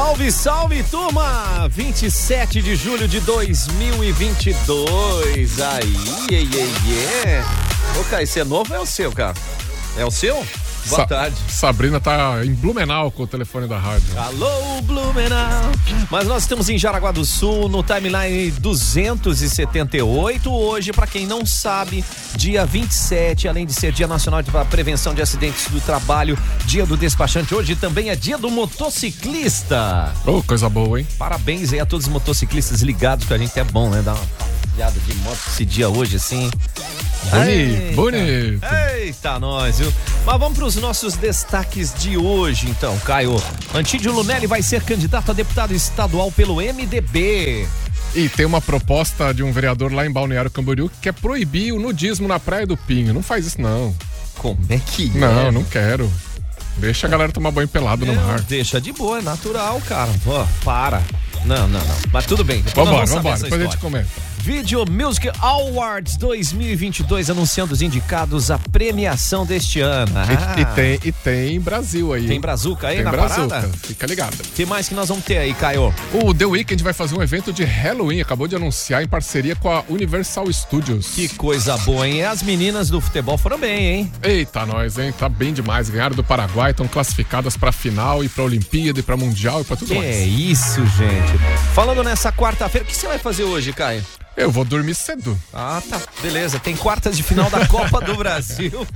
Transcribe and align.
Salve, 0.00 0.32
salve, 0.32 0.82
turma! 0.84 1.68
27 1.68 2.62
de 2.62 2.74
julho 2.74 3.06
de 3.06 3.20
2022. 3.20 5.60
Aí, 5.60 5.94
ei, 6.30 6.48
ei, 6.54 6.72
ei. 7.26 7.42
Ô, 8.00 8.04
Caio, 8.04 8.24
esse 8.24 8.40
é 8.40 8.44
novo 8.44 8.72
ou 8.72 8.78
é 8.78 8.82
o 8.82 8.86
seu, 8.86 9.12
cara? 9.12 9.34
É 9.98 10.04
o 10.06 10.10
seu? 10.10 10.42
Boa 10.88 11.02
Sa 11.02 11.06
tarde. 11.06 11.36
Sabrina 11.48 12.00
tá 12.00 12.44
em 12.44 12.54
Blumenau 12.54 13.10
com 13.10 13.24
o 13.24 13.26
telefone 13.26 13.66
da 13.66 13.78
rádio. 13.78 14.06
Alô, 14.16 14.80
Blumenau. 14.82 15.72
Mas 16.10 16.26
nós 16.26 16.42
estamos 16.42 16.68
em 16.68 16.78
Jaraguá 16.78 17.12
do 17.12 17.24
Sul, 17.24 17.68
no 17.68 17.82
timeline 17.82 18.50
278. 18.52 20.52
Hoje, 20.52 20.92
para 20.92 21.06
quem 21.06 21.26
não 21.26 21.44
sabe, 21.44 22.04
dia 22.34 22.64
27, 22.64 23.48
além 23.48 23.66
de 23.66 23.74
ser 23.74 23.92
Dia 23.92 24.06
Nacional 24.06 24.42
de 24.42 24.50
Prevenção 24.70 25.14
de 25.14 25.22
Acidentes 25.22 25.68
do 25.68 25.80
Trabalho, 25.80 26.38
Dia 26.64 26.86
do 26.86 26.96
Despachante, 26.96 27.54
hoje 27.54 27.76
também 27.76 28.10
é 28.10 28.16
Dia 28.16 28.38
do 28.38 28.50
Motociclista. 28.50 30.12
Ô, 30.26 30.42
coisa 30.42 30.68
boa, 30.68 31.00
hein? 31.00 31.06
Parabéns 31.18 31.72
aí 31.72 31.80
a 31.80 31.86
todos 31.86 32.06
os 32.06 32.12
motociclistas 32.12 32.82
ligados, 32.82 33.26
que 33.26 33.34
a 33.34 33.38
gente 33.38 33.58
é 33.58 33.64
bom, 33.64 33.90
né? 33.90 34.02
Dar 34.02 34.14
uma 34.14 34.24
de 34.88 35.14
moto 35.16 35.38
esse 35.48 35.64
dia 35.64 35.90
hoje, 35.90 36.16
assim. 36.16 36.50
Bonito, 37.28 37.94
bonito. 37.94 38.66
Eita, 38.96 39.38
nós, 39.38 39.78
viu? 39.78 39.92
Mas 40.24 40.38
vamos 40.38 40.56
para 40.58 40.66
os 40.66 40.76
nossos 40.76 41.14
destaques 41.14 41.94
de 41.94 42.16
hoje, 42.16 42.68
então, 42.68 42.98
Caio. 43.00 43.40
Antídio 43.74 44.12
Lunelli 44.12 44.46
vai 44.46 44.62
ser 44.62 44.82
candidato 44.82 45.30
a 45.30 45.34
deputado 45.34 45.74
estadual 45.74 46.32
pelo 46.32 46.56
MDB. 46.56 47.68
E 48.14 48.28
tem 48.28 48.44
uma 48.44 48.60
proposta 48.60 49.32
de 49.32 49.42
um 49.42 49.52
vereador 49.52 49.92
lá 49.92 50.04
em 50.04 50.10
Balneário 50.10 50.50
Camboriú 50.50 50.88
que 50.88 50.96
quer 51.02 51.12
proibir 51.12 51.72
o 51.72 51.78
nudismo 51.78 52.26
na 52.26 52.40
Praia 52.40 52.66
do 52.66 52.76
Pinho. 52.76 53.14
Não 53.14 53.22
faz 53.22 53.46
isso, 53.46 53.60
não. 53.60 53.94
Como 54.36 54.58
é 54.68 54.78
que 54.78 55.10
Não, 55.10 55.48
é? 55.48 55.50
não 55.52 55.62
quero. 55.62 56.10
Deixa 56.78 57.06
a 57.06 57.10
galera 57.10 57.30
tomar 57.30 57.50
banho 57.50 57.68
pelado 57.68 58.06
no 58.06 58.14
mar. 58.14 58.40
Deixa 58.40 58.80
de 58.80 58.92
boa, 58.92 59.18
é 59.18 59.22
natural, 59.22 59.80
cara. 59.86 60.10
Ó, 60.26 60.46
para. 60.64 61.02
Não, 61.44 61.66
não, 61.68 61.80
não. 61.80 61.96
Mas 62.12 62.26
tudo 62.26 62.44
bem. 62.44 62.62
Vambora, 62.74 63.06
vambora. 63.06 63.38
Depois 63.38 63.60
a 63.60 63.64
gente 63.64 63.76
comenta. 63.78 64.08
Video 64.42 64.86
Music 64.90 65.30
Awards 65.38 66.16
2022 66.16 67.28
anunciando 67.28 67.74
os 67.74 67.82
indicados 67.82 68.50
à 68.50 68.58
premiação 68.58 69.44
deste 69.44 69.80
ano. 69.80 70.12
Ah, 70.16 70.54
E, 70.56 70.62
e 70.62 70.64
tem, 70.74 70.98
e 71.04 71.12
tem 71.12 71.60
Brasil 71.60 72.10
aí. 72.14 72.26
Tem 72.26 72.40
Brazuca 72.40 72.88
aí 72.88 72.96
Tem 72.96 73.04
na 73.04 73.10
Brazuca. 73.10 73.48
parada? 73.48 73.68
Fica 73.82 74.06
ligado. 74.06 74.34
O 74.40 74.48
que 74.54 74.64
mais 74.64 74.88
que 74.88 74.94
nós 74.94 75.08
vamos 75.10 75.24
ter 75.26 75.36
aí, 75.36 75.52
Caio? 75.52 75.94
O 76.24 76.32
The 76.32 76.46
Weeknd 76.46 76.82
vai 76.82 76.94
fazer 76.94 77.14
um 77.16 77.22
evento 77.22 77.52
de 77.52 77.64
Halloween. 77.64 78.22
Acabou 78.22 78.48
de 78.48 78.56
anunciar 78.56 79.02
em 79.02 79.06
parceria 79.08 79.54
com 79.54 79.70
a 79.70 79.84
Universal 79.90 80.50
Studios. 80.50 81.08
Que 81.14 81.28
coisa 81.28 81.76
boa, 81.78 82.08
hein? 82.08 82.24
As 82.24 82.42
meninas 82.42 82.88
do 82.88 82.98
futebol 82.98 83.36
foram 83.36 83.58
bem, 83.58 83.86
hein? 83.86 84.12
Eita, 84.22 84.64
nós, 84.64 84.96
hein? 84.96 85.12
Tá 85.18 85.28
bem 85.28 85.52
demais. 85.52 85.90
Ganharam 85.90 86.16
do 86.16 86.24
Paraguai, 86.24 86.70
estão 86.70 86.88
classificadas 86.88 87.58
pra 87.58 87.72
final 87.72 88.24
e 88.24 88.28
pra 88.28 88.44
Olimpíada 88.44 89.00
e 89.00 89.02
pra 89.02 89.18
Mundial 89.18 89.60
e 89.60 89.64
pra 89.64 89.76
tudo 89.76 89.88
Que 89.88 89.94
mais. 89.98 90.06
é 90.16 90.24
isso, 90.24 90.80
gente. 90.96 91.29
Falando 91.74 92.02
nessa 92.02 92.32
quarta-feira, 92.32 92.84
o 92.84 92.88
que 92.88 92.96
você 92.96 93.06
vai 93.06 93.18
fazer 93.18 93.44
hoje, 93.44 93.72
Caio? 93.72 94.04
Eu 94.36 94.50
vou 94.50 94.64
dormir 94.64 94.94
cedo. 94.94 95.38
Ah, 95.52 95.82
tá. 95.88 96.00
Beleza. 96.22 96.58
Tem 96.58 96.74
quartas 96.76 97.16
de 97.16 97.22
final 97.22 97.50
da 97.50 97.66
Copa 97.68 98.00
do 98.00 98.14
Brasil. 98.16 98.86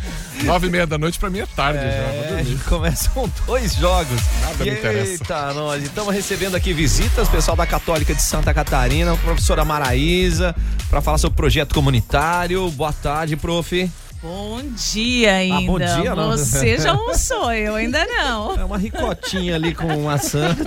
Nove 0.45 0.69
e 0.69 0.71
meia 0.71 0.87
da 0.87 0.97
noite 0.97 1.19
pra 1.19 1.29
mim 1.29 1.41
é 1.41 1.47
tarde 1.47 1.81
já. 1.81 1.87
Vou 2.13 2.25
É, 2.25 2.29
dormir. 2.43 2.59
começam 2.65 3.31
dois 3.47 3.75
jogos. 3.75 4.21
Nada 4.41 4.65
me 4.65 4.71
interessa. 4.71 5.11
Eita, 5.13 5.53
nós 5.53 5.83
estamos 5.83 6.15
recebendo 6.15 6.55
aqui 6.55 6.73
visitas, 6.73 7.29
pessoal 7.29 7.57
da 7.57 7.67
Católica 7.67 8.15
de 8.15 8.23
Santa 8.23 8.55
Catarina, 8.55 9.13
a 9.13 9.17
professora 9.17 9.65
Maraísa, 9.65 10.55
para 10.89 11.01
falar 11.03 11.19
sobre 11.19 11.35
o 11.35 11.37
projeto 11.37 11.75
comunitário. 11.75 12.71
Boa 12.71 12.93
tarde, 12.93 13.37
prof. 13.37 13.91
Bom 14.25 14.63
dia 14.91 15.35
ainda. 15.35 15.59
Ah, 15.59 15.61
bom 15.61 15.79
dia, 15.79 16.15
não. 16.15 16.31
Você 16.31 16.79
já 16.79 16.93
almoçou, 16.93 17.53
eu 17.53 17.75
ainda 17.75 18.07
não. 18.07 18.57
É 18.59 18.65
uma 18.65 18.79
ricotinha 18.79 19.55
ali 19.55 19.75
com 19.75 20.01
maçã. 20.01 20.57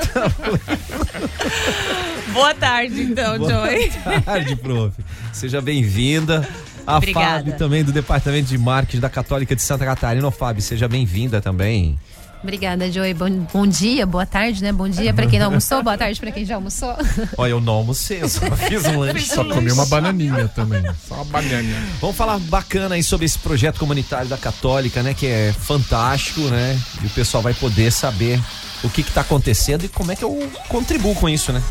Boa 2.31 2.53
tarde, 2.53 3.01
então, 3.01 3.39
Boa 3.39 3.49
Joy. 3.49 3.91
tarde, 4.23 4.55
prof. 4.57 4.93
Seja 5.33 5.59
bem-vinda. 5.59 6.47
A 6.85 6.97
Obrigada. 6.97 7.39
Fábio 7.39 7.57
também 7.57 7.83
do 7.83 7.91
Departamento 7.91 8.47
de 8.47 8.59
Marketing 8.59 8.99
da 8.99 9.09
Católica 9.09 9.55
de 9.55 9.61
Santa 9.63 9.85
Catarina. 9.85 10.27
Ô, 10.27 10.31
Fábio, 10.31 10.61
seja 10.61 10.87
bem-vinda 10.87 11.41
também. 11.41 11.97
Obrigada, 12.43 12.91
Joey. 12.91 13.13
Bom, 13.13 13.29
bom 13.51 13.67
dia, 13.67 14.05
boa 14.05 14.25
tarde, 14.25 14.61
né? 14.61 14.71
Bom 14.71 14.87
dia 14.87 15.13
pra 15.13 15.25
quem 15.25 15.39
não 15.39 15.47
almoçou, 15.47 15.81
boa 15.81 15.97
tarde 15.97 16.19
pra 16.19 16.31
quem 16.31 16.45
já 16.45 16.55
almoçou. 16.55 16.95
Olha, 17.37 17.51
eu 17.51 17.61
não 17.61 17.73
almocei, 17.73 18.21
eu 18.21 18.29
só 18.29 18.41
fiz 18.55 18.85
um 18.85 18.99
lanche. 18.99 19.25
Só 19.27 19.43
comi 19.43 19.71
uma 19.71 19.85
bananinha 19.85 20.47
também. 20.49 20.83
Só 21.07 21.15
uma 21.15 21.25
bananinha. 21.25 21.81
Vamos 21.99 22.15
falar 22.15 22.37
bacana 22.39 22.95
aí 22.95 23.03
sobre 23.03 23.25
esse 23.25 23.39
projeto 23.39 23.79
comunitário 23.79 24.29
da 24.29 24.37
Católica, 24.37 25.01
né? 25.01 25.13
Que 25.13 25.25
é 25.27 25.53
fantástico, 25.53 26.41
né? 26.41 26.79
E 27.01 27.07
o 27.07 27.09
pessoal 27.09 27.41
vai 27.41 27.53
poder 27.53 27.91
saber 27.91 28.39
o 28.83 28.89
que 28.89 29.01
está 29.01 29.21
acontecendo 29.21 29.85
e 29.85 29.87
como 29.87 30.11
é 30.11 30.15
que 30.15 30.23
eu 30.23 30.49
contribuo 30.69 31.15
com 31.15 31.27
isso, 31.27 31.51
né? 31.51 31.61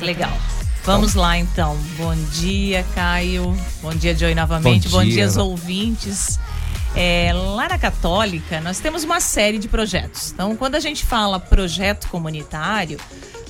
Legal. 0.00 0.36
Vamos 0.84 1.14
lá, 1.14 1.36
então. 1.36 1.76
Bom 1.96 2.14
dia, 2.32 2.84
Caio. 2.94 3.56
Bom 3.82 3.90
dia, 3.90 4.16
Joy, 4.16 4.34
novamente. 4.34 4.88
Bom 4.88 4.98
Bom 4.98 5.04
dia. 5.04 5.14
dia, 5.14 5.24
aos 5.24 5.36
ouvintes. 5.36 6.38
É, 6.96 7.30
lá 7.34 7.68
na 7.68 7.78
Católica, 7.78 8.58
nós 8.62 8.80
temos 8.80 9.04
uma 9.04 9.20
série 9.20 9.58
de 9.58 9.68
projetos. 9.68 10.32
Então, 10.32 10.56
quando 10.56 10.76
a 10.76 10.80
gente 10.80 11.04
fala 11.04 11.38
projeto 11.38 12.08
comunitário, 12.08 12.98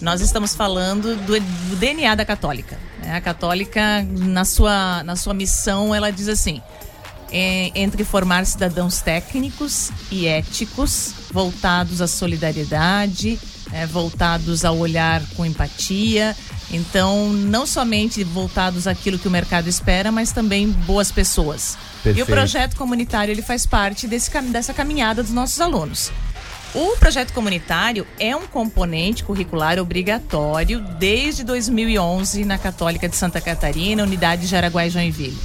nós 0.01 0.21
estamos 0.21 0.55
falando 0.55 1.15
do, 1.15 1.41
do 1.41 1.77
DNA 1.77 2.17
da 2.17 2.25
Católica. 2.25 2.77
né? 3.01 3.15
A 3.15 3.21
Católica, 3.21 4.03
na 4.03 4.45
sua, 4.45 5.05
na 5.05 5.15
sua 5.15 5.33
missão, 5.33 5.95
ela 5.95 6.11
diz 6.11 6.29
assim: 6.29 6.61
é, 7.31 7.71
entre 7.75 8.03
formar 8.03 8.45
cidadãos 8.47 9.01
técnicos 9.01 9.93
e 10.11 10.27
éticos, 10.27 11.15
voltados 11.31 12.01
à 12.01 12.09
solidariedade, 12.09 13.39
é, 13.73 13.87
voltados 13.87 14.65
ao 14.65 14.77
olhar 14.77 15.23
com 15.37 15.47
empatia. 15.47 16.37
Então, 16.71 17.33
não 17.33 17.65
somente 17.67 18.25
voltados 18.25 18.87
àquilo 18.87 19.19
que 19.19 19.29
o 19.29 19.31
mercado 19.31 19.69
espera, 19.69 20.11
mas 20.11 20.33
também 20.33 20.69
boas 20.69 21.13
pessoas. 21.13 21.79
E 22.01 22.03
Perfeito. 22.03 22.23
o 22.23 22.27
projeto 22.27 22.77
comunitário 22.77 23.33
ele 23.33 23.43
faz 23.43 23.65
parte 23.65 24.07
desse, 24.07 24.31
dessa 24.43 24.75
caminhada 24.75 25.23
dos 25.23 25.33
nossos 25.33 25.61
alunos. 25.61 26.11
O 26.75 26.97
projeto 26.99 27.33
comunitário 27.33 28.07
é 28.19 28.37
um 28.37 28.47
componente 28.47 29.25
curricular 29.25 29.79
obrigatório 29.79 30.81
desde 30.99 31.43
2011 31.45 32.45
na 32.45 32.59
Católica 32.59 33.09
de 33.09 33.17
Santa 33.17 33.41
Catarina, 33.41 34.03
unidade 34.03 34.47
Jaraguá 34.47 34.87
e 34.87 34.91
Joinville. 34.91 35.39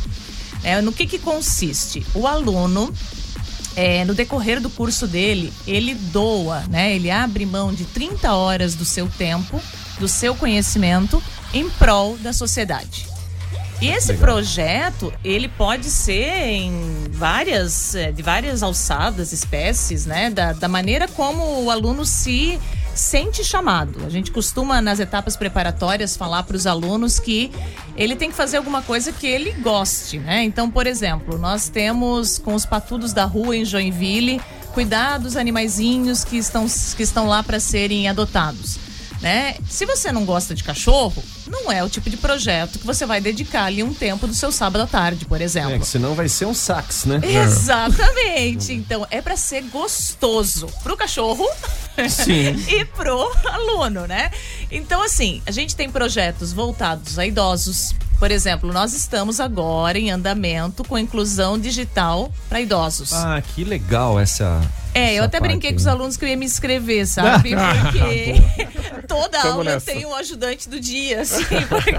É, 0.64 0.82
no 0.82 0.92
que, 0.92 1.08
que 1.08 1.18
consiste? 1.18 2.06
O 2.14 2.28
aluno, 2.28 2.94
é, 3.76 4.04
no 4.04 4.14
decorrer 4.14 4.60
do 4.60 4.70
curso 4.70 5.08
dele, 5.08 5.54
ele 5.66 5.96
doa, 5.96 6.64
né? 6.70 6.94
Ele 6.96 7.10
abre 7.10 7.46
mão 7.46 7.74
de 7.74 7.86
30 7.86 8.34
horas 8.34 8.76
do 8.76 8.84
seu 8.84 9.08
tempo, 9.08 9.62
do 10.02 10.08
seu 10.08 10.36
conhecimento, 10.36 11.22
em 11.54 11.70
prol 11.70 12.18
da 12.18 12.34
sociedade. 12.34 13.08
E 13.80 13.88
esse 13.88 14.16
projeto, 14.16 15.14
ele 15.24 15.48
pode 15.48 15.90
ser 15.90 16.50
em 16.50 17.06
várias, 17.12 17.96
eh, 17.96 18.12
de 18.12 18.22
várias 18.22 18.62
alçadas, 18.62 19.32
espécies, 19.32 20.06
né? 20.06 20.30
Da, 20.30 20.54
da 20.54 20.68
maneira 20.68 21.08
como 21.08 21.64
o 21.64 21.72
aluno 21.72 22.06
se 22.06 22.60
sente 22.94 23.44
chamado. 23.44 24.06
A 24.06 24.10
gente 24.10 24.32
costuma, 24.32 24.82
nas 24.82 25.00
etapas 25.00 25.36
preparatórias, 25.36 26.16
falar 26.16 26.44
para 26.44 26.56
os 26.56 26.68
alunos 26.68 27.20
que 27.20 27.52
ele 27.96 28.16
tem 28.16 28.30
que 28.30 28.36
fazer 28.36 28.58
alguma 28.58 28.82
coisa 28.82 29.12
que 29.12 29.26
ele 29.26 29.52
goste, 29.54 30.20
né? 30.20 30.44
Então, 30.44 30.70
por 30.70 30.86
exemplo, 30.86 31.38
nós 31.38 31.70
temos 31.70 32.38
com 32.38 32.54
os 32.54 32.66
patudos 32.66 33.14
da 33.14 33.26
rua 33.26 33.56
em 33.56 33.66
Joinville, 33.66 34.42
cuidar 34.74 35.18
dos 35.18 35.36
animaizinhos 35.36 36.24
que 36.24 36.38
estão, 36.38 36.68
que 36.96 37.04
estão 37.04 37.28
lá 37.28 37.42
para 37.42 37.60
serem 37.60 38.08
adotados 38.08 38.81
né? 39.22 39.56
Se 39.70 39.86
você 39.86 40.12
não 40.12 40.26
gosta 40.26 40.56
de 40.56 40.64
cachorro, 40.64 41.24
não 41.48 41.72
é 41.72 41.84
o 41.84 41.90
tipo 41.90 42.10
de 42.10 42.18
projeto 42.18 42.80
que 42.80 42.86
você 42.86 43.06
vai 43.06 43.22
dedicar 43.22 43.66
ali 43.66 43.84
um 43.84 43.94
tempo 43.94 44.26
do 44.26 44.34
seu 44.34 44.52
sábado 44.52 44.82
à 44.82 44.88
tarde, 44.88 45.26
por 45.26 45.40
exemplo. 45.40 45.74
É, 45.74 45.80
que 45.80 45.88
senão 45.88 46.16
vai 46.16 46.28
ser 46.28 46.46
um 46.46 46.54
sax, 46.54 47.06
né? 47.06 47.22
Exatamente. 47.24 48.74
Então, 48.74 49.06
é 49.12 49.22
para 49.22 49.38
ser 49.38 49.62
gostoso 49.64 50.68
pro 50.82 50.98
cachorro 50.98 51.48
Sim. 52.10 52.56
e 52.68 52.84
pro 52.86 53.32
aluno, 53.46 54.08
né? 54.08 54.32
Então, 54.72 55.04
assim, 55.04 55.42
a 55.46 55.52
gente 55.52 55.76
tem 55.76 55.90
projetos 55.90 56.52
voltados 56.52 57.20
a 57.20 57.26
idosos. 57.26 57.94
Por 58.22 58.30
exemplo, 58.30 58.72
nós 58.72 58.94
estamos 58.94 59.40
agora 59.40 59.98
em 59.98 60.12
andamento 60.12 60.84
com 60.84 60.96
inclusão 60.96 61.58
digital 61.58 62.32
para 62.48 62.62
idosos. 62.62 63.12
Ah, 63.14 63.42
que 63.42 63.64
legal 63.64 64.20
essa. 64.20 64.62
É, 64.94 65.16
eu 65.16 65.24
até 65.24 65.40
brinquei 65.40 65.72
com 65.72 65.80
os 65.80 65.88
alunos 65.88 66.18
que 66.18 66.26
eu 66.26 66.30
ia 66.30 66.38
me 66.38 66.46
inscrever, 66.46 67.08
sabe? 67.10 67.50
Porque 67.56 68.36
toda 69.08 69.40
Tamo 69.40 69.54
aula 69.54 69.74
nessa. 69.74 69.88
tem 69.88 70.06
um 70.06 70.14
ajudante 70.14 70.70
do 70.70 70.80
dia, 70.80 71.22
assim, 71.22 71.44
porque 71.68 71.96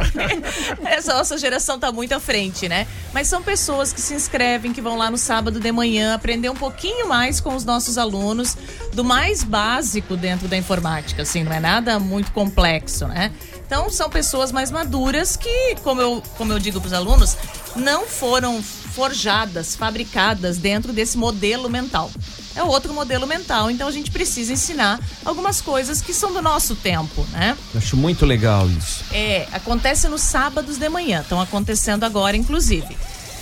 essa 0.84 1.12
nossa 1.14 1.36
geração 1.36 1.76
tá 1.76 1.90
muito 1.90 2.14
à 2.14 2.20
frente, 2.20 2.68
né? 2.68 2.86
Mas 3.12 3.26
são 3.26 3.42
pessoas 3.42 3.92
que 3.92 4.00
se 4.00 4.14
inscrevem, 4.14 4.72
que 4.72 4.80
vão 4.80 4.96
lá 4.96 5.10
no 5.10 5.18
sábado 5.18 5.58
de 5.58 5.72
manhã 5.72 6.14
aprender 6.14 6.50
um 6.50 6.54
pouquinho 6.54 7.08
mais 7.08 7.40
com 7.40 7.56
os 7.56 7.64
nossos 7.64 7.98
alunos, 7.98 8.56
do 8.92 9.02
mais 9.02 9.42
básico 9.42 10.16
dentro 10.16 10.46
da 10.46 10.56
informática, 10.56 11.22
assim, 11.22 11.42
não 11.42 11.52
é 11.52 11.58
nada 11.58 11.98
muito 11.98 12.30
complexo, 12.30 13.08
né? 13.08 13.32
Então 13.72 13.88
são 13.88 14.10
pessoas 14.10 14.52
mais 14.52 14.70
maduras 14.70 15.34
que, 15.34 15.76
como 15.82 15.98
eu, 15.98 16.22
como 16.36 16.52
eu 16.52 16.58
digo 16.58 16.78
para 16.78 16.88
os 16.88 16.92
alunos, 16.92 17.38
não 17.74 18.06
foram 18.06 18.62
forjadas, 18.62 19.74
fabricadas 19.74 20.58
dentro 20.58 20.92
desse 20.92 21.16
modelo 21.16 21.70
mental. 21.70 22.10
é 22.54 22.62
outro 22.62 22.92
modelo 22.92 23.26
mental. 23.26 23.70
Então 23.70 23.88
a 23.88 23.90
gente 23.90 24.10
precisa 24.10 24.52
ensinar 24.52 25.00
algumas 25.24 25.62
coisas 25.62 26.02
que 26.02 26.12
são 26.12 26.34
do 26.34 26.42
nosso 26.42 26.76
tempo, 26.76 27.26
né? 27.32 27.56
Acho 27.74 27.96
muito 27.96 28.26
legal 28.26 28.68
isso. 28.68 29.06
É, 29.10 29.48
acontece 29.50 30.06
nos 30.06 30.20
sábados 30.20 30.76
de 30.76 30.90
manhã, 30.90 31.22
estão 31.22 31.40
acontecendo 31.40 32.04
agora, 32.04 32.36
inclusive. 32.36 32.94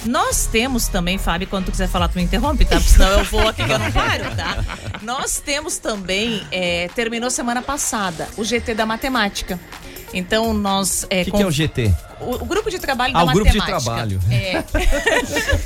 Nós 0.05 0.47
temos 0.47 0.87
também, 0.87 1.19
Fábio, 1.19 1.49
quando 1.49 1.65
tu 1.65 1.71
quiser 1.73 1.89
falar, 1.89 2.07
tu 2.07 2.19
me 2.19 2.23
interrompe, 2.23 2.65
tá? 2.65 2.77
Porque 2.77 2.93
senão 2.93 3.09
eu 3.11 3.25
vou 3.25 3.49
aqui 3.49 3.65
que 3.65 3.73
eu 3.73 3.79
não 3.81 3.91
paro, 3.93 4.25
tá? 4.37 4.65
Nós 5.03 5.43
temos 5.45 5.79
também, 5.79 6.47
é, 6.53 6.89
terminou 6.95 7.31
semana 7.31 7.61
passada, 7.61 8.29
o 8.37 8.45
GT 8.45 8.75
da 8.75 8.87
matemática. 8.87 9.59
Então 10.13 10.53
nós. 10.53 11.05
O 11.05 11.09
que, 11.09 11.31
que 11.31 11.43
é 11.43 11.47
o 11.47 11.51
GT? 11.51 11.95
O, 12.21 12.35
o, 12.35 12.45
grupo 12.45 12.71
de 12.71 12.79
trabalho 12.79 13.17
ah, 13.17 13.25
da 13.25 13.31
o 13.31 13.35
grupo 13.35 13.57
matemática. 13.57 13.79
de 13.79 13.85
trabalho. 13.85 14.21
É. 14.31 14.59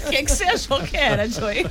O 0.06 0.10
que, 0.10 0.22
que 0.22 0.30
você 0.30 0.44
achou 0.44 0.80
que 0.82 0.96
era, 0.96 1.28
Joey? 1.28 1.66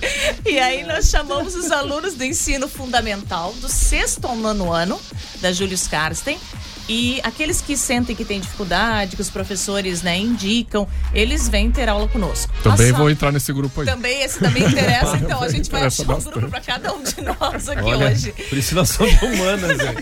E 0.46 0.60
aí 0.60 0.84
nós 0.84 1.10
chamamos 1.10 1.56
os 1.56 1.72
alunos 1.72 2.16
do 2.16 2.24
ensino 2.24 2.68
fundamental, 2.68 3.54
do 3.54 3.70
sexto 3.70 4.26
ao 4.26 4.36
nono 4.36 4.74
ano, 4.74 5.00
da 5.40 5.54
Julius 5.54 5.88
Karsten. 5.88 6.38
E 6.88 7.22
aqueles 7.24 7.62
que 7.62 7.78
sentem 7.78 8.16
que 8.16 8.26
têm 8.26 8.42
dificuldade, 8.42 9.16
que 9.16 9.22
os 9.22 9.30
professores 9.30 10.02
né, 10.02 10.18
indicam, 10.18 10.88
eles 11.14 11.48
vêm 11.48 11.72
ter 11.72 11.88
aula 11.88 12.08
conosco. 12.10 12.52
Também 12.62 12.88
Nossa, 12.88 13.00
vou 13.00 13.10
entrar 13.10 13.32
nesse 13.32 13.54
grupo 13.54 13.82
aí. 13.82 13.88
Também, 13.88 14.22
esse 14.22 14.40
também 14.40 14.64
interessa, 14.64 15.16
então 15.18 15.42
a 15.42 15.48
gente 15.48 15.72
vai 15.72 15.86
achar 15.86 16.04
um 16.14 16.22
grupo 16.22 16.50
para 16.50 16.60
cada 16.60 16.94
um 16.94 17.02
de 17.02 17.22
nós 17.22 17.70
aqui 17.70 17.82
Olha, 17.84 18.08
hoje. 18.08 18.34
Por 18.50 18.58
isso 18.58 18.76
nós 18.76 18.90
somos 18.90 19.14
humanas, 19.22 19.80
hein? 19.80 19.96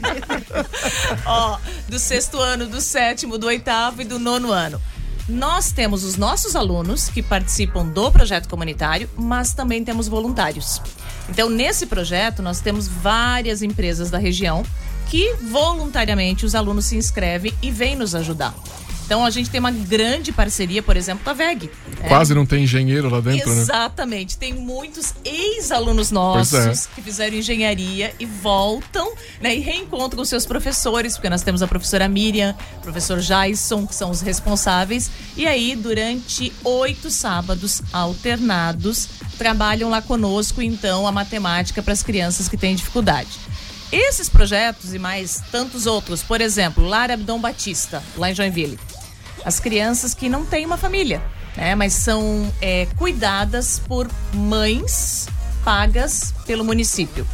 Ó, 1.25 1.57
do 1.88 2.00
sexto 2.00 2.39
ano, 2.39 2.66
do 2.66 2.81
sétimo, 2.81 3.38
do 3.38 3.45
oitavo 3.45 4.01
e 4.01 4.06
do 4.06 4.18
nono 4.18 4.51
ano. 4.51 4.81
Nós 5.30 5.72
temos 5.72 6.04
os 6.04 6.18
nossos 6.18 6.56
alunos 6.56 7.07
que 7.10 7.22
participam 7.22 7.86
do 7.86 8.12
projeto 8.12 8.50
comunitário, 8.50 9.10
mas 9.16 9.54
também 9.54 9.84
temos 9.84 10.07
voluntários. 10.07 10.81
Então, 11.30 11.50
nesse 11.50 11.86
projeto, 11.86 12.42
nós 12.42 12.60
temos 12.60 12.88
várias 12.88 13.62
empresas 13.62 14.10
da 14.10 14.18
região 14.18 14.66
que 15.12 15.36
voluntariamente 15.42 16.46
os 16.46 16.56
alunos 16.56 16.86
se 16.86 16.96
inscrevem 16.96 17.54
e 17.62 17.69
vêm 17.69 17.98
nos 17.98 18.16
ajudar. 18.16 18.56
Então 19.04 19.25
a 19.25 19.30
gente 19.30 19.50
tem 19.50 19.60
uma 19.60 19.69
grande 19.69 20.31
parceria, 20.31 20.81
por 20.81 20.96
exemplo, 20.96 21.22
com 21.25 21.31
a 21.31 21.34
VEG. 21.34 21.69
Quase 22.08 22.31
é. 22.31 22.36
não 22.36 22.46
tem 22.46 22.63
engenheiro 22.63 23.10
lá 23.10 23.19
dentro, 23.19 23.52
Exatamente. 23.52 24.36
Né? 24.36 24.40
Tem 24.40 24.54
muitos 24.54 25.13
ex-alunos 25.25 26.12
nossos 26.12 26.54
é. 26.54 26.96
que 26.96 27.02
fizeram 27.02 27.36
engenharia 27.36 28.16
e 28.18 28.25
voltam 28.25 29.12
né, 29.42 29.54
e 29.54 29.60
reencontram 29.60 30.22
os 30.22 30.30
seus 30.30 30.46
professores, 30.46 31.16
porque 31.16 31.30
nós 31.30 31.42
temos 31.42 31.62
a 31.62 31.68
professora 31.68 32.08
Miriam, 32.08 32.56
o 32.78 32.80
professor 32.80 33.19
Jason, 33.19 33.86
que 33.86 33.94
são 33.94 34.12
os 34.12 34.22
responsáveis. 34.22 35.12
E 35.36 35.46
aí, 35.46 35.75
durante 35.75 36.54
oito 36.63 37.12
sábados 37.12 37.81
alternados, 37.92 39.10
trabalham 39.38 39.90
lá 39.90 40.02
conosco, 40.02 40.62
então, 40.62 41.06
a 41.06 41.12
matemática 41.12 41.84
para 41.84 41.92
as 41.92 42.02
crianças 42.02 42.48
que 42.48 42.56
têm 42.56 42.75
dificuldade. 42.75 43.52
Esses 43.91 44.29
projetos 44.29 44.93
e 44.93 44.99
mais 44.99 45.41
tantos 45.51 45.85
outros, 45.85 46.23
por 46.23 46.39
exemplo, 46.39 46.85
Lar 46.85 47.11
Abdom 47.11 47.39
Batista, 47.39 48.01
lá 48.15 48.31
em 48.31 48.35
Joinville. 48.35 48.79
As 49.43 49.59
crianças 49.59 50.13
que 50.13 50.29
não 50.29 50.45
têm 50.45 50.65
uma 50.65 50.77
família, 50.77 51.21
né, 51.57 51.75
mas 51.75 51.93
são 51.93 52.51
é, 52.61 52.88
cuidadas 52.97 53.79
por 53.79 54.09
mães 54.33 55.27
pagas 55.65 56.33
pelo 56.45 56.63
município. 56.63 57.27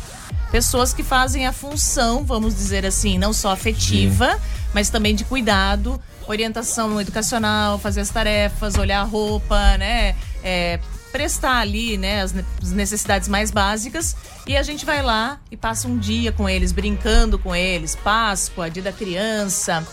Pessoas 0.51 0.93
que 0.93 1.03
fazem 1.03 1.45
a 1.45 1.51
função, 1.51 2.23
vamos 2.23 2.55
dizer 2.55 2.85
assim, 2.85 3.17
não 3.17 3.33
só 3.33 3.51
afetiva, 3.51 4.33
Sim. 4.33 4.39
mas 4.73 4.89
também 4.89 5.13
de 5.13 5.25
cuidado, 5.25 6.01
orientação 6.25 6.99
educacional, 6.99 7.77
fazer 7.77 8.01
as 8.01 8.09
tarefas, 8.09 8.75
olhar 8.75 9.01
a 9.01 9.03
roupa, 9.03 9.77
né? 9.77 10.15
É, 10.43 10.79
prestar 11.11 11.59
ali, 11.59 11.97
né, 11.97 12.21
as 12.21 12.33
necessidades 12.71 13.27
mais 13.27 13.51
básicas 13.51 14.15
e 14.45 14.55
a 14.55 14.63
gente 14.63 14.85
vai 14.85 15.01
lá 15.01 15.39
e 15.51 15.57
passa 15.57 15.87
um 15.87 15.97
dia 15.97 16.31
com 16.31 16.47
eles, 16.47 16.71
brincando 16.71 17.37
com 17.39 17.55
eles, 17.55 17.95
Páscoa, 17.95 18.69
Dia 18.69 18.83
da 18.83 18.91
Criança. 18.91 19.85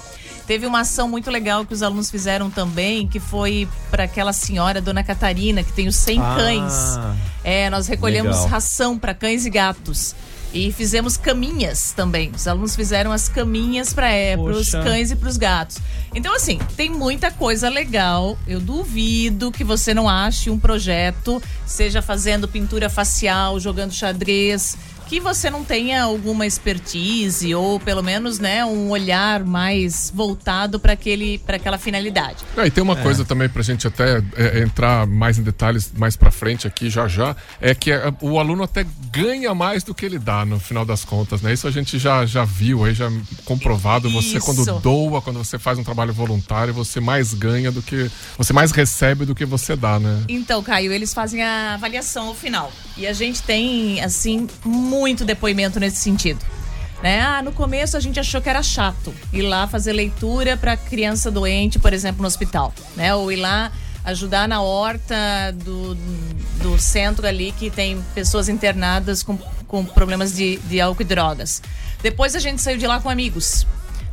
Teve 0.47 0.67
uma 0.67 0.81
ação 0.81 1.09
muito 1.09 1.31
legal 1.31 1.65
que 1.65 1.73
os 1.73 1.83
alunos 1.83 2.11
fizeram 2.11 2.51
também, 2.51 3.09
que 3.09 3.19
foi 3.19 3.67
para 3.91 4.05
aquela 4.05 4.33
senhora, 4.33 4.81
Dona 4.81 5.03
Catarina, 5.03 5.65
que 5.65 5.73
tem 5.73 5.89
os 5.89 5.97
100 5.97 6.21
ah, 6.21 6.35
cães. 6.37 6.75
É, 7.43 7.71
nós 7.71 7.87
recolhemos 7.87 8.37
legal. 8.37 8.49
ração 8.49 8.99
para 8.99 9.15
cães 9.15 9.47
e 9.47 9.51
gatos. 9.51 10.15
E 10.55 10.71
fizemos 10.71 11.17
caminhas 11.17 11.91
também. 11.91 12.31
Os 12.31 12.47
alunos 12.47 12.77
fizeram 12.77 13.11
as 13.11 13.29
caminhas 13.29 13.93
para 13.93 14.09
é, 14.09 14.37
os 14.37 14.71
cães 14.71 15.11
e 15.11 15.17
para 15.17 15.29
os 15.29 15.37
gatos. 15.37 15.79
Então, 16.15 16.33
assim, 16.33 16.61
tem 16.77 16.89
muita 16.89 17.29
coisa 17.33 17.69
legal. 17.69 18.39
Eu 18.47 18.61
duvido 18.61 19.51
que 19.51 19.65
você 19.65 19.93
não 19.93 20.09
ache 20.09 20.51
um 20.51 20.59
projeto, 20.59 21.43
seja 21.67 22.01
fazendo 22.01 22.47
pintura 22.47 22.89
facial, 22.89 23.59
jogando 23.59 23.93
xadrez, 23.93 24.77
que 25.15 25.21
você 25.21 25.49
não 25.49 25.63
tenha 25.63 26.03
alguma 26.03 26.45
expertise 26.45 27.55
ou 27.55 27.79
pelo 27.79 28.03
menos 28.03 28.41
né 28.41 28.65
um 28.65 28.91
olhar 28.91 29.45
mais 29.45 30.11
voltado 30.13 30.81
para 30.81 30.95
aquele 30.95 31.39
para 31.39 31.55
aquela 31.55 31.79
finalidade. 31.79 32.39
É, 32.57 32.67
e 32.67 32.71
tem 32.71 32.83
uma 32.83 32.99
é. 32.99 33.03
coisa 33.03 33.25
também 33.25 33.49
para 33.49 33.61
a 33.61 33.65
gente 33.65 33.87
até 33.87 34.21
é, 34.37 34.59
entrar 34.59 35.07
mais 35.07 35.39
em 35.39 35.45
detalhes 35.45 35.93
mais 35.97 36.17
para 36.17 36.33
frente 36.33 36.67
aqui 36.67 36.91
já 36.91 37.07
já 37.07 37.37
é 37.61 37.77
que 37.77 37.93
é, 37.93 38.13
o 38.21 38.41
aluno 38.41 38.65
até 38.65 38.85
ganha 39.13 39.55
mais 39.55 39.85
do 39.85 39.95
que 39.95 40.05
ele 40.05 40.19
dá 40.19 40.45
no 40.45 40.59
final 40.59 40.85
das 40.85 41.05
contas, 41.05 41.41
né? 41.41 41.53
Isso 41.53 41.69
a 41.69 41.71
gente 41.71 41.97
já 41.97 42.27
já 42.27 42.45
viu 42.45 42.85
aí 42.85 42.93
já 42.93 43.09
comprovado. 43.45 44.09
Isso. 44.09 44.21
Você 44.21 44.41
quando 44.41 44.81
doa, 44.81 45.23
quando 45.23 45.39
você 45.39 45.61
faz 45.61 45.79
um 45.79 45.85
trabalho 45.85 46.13
voluntário, 46.13 46.75
você 46.75 46.99
mais 46.99 47.33
ganha 47.33 47.71
do 47.71 47.81
que 47.81 48.11
você 48.37 48.53
mais 48.53 48.73
recebe 48.73 49.25
do 49.25 49.35
que 49.35 49.45
você 49.45 49.77
dá, 49.77 50.01
né? 50.01 50.25
Então, 50.29 50.61
Caio, 50.61 50.93
eles 50.93 51.15
fazem 51.15 51.41
a 51.41 51.75
avaliação 51.75 52.27
ao 52.27 52.35
final 52.35 52.73
e 52.97 53.07
a 53.07 53.13
gente 53.13 53.41
tem 53.43 54.03
assim 54.03 54.49
muito 54.65 55.04
depoimento 55.25 55.79
nesse 55.81 55.97
sentido. 55.97 56.41
Né? 57.03 57.21
Ah, 57.21 57.43
no 57.43 57.53
começo 57.53 57.97
a 57.99 58.01
gente 58.01 58.19
achou 58.19 58.41
que 58.41 58.49
era 58.49 58.63
chato 58.63 59.13
ir 59.31 59.43
lá 59.43 59.67
fazer 59.67 59.93
leitura 59.93 60.57
para 60.57 60.75
criança 60.75 61.31
doente, 61.31 61.79
por 61.79 61.93
exemplo, 61.93 62.23
no 62.23 62.27
hospital, 62.27 62.73
né? 62.97 63.15
Ou 63.15 63.31
ir 63.31 63.37
lá 63.37 63.71
ajudar 64.05 64.49
na 64.49 64.63
horta 64.63 65.53
do, 65.53 65.95
do 66.63 66.79
centro 66.79 67.27
ali 67.27 67.53
que 67.53 67.69
tem 67.69 68.03
pessoas 68.15 68.49
internadas 68.49 69.23
com, 69.23 69.37
com 69.67 69.85
problemas 69.85 70.35
de, 70.35 70.57
de 70.61 70.81
álcool 70.81 71.03
e 71.03 71.05
drogas. 71.05 71.63
Depois 72.03 72.35
a 72.35 72.39
gente 72.39 72.63
saiu 72.63 72.79
de 72.79 72.87
lá 72.87 73.01
com 73.01 73.11
amigos. 73.11 73.67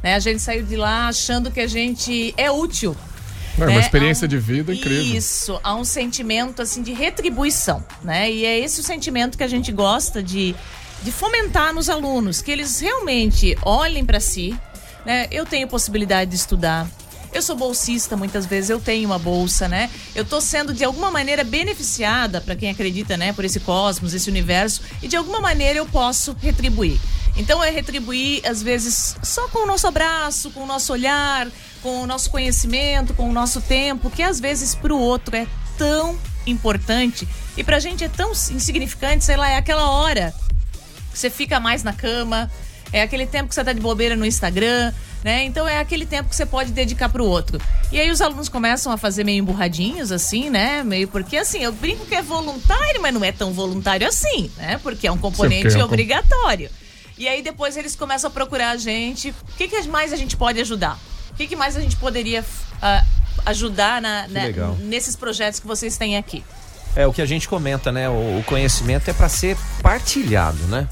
Né? 0.04 0.16
A 0.16 0.20
gente 0.20 0.42
saiu 0.42 0.64
de 0.64 0.76
lá 0.76 1.08
achando 1.08 1.52
que 1.52 1.60
a 1.60 1.68
gente 1.68 2.34
é 2.36 2.52
útil 2.52 2.96
é 3.58 3.64
uma 3.64 3.74
né? 3.74 3.80
experiência 3.80 4.26
um, 4.26 4.30
de 4.30 4.38
vida 4.38 4.74
incrível. 4.74 5.18
Isso, 5.18 5.60
há 5.64 5.76
um 5.76 5.84
sentimento 5.84 6.62
assim 6.62 6.82
de 6.82 6.94
retribuição, 6.94 7.84
né? 8.04 8.32
E 8.32 8.46
é 8.46 8.60
esse 8.60 8.80
o 8.80 8.84
sentimento 8.84 9.38
que 9.38 9.44
a 9.44 9.48
gente 9.48 9.72
gosta 9.72 10.24
de, 10.24 10.56
de 11.02 11.12
fomentar 11.12 11.74
nos 11.74 11.90
alunos, 11.90 12.42
que 12.42 12.52
eles 12.52 12.80
realmente 12.80 13.58
olhem 13.64 14.06
para 14.06 14.20
si, 14.20 14.58
né? 15.06 15.28
Eu 15.32 15.46
tenho 15.46 15.68
possibilidade 15.68 16.32
de 16.32 16.38
estudar. 16.38 16.88
Eu 17.34 17.42
sou 17.42 17.56
bolsista, 17.56 18.18
muitas 18.18 18.46
vezes 18.46 18.70
eu 18.70 18.80
tenho 18.80 19.08
uma 19.08 19.18
bolsa, 19.18 19.68
né? 19.68 19.90
Eu 20.14 20.26
tô 20.26 20.42
sendo 20.42 20.74
de 20.74 20.84
alguma 20.84 21.10
maneira 21.10 21.44
beneficiada 21.46 22.42
para 22.42 22.56
quem 22.56 22.70
acredita, 22.70 23.16
né, 23.16 23.32
por 23.32 23.46
esse 23.46 23.62
cosmos, 23.62 24.14
esse 24.14 24.30
universo, 24.30 24.82
e 25.02 25.08
de 25.08 25.16
alguma 25.16 25.40
maneira 25.40 25.80
eu 25.80 25.86
posso 25.86 26.36
retribuir. 26.42 27.00
Então 27.38 27.64
é 27.64 27.70
retribuir 27.70 28.46
às 28.46 28.62
vezes 28.62 29.16
só 29.24 29.48
com 29.48 29.60
o 29.60 29.66
nosso 29.66 29.88
abraço, 29.88 30.52
com 30.52 30.64
o 30.64 30.66
nosso 30.66 30.92
olhar, 30.92 31.48
com 31.82 32.02
o 32.02 32.06
nosso 32.06 32.30
conhecimento, 32.30 33.14
com 33.14 33.30
o 33.30 33.34
nosso 33.34 33.62
tempo, 33.62 34.10
que 34.10 34.22
às 34.22 34.40
vezes 34.40 34.76
para 34.76 34.94
o 34.94 35.00
outro 35.00 35.34
é 35.34 35.48
tão 35.78 36.20
importante 36.46 37.26
e 37.56 37.64
para 37.64 37.78
a 37.78 37.80
gente 37.80 38.04
é 38.04 38.10
tão 38.10 38.32
insignificante, 38.32 39.24
sei 39.24 39.38
lá, 39.38 39.50
é 39.50 39.56
aquela 39.56 39.90
hora 39.90 40.34
você 41.14 41.30
fica 41.30 41.60
mais 41.60 41.84
na 41.84 41.94
cama, 41.94 42.50
é 42.94 43.02
aquele 43.02 43.26
tempo 43.26 43.50
que 43.50 43.56
você 43.56 43.64
tá 43.64 43.74
de 43.74 43.80
bobeira 43.80 44.16
no 44.16 44.26
Instagram, 44.26 44.94
né? 45.24 45.44
Então 45.46 45.68
é 45.68 45.80
aquele 45.80 46.06
tempo 46.06 46.30
que 46.30 46.36
você 46.36 46.46
pode 46.46 46.72
dedicar 46.72 47.10
para 47.10 47.22
o 47.22 47.26
outro. 47.26 47.62
E 47.92 48.00
aí 48.00 48.12
os 48.12 48.22
alunos 48.22 48.50
começam 48.50 48.92
a 48.92 48.98
fazer 48.98 49.24
meio 49.24 49.40
emburradinhos 49.40 50.12
assim, 50.12 50.50
né? 50.50 50.84
Meio 50.84 51.08
porque 51.08 51.38
assim, 51.38 51.60
eu 51.60 51.72
brinco 51.72 52.06
que 52.06 52.16
é 52.16 52.22
voluntário, 52.22 53.02
mas 53.02 53.14
não 53.14 53.24
é 53.24 53.32
tão 53.32 53.54
voluntário 53.54 54.08
assim, 54.08 54.52
né? 54.58 54.80
Porque 54.84 55.08
é 55.08 55.12
um 55.12 55.18
componente 55.18 55.78
é 55.78 55.84
obrigatório. 55.84 56.70
E 57.18 57.28
aí 57.28 57.42
depois 57.42 57.78
eles 57.78 57.96
começam 57.96 58.30
a 58.30 58.32
procurar 58.32 58.72
a 58.72 58.78
gente, 58.78 59.30
o 59.30 59.58
que, 59.58 59.68
que 59.68 59.82
mais 59.88 60.12
a 60.12 60.16
gente 60.16 60.36
pode 60.36 60.60
ajudar? 60.60 61.00
O 61.32 61.36
que, 61.36 61.48
que 61.48 61.56
mais 61.56 61.78
a 61.78 61.80
gente 61.80 61.96
poderia 61.96 62.42
uh, 62.42 63.06
ajudar 63.46 64.02
na, 64.02 64.28
na, 64.28 64.48
nesses 64.80 65.16
projetos 65.16 65.60
que 65.60 65.68
vocês 65.68 65.98
têm 65.98 66.18
aqui? 66.18 66.44
É 66.96 67.08
o 67.08 67.14
que 67.14 67.22
a 67.22 67.26
gente 67.26 67.48
comenta, 67.48 67.92
né? 67.92 68.10
O, 68.10 68.40
o 68.40 68.44
conhecimento 68.46 69.10
é 69.10 69.14
para 69.14 69.30
ser 69.30 69.58
partilhado, 69.82 70.60
né? 70.68 70.88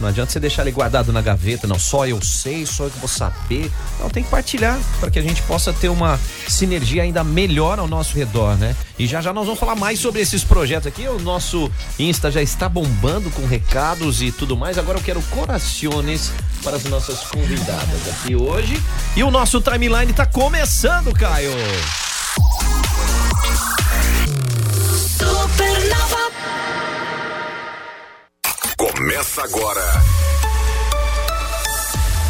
Não 0.00 0.08
adianta 0.08 0.32
você 0.32 0.40
deixar 0.40 0.62
ele 0.62 0.72
guardado 0.72 1.12
na 1.12 1.20
gaveta, 1.20 1.66
não. 1.66 1.78
Só 1.78 2.06
eu 2.06 2.20
sei, 2.22 2.66
só 2.66 2.84
eu 2.84 2.90
que 2.90 2.98
vou 2.98 3.08
saber. 3.08 3.70
Não, 4.00 4.10
tem 4.10 4.24
que 4.24 4.30
partilhar 4.30 4.78
para 4.98 5.10
que 5.10 5.18
a 5.18 5.22
gente 5.22 5.40
possa 5.42 5.72
ter 5.72 5.88
uma 5.88 6.18
sinergia 6.48 7.02
ainda 7.02 7.22
melhor 7.22 7.78
ao 7.78 7.86
nosso 7.86 8.16
redor, 8.16 8.56
né? 8.56 8.74
E 8.98 9.06
já 9.06 9.20
já 9.20 9.32
nós 9.32 9.46
vamos 9.46 9.60
falar 9.60 9.76
mais 9.76 10.00
sobre 10.00 10.20
esses 10.20 10.42
projetos 10.42 10.88
aqui. 10.88 11.06
O 11.06 11.20
nosso 11.20 11.70
Insta 11.98 12.30
já 12.30 12.42
está 12.42 12.68
bombando 12.68 13.30
com 13.30 13.46
recados 13.46 14.20
e 14.20 14.32
tudo 14.32 14.56
mais. 14.56 14.78
Agora 14.78 14.98
eu 14.98 15.02
quero 15.02 15.22
corações 15.30 16.32
para 16.62 16.76
as 16.76 16.84
nossas 16.84 17.20
convidadas 17.20 18.08
aqui 18.08 18.34
hoje. 18.34 18.80
E 19.14 19.22
o 19.22 19.30
nosso 19.30 19.60
timeline 19.60 20.10
está 20.10 20.26
começando, 20.26 21.12
Caio. 21.12 21.52
Começa 29.14 29.44
agora. 29.44 30.23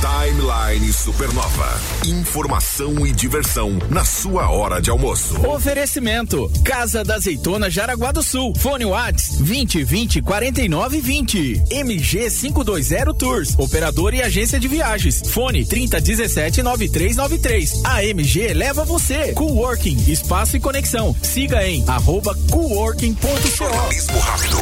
Timeline 0.04 0.92
Supernova. 0.92 1.80
Informação 2.04 3.06
e 3.06 3.12
diversão 3.12 3.78
na 3.88 4.04
sua 4.04 4.50
hora 4.50 4.78
de 4.78 4.90
almoço. 4.90 5.34
Oferecimento: 5.46 6.52
Casa 6.62 7.02
da 7.02 7.14
Azeitona 7.14 7.70
Jaraguá 7.70 8.12
do 8.12 8.22
Sul. 8.22 8.52
Fone 8.58 8.84
Whats 8.84 9.40
20 9.40 9.82
20 9.82 10.20
49 10.20 11.00
20. 11.00 11.62
MG 11.70 12.30
520 12.30 13.18
Tours. 13.18 13.54
Operador 13.58 14.12
e 14.12 14.20
agência 14.20 14.60
de 14.60 14.68
viagens. 14.68 15.22
Fone 15.26 15.64
30 15.64 15.98
17 15.98 16.62
9393. 16.62 17.82
A 17.86 18.04
MG 18.04 18.52
leva 18.52 18.84
você. 18.84 19.32
Coworking, 19.32 19.96
espaço 20.06 20.54
e 20.54 20.60
conexão. 20.60 21.16
Siga 21.22 21.66
em 21.66 21.82
arroba 21.88 22.36
coworking.co. 22.50 23.56
Jornalismo 23.56 24.18
rápido, 24.18 24.58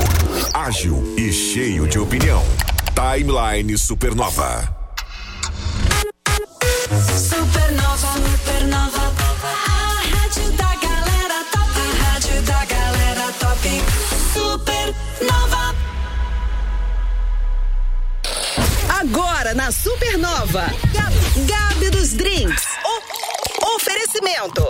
ágil 0.55 1.15
e 1.17 1.33
cheio 1.33 1.89
de 1.89 1.99
opinião. 1.99 2.45
Timeline. 2.95 3.77
Supernova, 3.77 4.82
Agora 19.53 19.67
na 19.67 19.71
Supernova, 19.71 20.67
Gabi, 20.95 21.47
Gabi 21.47 21.91
dos 21.91 22.15
Drinks. 22.15 22.63
O- 22.85 23.75
oferecimento. 23.77 24.67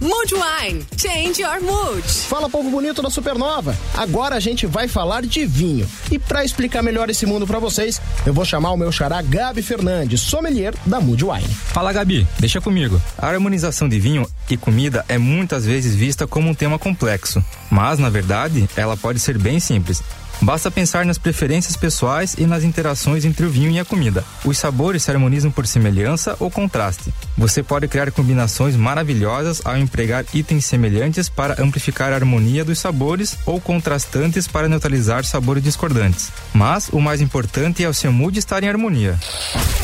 Mood 0.00 0.34
Wine. 0.34 0.84
Change 1.00 1.40
your 1.40 1.60
mood. 1.62 2.02
Fala 2.02 2.48
povo 2.50 2.70
bonito 2.70 3.00
da 3.00 3.08
Supernova. 3.08 3.76
Agora 3.96 4.34
a 4.34 4.40
gente 4.40 4.66
vai 4.66 4.88
falar 4.88 5.22
de 5.22 5.46
vinho. 5.46 5.88
E 6.10 6.18
para 6.18 6.44
explicar 6.44 6.82
melhor 6.82 7.08
esse 7.08 7.24
mundo 7.24 7.46
para 7.46 7.60
vocês, 7.60 8.00
eu 8.26 8.34
vou 8.34 8.44
chamar 8.44 8.72
o 8.72 8.76
meu 8.76 8.90
xará 8.90 9.22
Gabi 9.22 9.62
Fernandes, 9.62 10.20
sommelier 10.22 10.74
da 10.84 11.00
Mood 11.00 11.24
Wine. 11.24 11.48
Fala 11.48 11.92
Gabi, 11.92 12.26
deixa 12.40 12.60
comigo. 12.60 13.00
A 13.16 13.28
harmonização 13.28 13.88
de 13.88 14.00
vinho 14.00 14.28
e 14.50 14.56
comida 14.56 15.04
é 15.08 15.18
muitas 15.18 15.64
vezes 15.64 15.94
vista 15.94 16.26
como 16.26 16.50
um 16.50 16.54
tema 16.54 16.78
complexo, 16.80 17.42
mas 17.70 17.98
na 18.00 18.10
verdade 18.10 18.68
ela 18.76 18.96
pode 18.96 19.20
ser 19.20 19.38
bem 19.38 19.60
simples. 19.60 20.02
Basta 20.40 20.70
pensar 20.70 21.04
nas 21.04 21.18
preferências 21.18 21.76
pessoais 21.76 22.34
e 22.36 22.46
nas 22.46 22.64
interações 22.64 23.24
entre 23.24 23.46
o 23.46 23.50
vinho 23.50 23.70
e 23.70 23.78
a 23.78 23.84
comida. 23.84 24.24
Os 24.44 24.58
sabores 24.58 25.02
se 25.02 25.10
harmonizam 25.10 25.50
por 25.50 25.66
semelhança 25.66 26.36
ou 26.38 26.50
contraste. 26.50 27.12
Você 27.36 27.62
pode 27.62 27.88
criar 27.88 28.10
combinações 28.12 28.76
maravilhosas 28.76 29.62
ao 29.64 29.76
empregar 29.76 30.24
itens 30.34 30.66
semelhantes 30.66 31.28
para 31.28 31.62
amplificar 31.62 32.12
a 32.12 32.16
harmonia 32.16 32.64
dos 32.64 32.78
sabores 32.78 33.38
ou 33.46 33.60
contrastantes 33.60 34.46
para 34.46 34.68
neutralizar 34.68 35.24
sabores 35.24 35.62
discordantes. 35.62 36.30
Mas 36.52 36.88
o 36.90 37.00
mais 37.00 37.20
importante 37.20 37.82
é 37.82 37.88
o 37.88 37.94
seu 37.94 38.12
mood 38.12 38.38
estar 38.38 38.62
em 38.62 38.68
harmonia. 38.68 39.18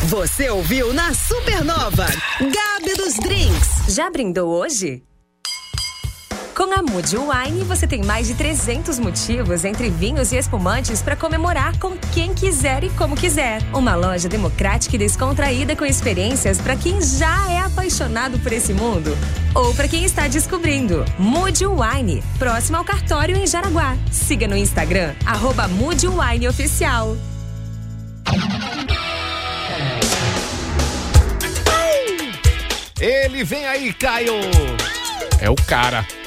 Você 0.04 0.50
ouviu 0.50 0.92
na 0.92 1.12
Supernova, 1.14 2.06
Gabi 2.40 2.94
dos 2.96 3.14
Drinks. 3.14 3.94
Já 3.94 4.10
brindou 4.10 4.48
hoje? 4.48 5.02
Com 6.60 6.74
a 6.74 6.82
Mood 6.82 7.16
Wine, 7.16 7.64
você 7.64 7.86
tem 7.86 8.02
mais 8.04 8.26
de 8.26 8.34
300 8.34 8.98
motivos 8.98 9.64
entre 9.64 9.88
vinhos 9.88 10.30
e 10.30 10.36
espumantes 10.36 11.00
para 11.00 11.16
comemorar 11.16 11.78
com 11.78 11.96
quem 12.12 12.34
quiser 12.34 12.84
e 12.84 12.90
como 12.90 13.16
quiser. 13.16 13.62
Uma 13.72 13.94
loja 13.94 14.28
democrática 14.28 14.94
e 14.94 14.98
descontraída 14.98 15.74
com 15.74 15.86
experiências 15.86 16.60
para 16.60 16.76
quem 16.76 17.00
já 17.00 17.50
é 17.50 17.60
apaixonado 17.60 18.38
por 18.40 18.52
esse 18.52 18.74
mundo 18.74 19.16
ou 19.54 19.74
para 19.74 19.88
quem 19.88 20.04
está 20.04 20.28
descobrindo. 20.28 21.02
Mood 21.18 21.64
Wine, 21.64 22.22
próximo 22.38 22.76
ao 22.76 22.84
cartório 22.84 23.38
em 23.38 23.46
Jaraguá. 23.46 23.96
Siga 24.12 24.46
no 24.46 24.54
Instagram, 24.54 25.14
arroba 25.24 25.66
Mood 25.66 26.06
Wine 26.06 26.46
Oficial. 26.46 27.16
Ele 33.00 33.44
vem 33.44 33.64
aí, 33.64 33.94
Caio. 33.94 34.34
É 35.40 35.48
o 35.48 35.56
cara. 35.56 36.19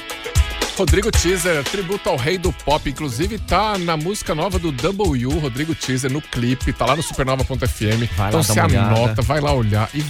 Rodrigo 0.76 1.10
Teaser, 1.10 1.62
tributo 1.64 2.08
ao 2.08 2.16
rei 2.16 2.36
do 2.36 2.52
pop, 2.52 2.90
inclusive 2.90 3.38
tá 3.38 3.78
na 3.78 3.96
música 3.96 4.34
nova 4.34 4.58
do 4.58 4.72
W, 4.72 5.30
Rodrigo 5.38 5.72
Teaser, 5.72 6.12
no 6.12 6.20
clipe, 6.20 6.72
tá 6.72 6.84
lá 6.84 6.96
no 6.96 7.02
supernova.fm. 7.02 8.08
Então 8.28 8.40
olhada. 8.40 8.80
anota, 8.80 9.22
vai 9.22 9.40
lá 9.40 9.52
olhar 9.52 9.88
e 9.94 10.02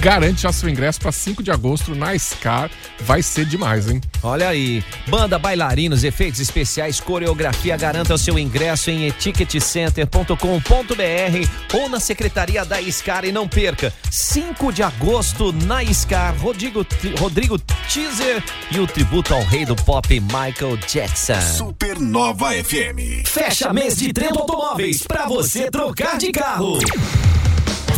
garante 0.00 0.42
já 0.42 0.52
seu 0.52 0.68
ingresso 0.68 0.98
pra 0.98 1.12
5 1.12 1.42
de 1.42 1.50
agosto 1.50 1.94
na 1.94 2.18
Scar. 2.18 2.70
Vai 3.00 3.22
ser 3.22 3.44
demais, 3.44 3.88
hein? 3.88 4.00
Olha 4.22 4.48
aí, 4.48 4.82
banda, 5.08 5.38
bailarinos, 5.38 6.04
efeitos 6.04 6.40
especiais, 6.40 6.98
coreografia, 6.98 7.76
garanta 7.76 8.14
o 8.14 8.18
seu 8.18 8.38
ingresso 8.38 8.90
em 8.90 9.06
eticketcenter.com.br 9.06 11.74
ou 11.74 11.90
na 11.90 12.00
secretaria 12.00 12.64
da 12.64 12.80
Scar 12.90 13.26
e 13.26 13.32
não 13.32 13.46
perca, 13.46 13.92
5 14.10 14.72
de 14.72 14.82
agosto 14.82 15.52
na 15.52 15.84
Scar, 15.92 16.34
Rodrigo, 16.38 16.86
Rodrigo 17.18 17.58
Teaser 17.58 18.42
e 18.70 18.80
o 18.80 18.86
tributo 18.86 19.34
ao 19.34 19.44
rei 19.44 19.66
do 19.66 19.81
pop 19.84 20.20
Michael 20.20 20.76
Jackson. 20.86 21.40
Supernova 21.40 22.52
FM. 22.52 23.26
Fecha 23.26 23.72
mês 23.72 23.96
de 23.96 24.12
Trento 24.12 24.38
Automóveis 24.38 25.02
para 25.02 25.26
você 25.26 25.70
trocar 25.70 26.18
de 26.18 26.30
carro. 26.30 26.78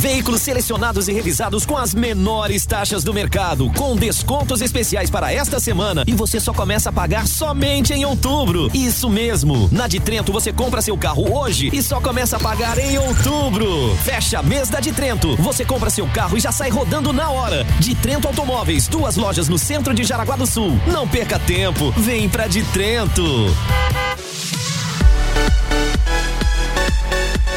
Veículos 0.04 0.42
selecionados 0.42 1.08
e 1.08 1.14
revisados 1.14 1.64
com 1.64 1.78
as 1.78 1.94
menores 1.94 2.66
taxas 2.66 3.02
do 3.02 3.14
mercado, 3.14 3.72
com 3.72 3.96
descontos 3.96 4.60
especiais 4.60 5.08
para 5.08 5.32
esta 5.32 5.58
semana 5.58 6.04
e 6.06 6.12
você 6.12 6.38
só 6.38 6.52
começa 6.52 6.90
a 6.90 6.92
pagar 6.92 7.26
somente 7.26 7.94
em 7.94 8.04
outubro. 8.04 8.70
Isso 8.74 9.08
mesmo. 9.08 9.66
Na 9.72 9.88
de 9.88 9.98
Trento 9.98 10.30
você 10.30 10.52
compra 10.52 10.82
seu 10.82 10.98
carro 10.98 11.34
hoje 11.34 11.70
e 11.72 11.82
só 11.82 12.02
começa 12.02 12.36
a 12.36 12.38
pagar 12.38 12.76
em 12.76 12.98
outubro. 12.98 13.96
Fecha 14.04 14.42
mês 14.42 14.68
da 14.68 14.78
de 14.78 14.92
Trento. 14.92 15.36
Você 15.36 15.64
compra 15.64 15.88
seu 15.88 16.06
carro 16.06 16.36
e 16.36 16.40
já 16.40 16.52
sai 16.52 16.68
rodando 16.68 17.10
na 17.10 17.30
hora. 17.30 17.64
De 17.80 17.94
Trento 17.94 18.28
Automóveis, 18.28 18.86
duas 18.86 19.16
lojas 19.16 19.48
no 19.48 19.56
centro 19.56 19.94
de 19.94 20.04
Jaraguá 20.04 20.36
do 20.36 20.46
Sul. 20.46 20.78
Não 20.86 21.08
perca 21.08 21.38
tempo. 21.38 21.90
Vem 21.92 22.28
pra 22.28 22.46
de 22.46 22.62
Trento. 22.64 23.24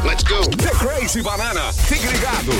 Let's 0.05 0.23
go. 0.23 0.47
The 0.57 0.69
Crazy 0.71 1.23
Banana. 1.23 1.73
Fique 1.73 2.05
ligado. 2.05 2.51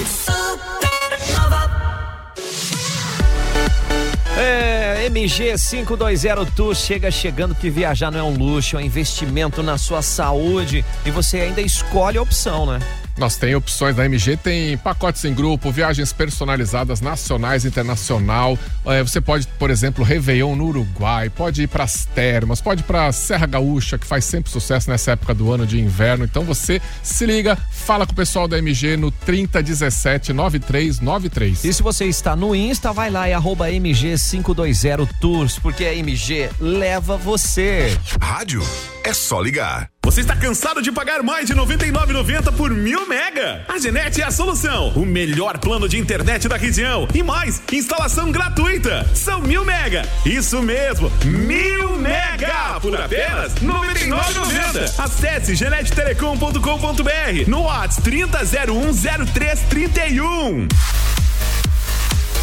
É, 4.38 5.05
MG 5.07 5.55
520 5.57 6.51
Tour 6.55 6.73
chega 6.73 7.11
chegando 7.11 7.53
que 7.53 7.69
viajar 7.69 8.11
não 8.11 8.19
é 8.19 8.23
um 8.23 8.38
luxo, 8.38 8.77
é 8.77 8.79
um 8.79 8.81
investimento 8.81 9.61
na 9.61 9.77
sua 9.77 10.01
saúde 10.01 10.85
e 11.05 11.11
você 11.11 11.41
ainda 11.41 11.61
escolhe 11.61 12.17
a 12.17 12.21
opção, 12.21 12.65
né? 12.65 12.79
Nós 13.17 13.35
tem 13.35 13.55
opções 13.55 13.95
da 13.95 14.05
MG, 14.05 14.37
tem 14.37 14.77
pacotes 14.77 15.23
em 15.25 15.33
grupo, 15.33 15.71
viagens 15.71 16.13
personalizadas 16.13 17.01
nacionais, 17.01 17.65
internacional. 17.65 18.57
É, 18.85 19.03
você 19.03 19.21
pode, 19.21 19.47
por 19.59 19.69
exemplo, 19.69 20.03
Réveillon 20.03 20.55
no 20.55 20.65
Uruguai, 20.65 21.29
pode 21.29 21.63
ir 21.63 21.67
para 21.67 21.83
as 21.83 22.05
termas, 22.05 22.61
pode 22.61 22.81
ir 22.81 22.83
para 22.83 23.11
Serra 23.11 23.45
Gaúcha, 23.45 23.97
que 23.97 24.05
faz 24.05 24.25
sempre 24.25 24.51
sucesso 24.51 24.89
nessa 24.89 25.11
época 25.11 25.33
do 25.33 25.51
ano 25.51 25.65
de 25.65 25.79
inverno. 25.79 26.25
Então 26.25 26.43
você 26.43 26.81
se 27.03 27.25
liga, 27.25 27.57
fala 27.71 28.05
com 28.05 28.13
o 28.13 28.15
pessoal 28.15 28.47
da 28.47 28.57
MG 28.57 28.97
no 28.97 29.11
3017 29.11 30.33
9393. 30.33 31.63
E 31.63 31.73
se 31.73 31.83
você 31.83 32.05
está 32.05 32.35
no 32.35 32.55
Insta, 32.55 32.91
vai 32.93 33.09
lá 33.09 33.29
e 33.29 33.33
arroba 33.33 33.69
MG520 33.69 35.09
Tours, 35.19 35.59
porque 35.59 35.85
a 35.85 35.93
MG 35.93 36.49
leva 36.59 37.17
você. 37.17 37.97
Rádio 38.19 38.63
é 39.03 39.13
só 39.13 39.41
ligar. 39.41 39.90
Você 40.11 40.19
está 40.19 40.35
cansado 40.35 40.81
de 40.81 40.91
pagar 40.91 41.23
mais 41.23 41.47
de 41.47 41.53
R$ 41.53 41.61
99,90 41.61 42.53
por 42.57 42.69
mil 42.69 43.07
mega? 43.07 43.63
A 43.65 43.79
Genete 43.79 44.21
é 44.21 44.25
a 44.25 44.31
solução. 44.31 44.89
O 44.89 45.05
melhor 45.05 45.57
plano 45.57 45.87
de 45.87 45.97
internet 45.97 46.49
da 46.49 46.57
região. 46.57 47.07
E 47.15 47.23
mais, 47.23 47.61
instalação 47.71 48.29
gratuita. 48.29 49.07
São 49.15 49.39
mil 49.39 49.63
mega. 49.63 50.05
Isso 50.25 50.61
mesmo, 50.61 51.09
mil 51.23 51.95
mega 51.95 52.77
por 52.81 52.99
apenas 52.99 53.53
R$ 53.53 53.65
99,90. 53.65 54.99
Acesse 54.99 55.55
genetetelecom.com.br 55.55 57.47
no 57.47 57.61
WhatsApp 57.61 58.11
30010331. 58.11 60.67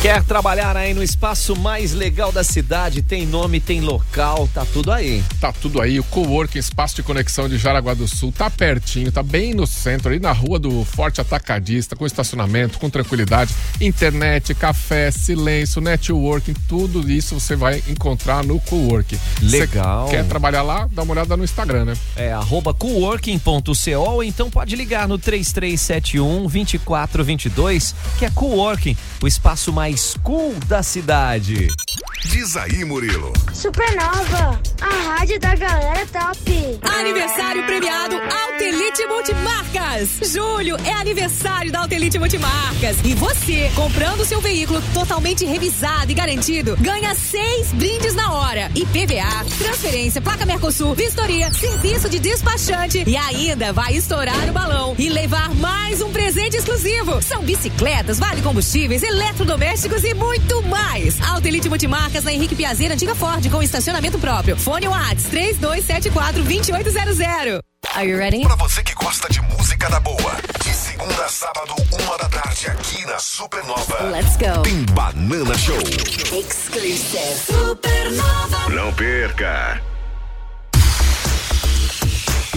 Quer 0.00 0.22
trabalhar 0.22 0.76
aí 0.76 0.94
no 0.94 1.02
espaço 1.02 1.56
mais 1.56 1.92
legal 1.92 2.30
da 2.30 2.44
cidade? 2.44 3.02
Tem 3.02 3.26
nome, 3.26 3.58
tem 3.58 3.80
local, 3.80 4.48
tá 4.54 4.64
tudo 4.64 4.92
aí. 4.92 5.24
Tá 5.40 5.52
tudo 5.52 5.82
aí, 5.82 5.98
o 5.98 6.04
Coworking 6.04 6.60
Espaço 6.60 6.94
de 6.94 7.02
Conexão 7.02 7.48
de 7.48 7.58
Jaraguá 7.58 7.94
do 7.94 8.06
Sul 8.06 8.30
tá 8.30 8.48
pertinho, 8.48 9.10
tá 9.10 9.24
bem 9.24 9.54
no 9.54 9.66
centro, 9.66 10.08
ali 10.08 10.20
na 10.20 10.30
rua 10.30 10.56
do 10.56 10.84
Forte 10.84 11.20
Atacadista, 11.20 11.96
com 11.96 12.06
estacionamento, 12.06 12.78
com 12.78 12.88
tranquilidade, 12.88 13.52
internet, 13.80 14.54
café, 14.54 15.10
silêncio, 15.10 15.80
networking, 15.80 16.54
tudo 16.68 17.10
isso 17.10 17.38
você 17.38 17.56
vai 17.56 17.82
encontrar 17.88 18.44
no 18.44 18.60
Coworking. 18.60 19.18
Legal. 19.42 20.06
Você 20.06 20.14
quer 20.14 20.24
trabalhar 20.26 20.62
lá? 20.62 20.88
Dá 20.92 21.02
uma 21.02 21.12
olhada 21.12 21.36
no 21.36 21.42
Instagram, 21.42 21.86
né? 21.86 21.96
É 22.14 22.32
arroba 22.32 22.72
coworking.co 22.72 23.98
ou 23.98 24.22
então 24.22 24.48
pode 24.48 24.76
ligar 24.76 25.08
no 25.08 25.18
3371 25.18 26.42
2422, 26.42 27.96
que 28.16 28.24
é 28.24 28.30
Coworking, 28.30 28.96
o 29.20 29.26
espaço 29.26 29.72
mais 29.72 29.87
cool 30.22 30.54
da 30.66 30.82
cidade. 30.82 31.68
Diz 32.24 32.56
aí, 32.56 32.84
Murilo. 32.84 33.32
Supernova, 33.54 34.60
a 34.80 35.08
rádio 35.08 35.38
da 35.38 35.54
galera 35.54 36.04
top. 36.06 36.80
Aniversário 36.98 37.64
premiado 37.64 38.16
Altelite 38.16 39.06
Multimarcas. 39.06 40.32
Julho 40.32 40.76
é 40.84 40.92
aniversário 40.94 41.70
da 41.70 41.80
Altelite 41.80 42.18
Multimarcas. 42.18 42.98
E 43.04 43.14
você, 43.14 43.70
comprando 43.74 44.24
seu 44.24 44.40
veículo 44.40 44.82
totalmente 44.92 45.44
revisado 45.44 46.10
e 46.10 46.14
garantido, 46.14 46.76
ganha 46.80 47.14
seis 47.14 47.72
brindes 47.72 48.14
na 48.14 48.32
hora. 48.32 48.70
IPVA, 48.74 49.44
transferência, 49.56 50.20
placa 50.20 50.44
Mercosul, 50.44 50.94
vistoria, 50.94 51.52
serviço 51.52 52.08
de 52.08 52.18
despachante 52.18 53.04
e 53.06 53.16
ainda 53.16 53.72
vai 53.72 53.94
estourar 53.94 54.48
o 54.48 54.52
balão 54.52 54.94
e 54.98 55.08
levar 55.08 55.54
mais 55.54 56.02
um 56.02 56.10
presente 56.10 56.56
exclusivo. 56.56 57.22
São 57.22 57.42
bicicletas, 57.42 58.18
vale 58.18 58.42
combustíveis, 58.42 59.04
eletrodomésticos 59.04 60.02
e 60.02 60.14
muito 60.14 60.62
mais. 60.64 61.20
Altelite 61.20 61.68
Multimarcas 61.68 62.07
na 62.24 62.32
Henrique 62.32 62.54
Piazeira, 62.54 62.94
antiga 62.94 63.14
Ford, 63.14 63.48
com 63.50 63.62
estacionamento 63.62 64.18
próprio. 64.18 64.56
Fone 64.56 64.88
Whats 64.88 65.24
3274 65.24 66.42
2800. 66.42 67.60
Are 67.94 68.08
you 68.08 68.16
ready? 68.18 68.42
Pra 68.42 68.56
você 68.56 68.82
que 68.82 68.94
gosta 68.94 69.28
de 69.28 69.40
música 69.42 69.88
da 69.88 70.00
boa, 70.00 70.36
de 70.62 70.74
segunda 70.74 71.24
a 71.24 71.28
sábado, 71.28 71.74
uma 71.92 72.18
da 72.18 72.28
tarde, 72.28 72.68
aqui 72.68 73.04
na 73.06 73.18
Supernova. 73.18 74.02
Let's 74.10 74.36
go. 74.36 74.62
Tem 74.62 74.84
Banana 74.92 75.56
Show. 75.56 75.78
Exclusive. 75.78 77.34
Supernova. 77.46 78.68
Não 78.70 78.92
perca. 78.94 79.82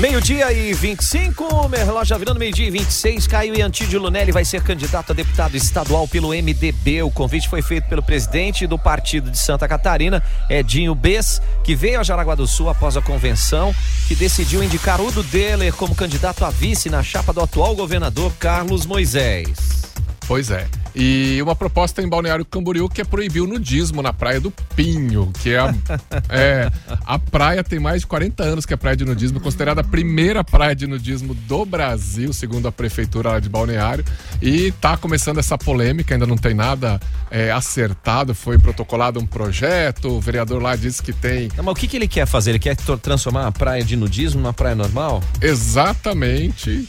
Meio-dia 0.01 0.51
e 0.51 0.73
25, 0.73 1.69
meu 1.69 1.85
relógio 1.85 2.05
já 2.05 2.17
virando 2.17 2.39
meio-dia 2.39 2.65
e 2.65 2.71
26. 2.71 3.27
Caio 3.27 3.55
Iantídio 3.55 4.01
Lunelli 4.01 4.31
vai 4.31 4.43
ser 4.43 4.63
candidato 4.63 5.11
a 5.11 5.13
deputado 5.13 5.55
estadual 5.55 6.07
pelo 6.07 6.29
MDB. 6.29 7.03
O 7.03 7.11
convite 7.11 7.47
foi 7.47 7.61
feito 7.61 7.87
pelo 7.87 8.01
presidente 8.01 8.65
do 8.65 8.79
partido 8.79 9.29
de 9.29 9.37
Santa 9.37 9.67
Catarina, 9.67 10.23
Edinho 10.49 10.95
Bess, 10.95 11.39
que 11.63 11.75
veio 11.75 11.99
a 11.99 12.03
Jaraguá 12.03 12.33
do 12.33 12.47
Sul 12.47 12.67
após 12.67 12.97
a 12.97 13.01
convenção, 13.03 13.75
que 14.07 14.15
decidiu 14.15 14.63
indicar 14.63 14.99
Udo 14.99 15.21
Deller 15.21 15.71
como 15.71 15.93
candidato 15.93 16.43
a 16.45 16.49
vice 16.49 16.89
na 16.89 17.03
chapa 17.03 17.31
do 17.31 17.39
atual 17.39 17.75
governador 17.75 18.33
Carlos 18.39 18.87
Moisés. 18.87 19.83
Pois 20.27 20.49
é. 20.49 20.80
E 20.95 21.41
uma 21.41 21.55
proposta 21.55 22.01
em 22.01 22.09
Balneário 22.09 22.43
Camboriú 22.43 22.89
que 22.89 23.01
é 23.01 23.03
proibir 23.03 23.41
o 23.41 23.47
nudismo 23.47 24.01
na 24.01 24.11
Praia 24.11 24.39
do 24.39 24.51
Pinho, 24.75 25.31
que 25.41 25.51
é 25.51 25.59
a, 25.59 25.73
é, 26.29 26.71
a 27.05 27.17
praia 27.17 27.63
tem 27.63 27.79
mais 27.79 28.01
de 28.01 28.07
40 28.07 28.43
anos 28.43 28.65
que 28.65 28.73
é 28.73 28.77
praia 28.77 28.95
de 28.95 29.05
nudismo, 29.05 29.39
considerada 29.39 29.81
a 29.81 29.83
primeira 29.83 30.43
praia 30.43 30.75
de 30.75 30.85
nudismo 30.87 31.33
do 31.33 31.65
Brasil, 31.65 32.33
segundo 32.33 32.67
a 32.67 32.71
prefeitura 32.71 33.31
lá 33.31 33.39
de 33.39 33.47
Balneário. 33.47 34.03
E 34.41 34.71
tá 34.73 34.97
começando 34.97 35.37
essa 35.37 35.57
polêmica, 35.57 36.13
ainda 36.13 36.27
não 36.27 36.37
tem 36.37 36.53
nada 36.53 36.99
é, 37.29 37.51
acertado, 37.51 38.35
foi 38.35 38.57
protocolado 38.57 39.19
um 39.19 39.25
projeto, 39.25 40.09
o 40.09 40.19
vereador 40.19 40.61
lá 40.61 40.75
disse 40.75 41.01
que 41.01 41.13
tem. 41.13 41.49
Mas 41.55 41.67
o 41.67 41.75
que, 41.75 41.87
que 41.87 41.95
ele 41.95 42.07
quer 42.07 42.25
fazer? 42.25 42.51
Ele 42.51 42.59
quer 42.59 42.75
transformar 42.75 43.47
a 43.47 43.51
praia 43.51 43.83
de 43.83 43.95
nudismo 43.95 44.41
numa 44.41 44.53
praia 44.53 44.75
normal? 44.75 45.23
Exatamente. 45.41 46.85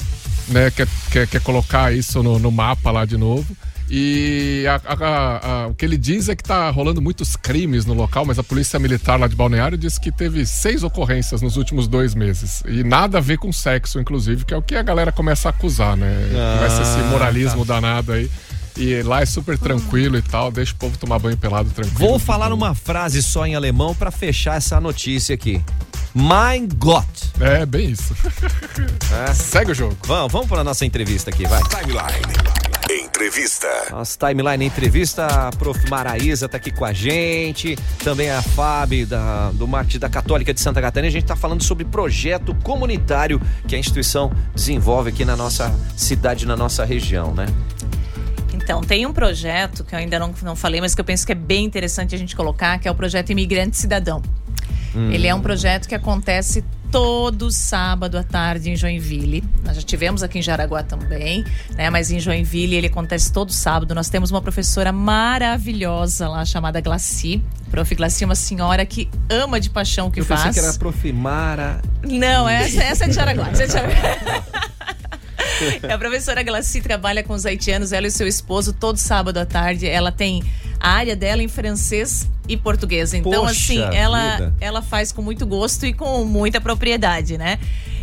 Né, 0.48 0.70
quer, 0.72 0.88
quer, 1.10 1.26
quer 1.28 1.40
colocar 1.40 1.94
isso 1.94 2.20
no, 2.22 2.38
no 2.38 2.50
mapa 2.50 2.90
lá 2.90 3.04
de 3.04 3.16
novo. 3.16 3.56
E 3.94 4.64
a- 4.66 4.80
a- 4.86 5.64
a- 5.64 5.66
o 5.66 5.74
que 5.74 5.84
ele 5.84 5.98
diz 5.98 6.30
é 6.30 6.34
que 6.34 6.42
tá 6.42 6.70
rolando 6.70 7.02
muitos 7.02 7.36
crimes 7.36 7.84
no 7.84 7.92
local, 7.92 8.24
mas 8.24 8.38
a 8.38 8.42
polícia 8.42 8.78
militar 8.78 9.20
lá 9.20 9.26
de 9.26 9.36
Balneário 9.36 9.76
disse 9.76 10.00
que 10.00 10.10
teve 10.10 10.46
seis 10.46 10.82
ocorrências 10.82 11.42
nos 11.42 11.58
últimos 11.58 11.86
dois 11.86 12.14
meses. 12.14 12.62
E 12.66 12.82
nada 12.82 13.18
a 13.18 13.20
ver 13.20 13.36
com 13.36 13.52
sexo, 13.52 14.00
inclusive, 14.00 14.46
que 14.46 14.54
é 14.54 14.56
o 14.56 14.62
que 14.62 14.76
a 14.76 14.82
galera 14.82 15.12
começa 15.12 15.48
a 15.48 15.50
acusar, 15.50 15.94
né? 15.94 16.10
Ah, 16.34 16.56
Começa 16.56 16.82
esse 16.82 17.06
moralismo 17.10 17.66
tá. 17.66 17.74
danado 17.74 18.12
aí. 18.12 18.30
E 18.78 19.02
lá 19.02 19.20
é 19.20 19.26
super 19.26 19.58
tranquilo 19.58 20.16
e 20.16 20.22
tal, 20.22 20.50
deixa 20.50 20.72
o 20.72 20.76
povo 20.76 20.96
tomar 20.96 21.18
banho 21.18 21.36
pelado 21.36 21.68
tranquilo. 21.68 21.98
Vou 21.98 22.18
falar 22.18 22.50
uma 22.50 22.74
frase 22.74 23.22
só 23.22 23.44
em 23.46 23.54
alemão 23.54 23.94
pra 23.94 24.10
fechar 24.10 24.56
essa 24.56 24.80
notícia 24.80 25.34
aqui. 25.34 25.62
Mein 26.14 26.66
Gott. 26.78 27.06
É, 27.38 27.66
bem 27.66 27.90
isso. 27.90 28.16
Segue 29.34 29.72
o 29.72 29.74
jogo. 29.74 29.98
Vamos, 30.06 30.32
vamos 30.32 30.48
para 30.48 30.64
nossa 30.64 30.86
entrevista 30.86 31.28
aqui, 31.28 31.46
vai. 31.46 31.60
Timeline. 31.64 32.71
Entrevista. 32.94 33.68
Nossa 33.90 34.18
timeline 34.18 34.66
entrevista, 34.66 35.26
a 35.26 35.50
prof. 35.50 35.88
Maraísa 35.88 36.48
tá 36.48 36.58
aqui 36.58 36.70
com 36.70 36.84
a 36.84 36.92
gente, 36.92 37.76
também 38.04 38.30
a 38.30 38.42
Fábio 38.42 39.06
da, 39.06 39.50
do 39.52 39.66
marketing 39.66 39.98
da 39.98 40.08
Católica 40.08 40.52
de 40.52 40.60
Santa 40.60 40.80
Catarina. 40.80 41.08
A 41.08 41.12
gente 41.12 41.24
tá 41.24 41.34
falando 41.34 41.62
sobre 41.62 41.84
projeto 41.84 42.54
comunitário 42.62 43.40
que 43.66 43.74
a 43.74 43.78
instituição 43.78 44.30
desenvolve 44.54 45.10
aqui 45.10 45.24
na 45.24 45.36
nossa 45.36 45.74
cidade, 45.96 46.46
na 46.46 46.56
nossa 46.56 46.84
região, 46.84 47.32
né? 47.34 47.46
Então, 48.52 48.82
tem 48.82 49.06
um 49.06 49.12
projeto 49.12 49.84
que 49.84 49.94
eu 49.94 49.98
ainda 49.98 50.18
não, 50.18 50.34
não 50.42 50.54
falei, 50.54 50.80
mas 50.80 50.94
que 50.94 51.00
eu 51.00 51.04
penso 51.04 51.24
que 51.24 51.32
é 51.32 51.36
bem 51.36 51.64
interessante 51.64 52.14
a 52.14 52.18
gente 52.18 52.36
colocar, 52.36 52.78
que 52.78 52.86
é 52.86 52.90
o 52.90 52.94
projeto 52.94 53.30
Imigrante 53.30 53.76
Cidadão. 53.76 54.22
Hum. 54.94 55.10
Ele 55.10 55.26
é 55.26 55.34
um 55.34 55.40
projeto 55.40 55.88
que 55.88 55.94
acontece 55.94 56.62
todo 56.92 57.50
sábado 57.50 58.18
à 58.18 58.22
tarde 58.22 58.70
em 58.70 58.76
Joinville. 58.76 59.42
Nós 59.64 59.76
já 59.76 59.82
tivemos 59.82 60.22
aqui 60.22 60.38
em 60.38 60.42
Jaraguá 60.42 60.82
também, 60.82 61.42
né? 61.74 61.88
Mas 61.88 62.10
em 62.10 62.20
Joinville 62.20 62.76
ele 62.76 62.86
acontece 62.86 63.32
todo 63.32 63.50
sábado. 63.50 63.94
Nós 63.94 64.10
temos 64.10 64.30
uma 64.30 64.42
professora 64.42 64.92
maravilhosa 64.92 66.28
lá 66.28 66.44
chamada 66.44 66.80
Glaci. 66.82 67.42
Prof. 67.70 67.94
Glaci 67.94 68.24
é 68.24 68.26
uma 68.26 68.34
senhora 68.34 68.84
que 68.84 69.08
ama 69.30 69.58
de 69.58 69.70
paixão 69.70 70.08
o 70.08 70.10
que 70.10 70.20
Eu 70.20 70.24
faz. 70.26 70.42
pensei 70.42 70.52
que 70.52 70.66
era 70.66 70.76
a 70.76 70.78
prof. 70.78 71.12
Mara. 71.12 71.80
Não, 72.02 72.46
essa, 72.46 72.82
essa 72.82 73.04
é 73.04 73.08
de 73.08 73.14
Jaraguá. 73.14 73.48
Essa 73.48 73.62
é 73.62 73.66
de 73.66 73.72
Jaraguá. 73.72 74.42
A 75.92 75.98
professora 75.98 76.42
Glaci 76.42 76.80
trabalha 76.80 77.22
com 77.22 77.34
os 77.34 77.46
haitianos, 77.46 77.92
ela 77.92 78.06
e 78.06 78.10
seu 78.10 78.26
esposo, 78.26 78.72
todo 78.72 78.96
sábado 78.96 79.38
à 79.38 79.46
tarde. 79.46 79.86
Ela 79.86 80.10
tem 80.10 80.42
a 80.82 80.90
área 80.90 81.14
dela 81.14 81.40
em 81.40 81.46
francês 81.46 82.28
e 82.48 82.56
português. 82.56 83.14
Então, 83.14 83.30
Poxa 83.30 83.52
assim, 83.52 83.80
ela, 83.96 84.36
vida. 84.36 84.54
ela 84.60 84.82
faz 84.82 85.12
com 85.12 85.22
muito 85.22 85.46
gosto 85.46 85.86
e 85.86 85.92
com 85.92 86.24
muita 86.24 86.60
propriedade, 86.60 87.38
né? 87.38 87.60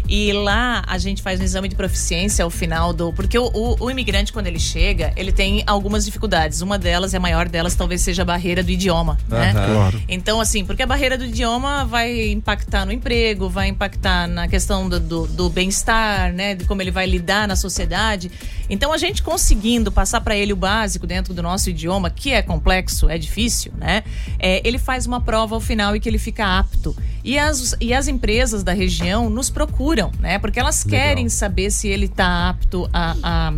E 0.10 0.34
lá 0.34 0.84
a 0.88 0.98
gente 0.98 1.22
faz 1.22 1.40
um 1.40 1.44
exame 1.44 1.68
de 1.70 1.76
proficiência 1.76 2.44
ao 2.44 2.50
final 2.50 2.92
do. 2.92 3.14
Porque 3.14 3.38
o, 3.38 3.46
o- 3.54 3.76
o 3.80 3.92
imigrante, 3.92 4.34
quando 4.34 4.48
ele 4.48 4.60
chega, 4.60 5.14
ele 5.16 5.32
tem 5.32 5.64
algumas 5.68 6.04
dificuldades. 6.04 6.62
Uma 6.62 6.80
delas, 6.80 7.14
e 7.14 7.18
a 7.18 7.20
maior 7.20 7.48
delas, 7.48 7.76
talvez 7.76 8.02
seja 8.02 8.24
a 8.24 8.26
barreira 8.26 8.64
do 8.64 8.72
idioma, 8.72 9.18
né? 9.28 9.54
Claro. 9.54 10.02
Então, 10.10 10.42
assim, 10.42 10.66
porque 10.66 10.82
a 10.82 10.88
barreira 10.88 11.16
do 11.18 11.26
idioma 11.26 11.86
vai 11.86 12.32
impactar 12.32 12.86
no 12.86 12.92
emprego, 12.92 13.48
vai 13.48 13.68
impactar 13.68 14.28
na 14.28 14.48
questão 14.48 14.90
do, 14.90 15.00
do, 15.00 15.28
do 15.28 15.50
bem-estar, 15.50 16.34
né? 16.34 16.56
De 16.56 16.66
como 16.66 16.82
ele 16.82 16.92
vai 16.92 17.06
lidar 17.06 17.48
na 17.48 17.56
sociedade. 17.56 18.32
Então, 18.68 18.92
a 18.92 18.98
gente 18.98 19.22
conseguindo 19.22 19.92
passar 19.92 20.22
para 20.22 20.36
ele 20.36 20.54
o 20.54 20.56
básico 20.56 21.06
dentro 21.06 21.34
do 21.34 21.44
nosso 21.44 21.70
idioma, 21.70 22.10
que 22.10 22.32
é 22.32 22.42
complexo, 22.42 23.10
é 23.10 23.18
difícil, 23.18 23.72
né? 23.78 24.04
É, 24.40 24.62
ele 24.68 24.78
faz 24.80 25.06
uma 25.06 25.22
prova 25.22 25.56
ao 25.56 25.62
final 25.62 25.96
e 25.96 26.00
que 26.00 26.10
ele 26.10 26.18
fica 26.18 26.58
apto. 26.58 26.96
E 27.24 27.38
as, 27.38 27.76
e 27.82 27.94
as 27.94 28.08
empresas 28.08 28.64
da 28.64 28.74
região 28.74 29.30
nos 29.30 29.50
procuram, 29.50 30.12
né? 30.20 30.40
Porque 30.40 30.60
elas 30.60 30.84
Legal. 30.86 31.00
querem 31.00 31.30
saber 31.30 31.70
se 31.72 31.88
ele 31.88 32.06
está 32.06 32.50
apto 32.50 32.90
a- 32.94 33.16
a 33.24 33.54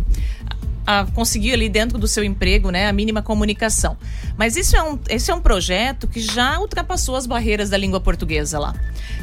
a 0.84 1.06
conseguir 1.14 1.52
ali 1.52 1.68
dentro 1.68 1.96
do 1.96 2.08
seu 2.08 2.24
emprego, 2.24 2.72
né, 2.72 2.88
a 2.88 2.92
mínima 2.92 3.22
comunicação. 3.22 3.96
Mas 4.36 4.56
isso 4.56 4.74
é 4.76 4.82
um, 4.82 4.98
esse 5.08 5.30
é 5.30 5.34
um 5.34 5.40
projeto 5.40 6.08
que 6.08 6.20
já 6.20 6.58
ultrapassou 6.58 7.14
as 7.14 7.24
barreiras 7.24 7.70
da 7.70 7.76
língua 7.76 8.00
portuguesa 8.00 8.58
lá. 8.58 8.74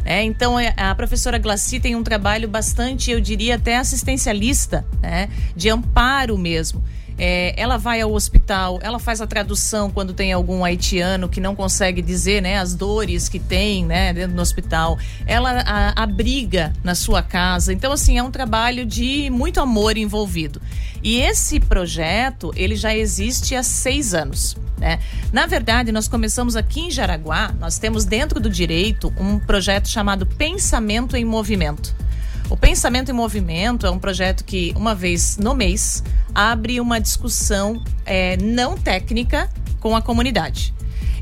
né? 0.05 0.23
então 0.23 0.57
é, 0.57 0.73
a 0.77 0.95
professora 0.95 1.37
Glaci 1.37 1.81
tem 1.81 1.97
um 1.97 2.01
trabalho 2.01 2.47
bastante, 2.47 3.11
eu 3.11 3.19
diria 3.19 3.55
até 3.55 3.75
assistencialista, 3.75 4.85
né, 5.01 5.27
de 5.53 5.69
amparo 5.69 6.37
mesmo. 6.37 6.81
É, 7.19 7.53
ela 7.57 7.75
vai 7.77 7.99
ao 7.99 8.13
hospital, 8.13 8.79
ela 8.81 8.97
faz 8.97 9.19
a 9.19 9.27
tradução 9.27 9.89
quando 9.91 10.13
tem 10.13 10.31
algum 10.31 10.63
haitiano 10.63 11.27
que 11.27 11.41
não 11.41 11.53
consegue 11.53 12.01
dizer, 12.01 12.41
né, 12.41 12.57
as 12.57 12.73
dores 12.73 13.27
que 13.27 13.39
tem, 13.39 13.83
né, 13.85 14.13
dentro 14.13 14.35
do 14.37 14.41
hospital. 14.41 14.97
Ela 15.25 15.61
a- 15.65 16.01
abriga 16.01 16.71
na 16.83 16.95
sua 16.95 17.21
casa. 17.21 17.73
Então, 17.73 17.91
assim, 17.91 18.17
é 18.17 18.23
um 18.23 18.31
trabalho 18.31 18.85
de 18.85 19.29
muito 19.29 19.59
amor 19.59 19.97
envolvido. 19.97 20.61
E 21.03 21.19
esse 21.19 21.59
projeto, 21.59 22.51
ele 22.55 22.75
já 22.75 22.95
existe 22.95 23.53
há 23.55 23.63
seis 23.63 24.13
anos. 24.13 24.55
Né? 24.77 24.99
Na 25.33 25.45
verdade, 25.45 25.91
nós 25.91 26.07
começamos 26.07 26.55
aqui 26.55 26.79
em 26.79 26.91
Jaraguá, 26.91 27.53
nós 27.59 27.77
temos 27.77 28.05
dentro 28.05 28.39
do 28.39 28.49
direito 28.49 29.13
um 29.19 29.37
projeto 29.37 29.89
chamado 29.89 30.25
Pensamento 30.25 31.17
em 31.17 31.25
Movimento. 31.25 31.93
O 32.49 32.57
Pensamento 32.57 33.11
em 33.11 33.13
Movimento 33.13 33.85
é 33.85 33.91
um 33.91 33.99
projeto 33.99 34.43
que, 34.43 34.73
uma 34.75 34.95
vez 34.95 35.37
no 35.37 35.53
mês, 35.53 36.03
abre 36.33 36.81
uma 36.81 36.99
discussão 36.99 37.81
eh, 38.05 38.37
não 38.37 38.75
técnica 38.75 39.49
com 39.79 39.95
a 39.95 40.01
comunidade. 40.01 40.73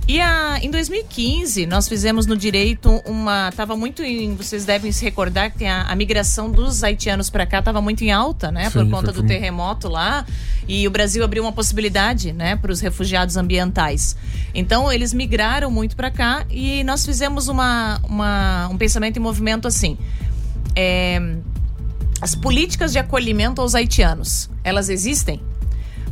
E 0.07 0.21
a, 0.21 0.57
em 0.61 0.71
2015, 0.71 1.65
nós 1.65 1.85
fizemos 1.89 2.25
no 2.25 2.37
direito 2.37 2.89
uma. 3.05 3.49
Estava 3.49 3.75
muito 3.75 4.01
em. 4.01 4.35
Vocês 4.35 4.63
devem 4.63 4.89
se 4.89 5.03
recordar 5.03 5.51
que 5.51 5.65
a, 5.65 5.81
a 5.81 5.95
migração 5.97 6.49
dos 6.49 6.81
haitianos 6.81 7.29
para 7.29 7.45
cá 7.45 7.59
estava 7.59 7.81
muito 7.81 8.05
em 8.05 8.11
alta, 8.11 8.49
né? 8.49 8.69
por 8.69 8.85
Sim, 8.85 8.89
conta 8.89 9.11
foi 9.11 9.21
do 9.21 9.27
terremoto 9.27 9.89
lá. 9.89 10.25
E 10.65 10.87
o 10.87 10.91
Brasil 10.91 11.25
abriu 11.25 11.43
uma 11.43 11.51
possibilidade, 11.51 12.31
né, 12.31 12.55
para 12.57 12.71
os 12.71 12.79
refugiados 12.79 13.35
ambientais. 13.37 14.15
Então, 14.53 14.91
eles 14.91 15.13
migraram 15.13 15.69
muito 15.69 15.95
para 15.95 16.11
cá 16.11 16.45
e 16.49 16.83
nós 16.83 17.05
fizemos 17.05 17.47
uma, 17.47 17.99
uma, 18.03 18.67
um 18.69 18.77
pensamento 18.77 19.17
em 19.17 19.21
movimento 19.21 19.67
assim. 19.67 19.97
É, 20.79 21.19
as 22.21 22.35
políticas 22.35 22.91
de 22.91 22.99
acolhimento 22.99 23.59
aos 23.59 23.73
haitianos, 23.73 24.47
elas 24.63 24.89
existem? 24.89 25.41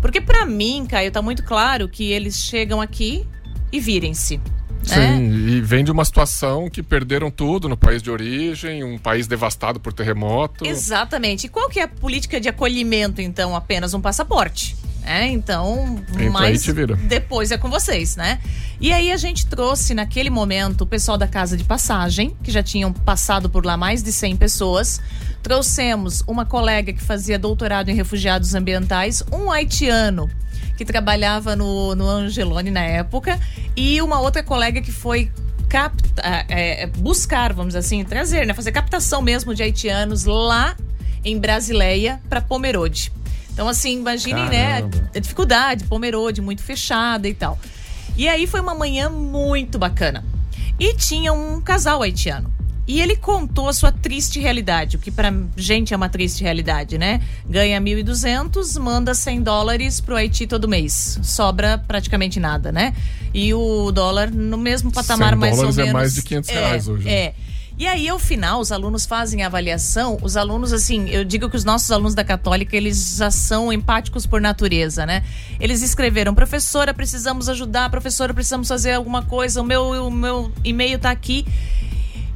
Porque 0.02 0.20
para 0.20 0.44
mim, 0.44 0.88
Caio, 0.90 1.12
tá 1.12 1.22
muito 1.22 1.44
claro 1.44 1.88
que 1.88 2.12
eles 2.12 2.36
chegam 2.38 2.82
aqui 2.82 3.28
e 3.72 3.80
virem-se. 3.80 4.38
né? 4.38 5.18
Sim, 5.18 5.48
e 5.50 5.62
vem 5.62 5.84
de 5.84 5.92
uma 5.92 6.04
situação 6.04 6.68
que 6.68 6.82
perderam 6.82 7.30
tudo 7.30 7.70
no 7.70 7.78
país 7.78 8.02
de 8.02 8.10
origem, 8.10 8.84
um 8.84 8.98
país 8.98 9.28
devastado 9.28 9.80
por 9.80 9.94
terremoto. 9.94 10.66
Exatamente. 10.66 11.46
E 11.46 11.50
qual 11.50 11.70
que 11.70 11.80
é 11.80 11.84
a 11.84 11.88
política 11.88 12.40
de 12.40 12.50
acolhimento, 12.50 13.22
então? 13.22 13.56
Apenas 13.56 13.94
um 13.94 14.02
passaporte. 14.02 14.76
É, 15.06 15.28
então, 15.28 16.04
Entra 16.14 16.32
mas 16.32 16.66
depois 17.08 17.52
é 17.52 17.58
com 17.58 17.70
vocês, 17.70 18.16
né? 18.16 18.40
E 18.82 18.92
aí 18.92 19.12
a 19.12 19.18
gente 19.18 19.46
trouxe 19.46 19.94
naquele 19.94 20.32
momento 20.32 20.82
o 20.82 20.86
pessoal 20.86 21.16
da 21.18 21.28
casa 21.28 21.56
de 21.56 21.64
passagem, 21.64 22.36
que 22.44 22.52
já 22.52 22.64
tinham 22.64 22.92
passado 22.92 23.48
por 23.50 23.64
lá 23.64 23.78
mais 23.78 24.02
de 24.02 24.12
100 24.12 24.36
pessoas. 24.36 25.00
Trouxemos 25.44 26.24
uma 26.28 26.44
colega 26.44 26.92
que 26.92 27.02
fazia 27.02 27.38
doutorado 27.38 27.90
em 27.90 27.94
refugiados 27.94 28.56
ambientais, 28.56 29.24
um 29.32 29.52
haitiano 29.52 30.28
que 30.76 30.84
trabalhava 30.84 31.56
no, 31.56 31.96
no 31.96 32.10
Angelone 32.10 32.72
na 32.72 32.82
época, 32.82 33.40
e 33.76 34.02
uma 34.02 34.20
outra 34.20 34.44
colega 34.44 34.82
que 34.82 34.92
foi 34.92 35.32
capta, 35.70 36.22
é, 36.50 36.88
buscar, 36.88 37.54
vamos 37.54 37.76
assim, 37.76 38.04
trazer, 38.04 38.46
né? 38.46 38.54
Fazer 38.54 38.72
captação 38.72 39.22
mesmo 39.22 39.54
de 39.54 39.62
haitianos 39.62 40.26
lá 40.26 40.76
em 41.24 41.40
Brasileia 41.40 42.20
para 42.28 42.42
Pomerode. 42.42 43.12
Então, 43.56 43.70
assim, 43.70 44.00
imaginem, 44.00 44.50
né? 44.50 44.84
A 45.16 45.20
dificuldade, 45.20 45.86
Pomerode, 45.86 46.42
muito 46.42 46.62
fechada 46.62 47.26
e 47.26 47.34
tal. 47.34 47.58
E 48.18 48.28
aí 48.28 48.46
foi 48.46 48.60
uma 48.60 48.76
manhã 48.76 49.10
muito 49.10 49.80
bacana. 49.80 50.26
E 50.78 50.94
tinha 50.94 51.32
um 51.32 51.62
casal 51.62 52.02
haitiano. 52.02 52.54
E 52.86 53.02
ele 53.02 53.16
contou 53.16 53.70
a 53.70 53.74
sua 53.74 53.94
triste 53.94 54.42
realidade, 54.42 54.98
o 54.98 55.00
que 55.00 55.10
pra 55.10 55.34
gente 55.56 55.94
é 55.94 55.98
uma 55.98 56.10
triste 56.10 56.44
realidade, 56.44 56.98
né? 56.98 57.22
Ganha 57.50 57.80
1.200, 57.80 58.78
manda 58.78 59.16
100 59.16 59.42
dólares 59.42 60.02
pro 60.02 60.18
Haiti 60.18 60.46
todo 60.46 60.68
mês. 60.68 61.18
Sobra 61.24 61.78
praticamente 61.78 62.42
nada, 62.42 62.74
né? 62.74 62.94
E 63.34 63.54
o 63.54 63.90
dólar 63.92 64.30
no 64.30 64.58
mesmo 64.58 64.92
patamar 64.92 65.30
100 65.30 65.38
mais 65.40 65.54
ou 65.54 65.58
dólares 65.62 65.78
é 65.78 65.82
menos. 65.82 65.94
mais 65.94 66.14
de 66.14 66.22
500 66.24 66.50
reais 66.50 66.88
hoje, 66.88 67.06
né? 67.06 67.12
É. 67.12 67.34
E 67.78 67.86
aí, 67.86 68.08
ao 68.08 68.18
final, 68.18 68.62
os 68.62 68.72
alunos 68.72 69.06
fazem 69.06 69.44
a 69.44 69.48
avaliação. 69.48 70.18
Os 70.22 70.38
alunos, 70.38 70.72
assim, 70.72 71.10
eu 71.10 71.26
digo 71.26 71.50
que 71.50 71.58
os 71.58 71.66
nossos 71.66 71.92
alunos 71.92 72.16
da 72.16 72.24
Católica, 72.24 72.76
eles 72.76 73.18
já 73.18 73.30
são 73.30 73.72
empáticos 73.72 74.26
por 74.26 74.40
natureza, 74.40 75.06
né? 75.06 75.24
Eles 75.60 75.82
escreveram, 75.82 76.34
professora, 76.34 76.94
precisamos 76.94 77.50
ajudar, 77.50 77.90
professora, 77.90 78.34
precisamos 78.34 78.70
fazer 78.70 78.94
alguma 78.94 79.24
coisa, 79.24 79.62
o 79.62 79.66
meu, 79.66 80.08
o 80.08 80.10
meu 80.12 80.54
e-mail 80.64 80.98
tá 80.98 81.12
aqui. 81.12 81.46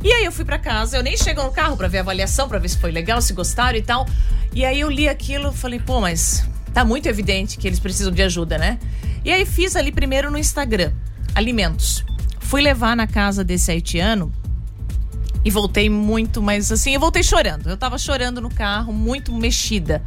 E 0.04 0.12
aí 0.12 0.26
eu 0.26 0.32
fui 0.32 0.44
pra 0.44 0.60
casa, 0.60 0.98
eu 0.98 1.04
nem 1.04 1.16
chego 1.16 1.42
no 1.42 1.52
carro 1.52 1.78
pra 1.78 1.88
ver 1.88 2.00
a 2.00 2.02
avaliação, 2.02 2.50
pra 2.50 2.60
ver 2.60 2.68
se 2.68 2.78
foi 2.78 2.92
legal, 2.92 3.22
se 3.22 3.32
gostaram 3.32 3.78
e 3.78 3.82
tal. 3.82 4.06
E 4.54 4.66
aí 4.66 4.82
eu 4.82 4.90
li 4.90 5.08
aquilo, 5.08 5.54
falei, 5.54 5.80
pô, 5.80 6.02
mas 6.02 6.44
tá 6.74 6.84
muito 6.84 7.08
evidente 7.08 7.58
que 7.58 7.66
eles 7.66 7.80
precisam 7.80 8.12
de 8.12 8.22
ajuda, 8.22 8.58
né? 8.58 8.78
E 9.24 9.32
aí 9.32 9.46
fiz 9.46 9.78
ali 9.78 9.92
primeiro 9.92 10.30
no 10.30 10.38
Instagram, 10.38 10.92
alimentos. 11.34 12.04
Fui 12.42 12.62
levar 12.62 12.94
na 12.98 13.08
casa 13.08 13.42
desse 13.42 13.72
haitiano 13.72 14.34
e 15.44 15.50
voltei 15.50 15.90
muito, 15.90 16.42
mas 16.42 16.72
assim, 16.72 16.94
eu 16.94 17.00
voltei 17.00 17.24
chorando. 17.24 17.70
Eu 17.70 17.78
tava 17.78 17.98
chorando 17.98 18.42
no 18.42 18.50
carro, 18.50 18.92
muito 18.92 19.34
mexida. 19.34 20.04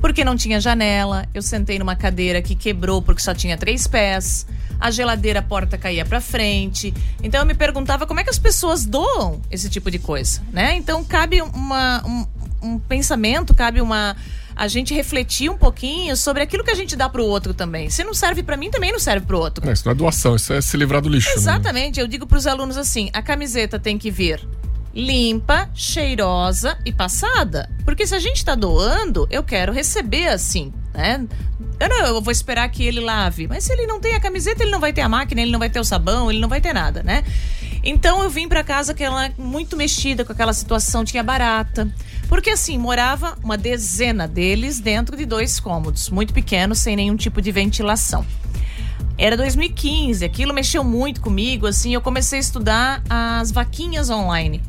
Porque 0.00 0.24
não 0.24 0.36
tinha 0.36 0.60
janela, 0.60 1.26
eu 1.32 1.40
sentei 1.40 1.78
numa 1.78 1.94
cadeira 1.94 2.42
que 2.42 2.56
quebrou 2.56 3.00
porque 3.00 3.22
só 3.22 3.32
tinha 3.32 3.56
três 3.56 3.86
pés. 3.86 4.46
A 4.80 4.90
geladeira, 4.90 5.38
a 5.38 5.42
porta 5.42 5.78
caía 5.78 6.04
pra 6.04 6.20
frente. 6.20 6.92
Então 7.22 7.40
eu 7.40 7.46
me 7.46 7.54
perguntava 7.54 8.04
como 8.06 8.18
é 8.18 8.24
que 8.24 8.30
as 8.30 8.38
pessoas 8.38 8.84
doam 8.84 9.40
esse 9.48 9.70
tipo 9.70 9.90
de 9.90 10.00
coisa, 10.00 10.42
né? 10.52 10.74
Então 10.74 11.04
cabe 11.04 11.40
uma, 11.40 12.02
um, 12.04 12.26
um 12.60 12.78
pensamento, 12.80 13.54
cabe 13.54 13.80
uma 13.80 14.16
a 14.54 14.68
gente 14.68 14.92
refletir 14.92 15.48
um 15.48 15.56
pouquinho 15.56 16.16
sobre 16.16 16.42
aquilo 16.42 16.62
que 16.62 16.70
a 16.70 16.74
gente 16.74 16.94
dá 16.96 17.08
pro 17.08 17.24
outro 17.24 17.54
também. 17.54 17.88
Se 17.88 18.04
não 18.04 18.12
serve 18.12 18.42
pra 18.42 18.56
mim, 18.56 18.70
também 18.70 18.92
não 18.92 18.98
serve 18.98 19.24
pro 19.24 19.38
outro. 19.38 19.64
Não, 19.64 19.72
isso 19.72 19.84
não 19.86 19.92
é 19.92 19.94
doação, 19.94 20.36
isso 20.36 20.52
é 20.52 20.60
se 20.60 20.76
livrar 20.76 21.00
do 21.00 21.08
lixo. 21.08 21.28
né? 21.28 21.34
Exatamente, 21.36 22.00
eu 22.00 22.06
digo 22.06 22.26
pros 22.26 22.46
alunos 22.46 22.76
assim: 22.76 23.08
a 23.12 23.22
camiseta 23.22 23.78
tem 23.78 23.96
que 23.96 24.10
vir 24.10 24.40
limpa, 24.94 25.70
cheirosa 25.74 26.78
e 26.84 26.92
passada. 26.92 27.70
Porque 27.84 28.06
se 28.06 28.14
a 28.14 28.18
gente 28.18 28.44
tá 28.44 28.54
doando, 28.54 29.26
eu 29.30 29.42
quero 29.42 29.72
receber 29.72 30.28
assim, 30.28 30.72
né? 30.92 31.26
Eu 31.80 31.88
não, 31.88 32.06
eu 32.06 32.20
vou 32.20 32.30
esperar 32.30 32.68
que 32.68 32.84
ele 32.84 33.00
lave. 33.00 33.48
Mas 33.48 33.64
se 33.64 33.72
ele 33.72 33.86
não 33.86 34.00
tem 34.00 34.14
a 34.14 34.20
camiseta, 34.20 34.62
ele 34.62 34.70
não 34.70 34.80
vai 34.80 34.92
ter 34.92 35.00
a 35.00 35.08
máquina, 35.08 35.40
ele 35.40 35.50
não 35.50 35.58
vai 35.58 35.70
ter 35.70 35.80
o 35.80 35.84
sabão, 35.84 36.30
ele 36.30 36.40
não 36.40 36.48
vai 36.48 36.60
ter 36.60 36.72
nada, 36.72 37.02
né? 37.02 37.24
Então 37.82 38.22
eu 38.22 38.30
vim 38.30 38.46
pra 38.46 38.62
casa 38.62 38.92
aquela 38.92 39.30
muito 39.36 39.76
mexida 39.76 40.24
com 40.24 40.32
aquela 40.32 40.52
situação, 40.52 41.04
tinha 41.04 41.22
barata. 41.22 41.92
Porque 42.28 42.50
assim, 42.50 42.78
morava 42.78 43.36
uma 43.42 43.58
dezena 43.58 44.28
deles 44.28 44.78
dentro 44.78 45.16
de 45.16 45.26
dois 45.26 45.58
cômodos, 45.58 46.08
muito 46.08 46.32
pequenos, 46.32 46.78
sem 46.78 46.94
nenhum 46.94 47.16
tipo 47.16 47.42
de 47.42 47.50
ventilação. 47.50 48.24
Era 49.18 49.36
2015, 49.36 50.24
aquilo 50.24 50.54
mexeu 50.54 50.82
muito 50.82 51.20
comigo, 51.20 51.66
assim, 51.66 51.92
eu 51.92 52.00
comecei 52.00 52.38
a 52.38 52.40
estudar 52.40 53.02
as 53.08 53.50
vaquinhas 53.50 54.08
online. 54.08 54.62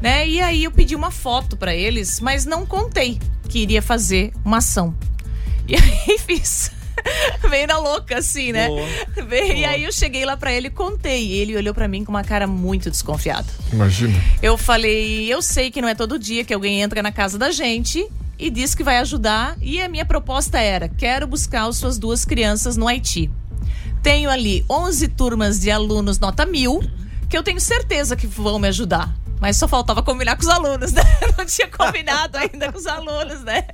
Né? 0.00 0.28
E 0.28 0.40
aí 0.40 0.64
eu 0.64 0.70
pedi 0.70 0.94
uma 0.94 1.10
foto 1.10 1.56
pra 1.56 1.74
eles, 1.74 2.20
mas 2.20 2.44
não 2.44 2.66
contei 2.66 3.18
que 3.48 3.60
iria 3.60 3.80
fazer 3.82 4.32
uma 4.44 4.58
ação. 4.58 4.94
E 5.66 5.74
aí 5.76 6.18
fiz. 6.18 6.70
Veio 7.48 7.66
na 7.66 7.78
louca, 7.78 8.18
assim, 8.18 8.52
né? 8.52 8.68
Veio- 9.28 9.52
E 9.56 9.64
aí 9.64 9.84
eu 9.84 9.92
cheguei 9.92 10.24
lá 10.24 10.36
pra 10.36 10.52
ele 10.52 10.68
e 10.68 10.70
contei. 10.70 11.26
E 11.26 11.32
ele 11.34 11.56
olhou 11.56 11.72
pra 11.74 11.86
mim 11.88 12.04
com 12.04 12.10
uma 12.10 12.24
cara 12.24 12.46
muito 12.46 12.90
desconfiada. 12.90 13.46
Imagina. 13.72 14.18
Eu 14.42 14.56
falei, 14.58 15.32
eu 15.32 15.40
sei 15.42 15.70
que 15.70 15.80
não 15.80 15.88
é 15.88 15.94
todo 15.94 16.18
dia 16.18 16.44
que 16.44 16.52
alguém 16.54 16.80
entra 16.82 17.02
na 17.02 17.12
casa 17.12 17.38
da 17.38 17.50
gente 17.50 18.06
e 18.38 18.50
diz 18.50 18.74
que 18.74 18.82
vai 18.82 18.98
ajudar. 18.98 19.56
E 19.60 19.80
a 19.80 19.88
minha 19.88 20.04
proposta 20.04 20.58
era: 20.58 20.88
quero 20.88 21.26
buscar 21.26 21.68
as 21.68 21.76
suas 21.76 21.98
duas 21.98 22.24
crianças 22.24 22.76
no 22.76 22.88
Haiti. 22.88 23.30
Tenho 24.02 24.30
ali 24.30 24.64
11 24.70 25.08
turmas 25.08 25.60
de 25.60 25.70
alunos 25.70 26.18
nota 26.18 26.44
mil 26.46 26.80
que 27.28 27.36
eu 27.36 27.42
tenho 27.42 27.60
certeza 27.60 28.14
que 28.16 28.26
vão 28.26 28.58
me 28.58 28.68
ajudar. 28.68 29.12
Mas 29.40 29.56
só 29.56 29.68
faltava 29.68 30.02
combinar 30.02 30.36
com 30.36 30.42
os 30.42 30.48
alunos, 30.48 30.92
né? 30.92 31.02
Não 31.36 31.44
tinha 31.44 31.68
combinado 31.68 32.38
ainda 32.38 32.72
com 32.72 32.78
os 32.78 32.86
alunos, 32.86 33.42
né? 33.42 33.64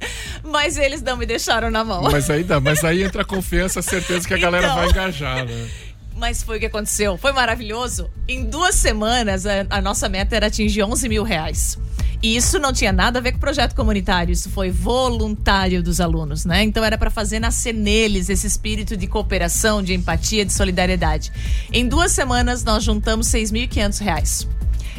Mas 0.43 0.77
eles 0.77 1.01
não 1.03 1.17
me 1.17 1.25
deixaram 1.25 1.71
na 1.71 1.85
mão. 1.85 2.03
Mas 2.03 2.29
aí 2.29 2.43
dá, 2.43 2.59
mas 2.61 2.83
aí 2.85 3.03
entra 3.03 3.23
a 3.23 3.25
confiança, 3.25 3.79
a 3.81 3.83
certeza 3.83 4.27
que 4.27 4.35
a 4.35 4.39
galera 4.39 4.67
Então. 4.67 4.77
vai 4.77 4.89
engajar, 4.89 5.45
né? 5.45 5.69
Mas 6.17 6.43
foi 6.43 6.57
o 6.57 6.61
que 6.61 6.67
aconteceu. 6.67 7.17
Foi 7.17 7.33
maravilhoso. 7.33 8.11
Em 8.29 8.45
duas 8.45 8.75
semanas, 8.75 9.47
a, 9.47 9.67
a 9.71 9.81
nossa 9.81 10.09
meta 10.09 10.35
era 10.37 10.47
atingir 10.49 10.83
11 10.83 11.09
mil 11.09 11.23
reais. 11.23 11.79
E 12.23 12.37
isso 12.37 12.59
não 12.59 12.73
tinha 12.73 12.93
nada 12.93 13.19
a 13.19 13.23
ver 13.23 13.33
com 13.33 13.39
o 13.39 13.41
projeto 13.41 13.75
comunitário, 13.75 14.33
isso 14.33 14.49
foi 14.51 14.71
voluntário 14.71 15.83
dos 15.83 16.01
alunos, 16.01 16.45
né? 16.45 16.63
Então 16.63 16.85
era 16.85 16.97
para 16.97 17.11
fazer 17.11 17.41
nascer 17.41 17.75
neles 17.75 18.29
esse 18.29 18.47
espírito 18.47 18.97
de 18.97 19.09
cooperação, 19.09 19.83
de 19.83 19.93
empatia, 19.93 20.45
de 20.45 20.53
solidariedade. 20.53 21.33
Em 21.73 21.89
duas 21.89 22.13
semanas, 22.13 22.63
nós 22.63 22.85
juntamos 22.85 23.27
6.500 23.27 24.01
reais. 24.01 24.49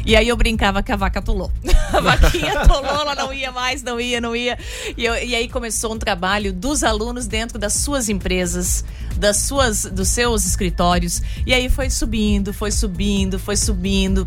E 0.06 0.14
aí 0.16 0.28
eu 0.28 0.36
brincava 0.36 0.82
que 0.82 0.92
a 0.92 0.96
vaca 0.96 1.18
atolou. 1.20 1.50
A 1.94 2.00
vaquinha 2.00 2.60
atolou, 2.60 2.84
ela 3.02 3.14
não 3.14 3.32
ia 3.32 3.52
mais, 3.52 3.82
não 3.82 4.00
ia, 4.00 4.20
não 4.20 4.34
ia. 4.34 4.58
E, 4.96 5.04
eu- 5.04 5.14
e 5.16 5.34
aí 5.34 5.48
começou 5.48 5.94
um 5.94 5.98
trabalho 5.98 6.52
dos 6.52 6.82
alunos 6.82 7.26
dentro 7.26 7.56
das 7.58 7.74
suas 7.74 8.08
empresas, 8.08 8.84
das 9.16 9.36
suas, 9.38 9.84
dos 9.84 10.08
seus 10.08 10.44
escritórios. 10.44 11.22
E 11.46 11.54
aí 11.54 11.68
foi 11.70 11.88
subindo, 11.90 12.52
foi 12.52 12.70
subindo, 12.72 13.38
foi 13.38 13.56
subindo. 13.56 14.26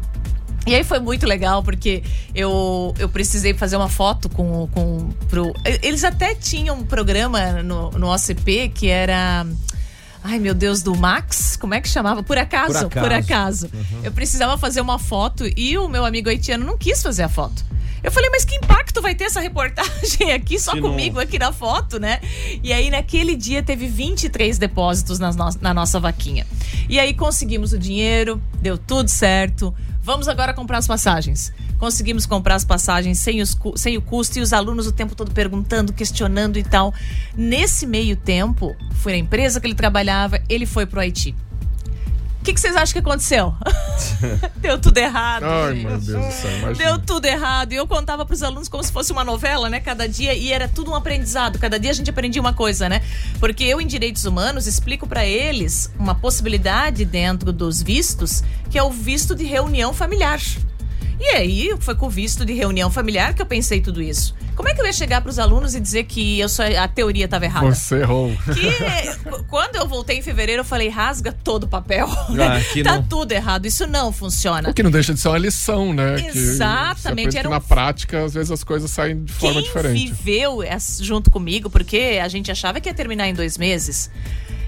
E 0.66 0.74
aí 0.76 0.84
foi 0.84 1.00
muito 1.00 1.26
legal, 1.26 1.62
porque 1.64 2.04
eu, 2.34 2.94
eu 3.00 3.08
precisei 3.10 3.54
fazer 3.54 3.76
uma 3.78 3.90
foto 3.90 4.28
com, 4.30 4.68
com 4.74 5.10
pro. 5.30 5.54
Eles 5.82 6.04
até 6.04 6.34
tinham 6.36 6.78
um 6.78 6.86
programa 6.86 7.62
no, 7.64 7.92
no 7.92 8.08
OCP 8.14 8.70
que 8.74 8.88
era. 8.88 9.46
Ai, 10.30 10.40
meu 10.40 10.54
Deus, 10.54 10.82
do 10.82 10.94
Max? 10.96 11.56
Como 11.56 11.74
é 11.74 11.80
que 11.80 11.88
chamava? 11.88 12.22
Por 12.22 12.38
acaso? 12.38 12.90
Por 12.90 13.02
Por 13.02 13.12
acaso. 13.14 13.68
acaso. 13.68 13.70
Eu 14.04 14.12
precisava 14.12 14.58
fazer 14.58 14.82
uma 14.82 15.00
foto 15.00 15.46
e 15.56 15.78
o 15.78 15.88
meu 15.88 16.04
amigo 16.06 16.28
haitiano 16.30 16.66
não 16.66 16.78
quis 16.78 17.02
fazer 17.02 17.24
a 17.24 17.30
foto. 17.30 17.66
Eu 18.04 18.12
falei, 18.12 18.30
mas 18.30 18.44
que 18.46 18.56
impacto 18.56 19.02
vai 19.02 19.16
ter 19.16 19.24
essa 19.24 19.40
reportagem 19.40 20.32
aqui 20.34 20.60
só 20.60 20.72
Se 20.74 20.80
não- 20.82 20.90
comigo 20.90 21.20
aqui 21.20 21.40
na 21.40 21.52
foto, 21.52 22.00
né? 22.00 22.20
E 22.62 22.72
aí, 22.74 22.90
naquele 22.90 23.36
dia, 23.36 23.64
teve 23.64 23.88
23 23.88 24.58
depósitos 24.58 25.18
nas 25.18 25.36
no- 25.36 25.50
na 25.62 25.74
nossa 25.74 26.00
vaquinha. 26.00 26.46
E 26.90 27.00
aí, 27.00 27.14
conseguimos 27.14 27.72
o 27.74 27.80
dinheiro, 27.80 28.42
deu 28.62 28.78
tudo 28.78 29.10
certo. 29.10 29.74
Vamos 30.08 30.30
agora 30.30 30.54
comprar 30.54 30.78
as 30.78 30.88
passagens. 30.88 31.52
Conseguimos 31.78 32.26
comprar 32.26 32.56
as 32.56 32.64
passagens 32.64 33.20
sem, 33.20 33.42
os 33.42 33.54
sem 33.76 33.98
o 33.98 34.02
custo 34.02 34.40
e 34.40 34.42
os 34.42 34.54
alunos 34.54 34.88
o 34.88 34.92
tempo 34.94 35.14
todo 35.14 35.34
perguntando, 35.34 35.92
questionando 35.92 36.58
e 36.58 36.64
tal. 36.64 36.94
Nesse 37.36 37.86
meio 37.86 38.16
tempo, 38.16 38.74
foi 38.94 39.12
na 39.12 39.18
empresa 39.18 39.60
que 39.60 39.68
ele 39.68 39.76
trabalhava, 39.76 40.42
ele 40.48 40.66
foi 40.66 40.86
pro 40.86 41.02
Haiti. 41.02 41.36
O 42.48 42.50
que, 42.50 42.54
que 42.54 42.62
vocês 42.62 42.78
acham 42.78 42.94
que 42.94 43.00
aconteceu? 43.00 43.54
Deu 44.56 44.80
tudo 44.80 44.98
errado. 44.98 45.44
Ai, 45.44 45.76
gente. 45.76 45.86
meu 45.86 45.98
Deus 45.98 46.26
do 46.26 46.32
céu, 46.32 46.58
imagina. 46.60 46.76
Deu 46.76 47.00
tudo 47.00 47.26
errado. 47.26 47.74
E 47.74 47.76
eu 47.76 47.86
contava 47.86 48.26
pros 48.26 48.42
alunos 48.42 48.70
como 48.70 48.82
se 48.82 48.90
fosse 48.90 49.12
uma 49.12 49.22
novela, 49.26 49.70
né? 49.70 49.82
Cada 49.82 50.08
dia. 50.08 50.34
E 50.34 50.54
era 50.54 50.66
tudo 50.66 50.92
um 50.92 50.96
aprendizado. 50.96 51.60
Cada 51.60 51.78
dia 51.78 51.92
a 51.92 51.94
gente 51.94 52.10
aprendia 52.10 52.42
uma 52.42 52.54
coisa, 52.54 52.88
né? 52.88 53.02
Porque 53.38 53.66
eu, 53.66 53.82
em 53.82 53.86
direitos 53.86 54.24
humanos, 54.24 54.66
explico 54.66 55.06
pra 55.06 55.26
eles 55.26 55.92
uma 56.00 56.16
possibilidade 56.16 57.04
dentro 57.04 57.52
dos 57.52 57.82
vistos, 57.82 58.42
que 58.70 58.80
é 58.80 58.84
o 58.84 58.92
visto 58.92 59.36
de 59.36 59.44
reunião 59.44 59.94
familiar. 59.94 60.40
E 61.20 61.26
aí, 61.30 61.74
foi 61.80 61.96
com 61.96 62.10
visto 62.10 62.46
de 62.46 62.54
reunião 62.54 62.92
familiar 62.92 63.34
que 63.34 63.42
eu 63.42 63.46
pensei 63.46 63.82
tudo 63.82 64.02
isso. 64.02 64.36
Como 64.56 64.70
é 64.70 64.74
que 64.74 64.82
eu 64.82 64.86
ia 64.86 64.94
chegar 64.94 65.22
pros 65.22 65.38
alunos 65.40 65.74
e 65.76 65.80
dizer 65.80 66.04
que 66.06 66.40
eu 66.40 66.48
só, 66.50 66.64
a 66.64 66.88
teoria 66.88 67.26
estava 67.26 67.46
errada? 67.46 67.66
Você 67.74 67.98
errou. 68.02 68.32
Que 68.54 69.42
quando 69.48 69.76
eu 69.76 69.88
voltei 69.88 70.18
em 70.18 70.22
fevereiro, 70.22 70.62
eu 70.62 70.66
falei, 70.66 70.90
rasga 70.90 71.32
todo 71.32 71.64
o 71.64 71.68
papel. 71.68 72.08
Ah, 72.10 72.60
que 72.72 72.84
tá 72.84 72.96
não- 72.96 73.04
tudo 73.04 73.32
errado, 73.32 73.66
isso 73.66 73.86
não 73.88 74.12
funciona. 74.12 74.70
O 74.70 74.74
que 74.74 74.82
não 74.84 74.92
deixa 74.92 75.14
de 75.14 75.20
ser 75.20 75.30
uma 75.30 75.38
lição, 75.38 75.92
né? 75.94 76.16
Que 76.22 76.28
Exatamente, 76.28 77.08
aprende 77.08 77.38
era 77.38 77.48
que 77.50 77.54
um- 77.54 77.58
na 77.58 77.62
prática, 77.62 78.24
às 78.24 78.34
vezes 78.34 78.52
as 78.52 78.64
coisas 78.64 78.90
saem 78.92 79.24
de 79.24 79.32
forma 79.34 79.56
Quem 79.62 79.64
diferente. 79.64 80.06
viveu 80.12 80.60
junto 81.02 81.30
comigo, 81.32 81.70
porque 81.70 82.20
a 82.24 82.28
gente 82.28 82.52
achava 82.52 82.80
que 82.80 82.90
ia 82.90 82.94
terminar 82.94 83.28
em 83.28 83.34
dois 83.34 83.58
meses. 83.58 84.10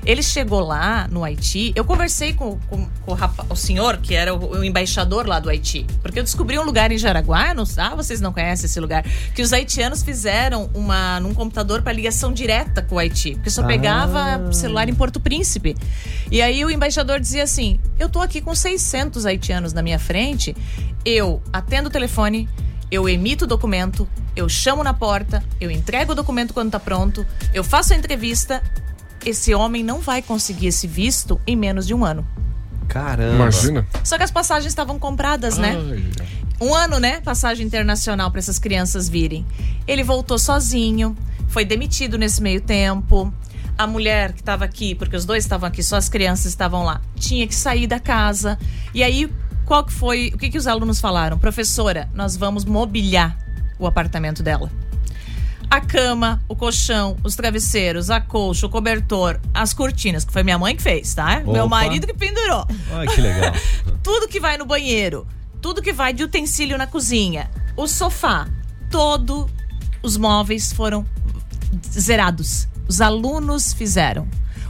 Ele 0.05 0.23
chegou 0.23 0.61
lá 0.61 1.07
no 1.09 1.23
Haiti. 1.23 1.71
Eu 1.75 1.83
conversei 1.85 2.33
com, 2.33 2.57
com- 2.69 2.87
com 3.05 3.13
o, 3.13 3.17
o 3.49 3.55
senhor, 3.55 3.97
que 3.97 4.15
era 4.15 4.33
o, 4.33 4.59
o 4.59 4.63
embaixador 4.63 5.27
lá 5.27 5.39
do 5.39 5.49
Haiti. 5.49 5.85
Porque 6.01 6.19
eu 6.19 6.23
descobri 6.23 6.57
um 6.57 6.63
lugar 6.63 6.91
em 6.91 6.97
Jaraguá, 6.97 7.53
não, 7.53 7.63
ah, 7.77 7.95
vocês 7.95 8.19
não 8.21 8.31
conhecem 8.33 8.65
esse 8.65 8.79
lugar, 8.79 9.03
que 9.35 9.41
os 9.41 9.51
haitianos 9.53 10.01
fizeram 10.03 10.69
uma, 10.73 11.19
num 11.19 11.33
computador 11.33 11.81
para 11.81 11.91
ligação 11.93 12.31
direta 12.33 12.81
com 12.81 12.95
o 12.95 12.99
Haiti. 12.99 13.33
Porque 13.35 13.49
só 13.49 13.61
Ah. 13.61 13.67
pegava 13.67 14.51
celular 14.53 14.87
em 14.89 14.93
Porto 14.95 15.19
Príncipe. 15.19 15.75
E 16.31 16.41
aí 16.41 16.63
o 16.63 16.69
embaixador 16.71 17.19
dizia 17.19 17.43
assim: 17.43 17.79
Eu 17.99 18.09
tô 18.09 18.21
aqui 18.21 18.39
com 18.41 18.55
600 18.55 19.25
haitianos 19.25 19.73
na 19.73 19.81
minha 19.81 19.99
frente, 19.99 20.55
eu 21.05 21.41
atendo 21.51 21.89
o 21.89 21.91
telefone, 21.91 22.47
eu 22.91 23.07
emito 23.07 23.45
o 23.45 23.47
documento, 23.47 24.07
eu 24.35 24.47
chamo 24.49 24.83
na 24.83 24.93
porta, 24.93 25.43
eu 25.59 25.69
entrego 25.69 26.13
o 26.13 26.15
documento 26.15 26.53
quando 26.53 26.71
tá 26.71 26.79
pronto, 26.79 27.25
eu 27.53 27.63
faço 27.63 27.93
a 27.93 27.95
entrevista. 27.97 28.63
Esse 29.25 29.53
homem 29.53 29.83
não 29.83 29.99
vai 29.99 30.21
conseguir 30.21 30.67
esse 30.67 30.87
visto 30.87 31.39
em 31.45 31.55
menos 31.55 31.85
de 31.85 31.93
um 31.93 32.05
ano. 32.05 32.25
Caramba. 32.87 33.35
Imagina. 33.35 33.87
Só 34.03 34.17
que 34.17 34.23
as 34.23 34.31
passagens 34.31 34.71
estavam 34.71 34.97
compradas, 34.97 35.57
né? 35.57 35.77
Um 36.59 36.73
ano, 36.73 36.99
né? 36.99 37.21
Passagem 37.21 37.65
internacional 37.65 38.31
para 38.31 38.39
essas 38.39 38.59
crianças 38.59 39.07
virem. 39.07 39.45
Ele 39.87 40.03
voltou 40.03 40.37
sozinho, 40.37 41.15
foi 41.47 41.63
demitido 41.63 42.17
nesse 42.17 42.41
meio 42.41 42.59
tempo. 42.59 43.31
A 43.77 43.87
mulher 43.87 44.33
que 44.33 44.41
estava 44.41 44.65
aqui, 44.65 44.93
porque 44.93 45.15
os 45.15 45.23
dois 45.23 45.45
estavam 45.45 45.67
aqui, 45.67 45.81
só 45.81 45.95
as 45.95 46.09
crianças 46.09 46.47
estavam 46.47 46.83
lá, 46.83 46.99
tinha 47.15 47.47
que 47.47 47.55
sair 47.55 47.87
da 47.87 47.97
casa. 47.99 48.59
E 48.93 49.01
aí, 49.01 49.31
qual 49.65 49.85
que 49.85 49.93
foi? 49.93 50.31
O 50.33 50.37
que, 50.37 50.49
que 50.49 50.57
os 50.57 50.67
alunos 50.67 50.99
falaram? 50.99 51.39
Professora, 51.39 52.09
nós 52.13 52.35
vamos 52.35 52.65
mobiliar 52.65 53.37
o 53.77 53.87
apartamento 53.87 54.43
dela. 54.43 54.69
A 55.69 55.79
cama, 55.81 56.41
o 56.47 56.55
colchão, 56.55 57.15
os 57.23 57.35
travesseiros, 57.35 58.09
a 58.09 58.19
colcha, 58.19 58.65
o 58.65 58.69
cobertor, 58.69 59.39
as 59.53 59.73
cortinas, 59.73 60.25
que 60.25 60.33
foi 60.33 60.41
minha 60.41 60.57
mãe 60.57 60.75
que 60.75 60.81
fez, 60.81 61.13
tá? 61.13 61.41
Meu 61.41 61.65
Opa. 61.65 61.67
marido 61.67 62.07
que 62.07 62.13
pendurou. 62.13 62.65
Ai, 62.91 63.07
que 63.07 63.21
legal. 63.21 63.53
tudo 64.01 64.27
que 64.27 64.39
vai 64.39 64.57
no 64.57 64.65
banheiro, 64.65 65.27
tudo 65.61 65.81
que 65.81 65.93
vai 65.93 66.11
de 66.11 66.23
utensílio 66.23 66.77
na 66.77 66.87
cozinha, 66.87 67.51
o 67.77 67.87
sofá, 67.87 68.47
todos 68.89 69.45
os 70.01 70.17
móveis 70.17 70.73
foram 70.73 71.05
zerados. 71.87 72.67
Os 72.87 72.99
alunos 72.99 73.71
fizeram. 73.71 74.27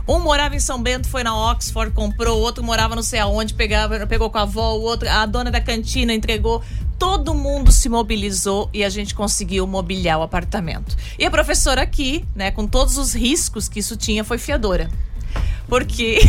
Um 0.08 0.20
morava 0.20 0.56
em 0.56 0.60
São 0.60 0.82
Bento, 0.82 1.08
foi 1.08 1.24
na 1.24 1.52
Oxford, 1.52 1.94
comprou, 1.94 2.40
o 2.40 2.42
outro 2.42 2.64
morava 2.64 2.96
não 2.96 3.04
sei 3.04 3.20
aonde, 3.20 3.54
pegava, 3.54 4.08
pegou 4.08 4.30
com 4.30 4.40
a 4.40 4.42
avó, 4.42 4.74
o 4.74 4.82
outro, 4.82 5.08
a 5.08 5.26
dona 5.26 5.52
da 5.52 5.62
cantina 5.62 6.14
entregou. 6.14 6.64
Todo 7.00 7.34
mundo 7.34 7.72
se 7.72 7.88
mobilizou 7.88 8.70
e 8.74 8.84
a 8.84 8.90
gente 8.90 9.16
conseguiu 9.16 9.66
mobiliar 9.66 10.20
o 10.20 10.22
apartamento. 10.22 10.96
E 11.18 11.26
a 11.26 11.32
professora 11.32 11.82
aqui, 11.82 12.26
né, 12.36 12.52
com 12.52 12.68
todos 12.68 12.98
os 12.98 13.14
riscos 13.14 13.70
que 13.70 13.80
isso 13.80 13.96
tinha, 13.96 14.24
foi 14.24 14.38
fiadora. 14.38 14.90
Porque 15.70 16.20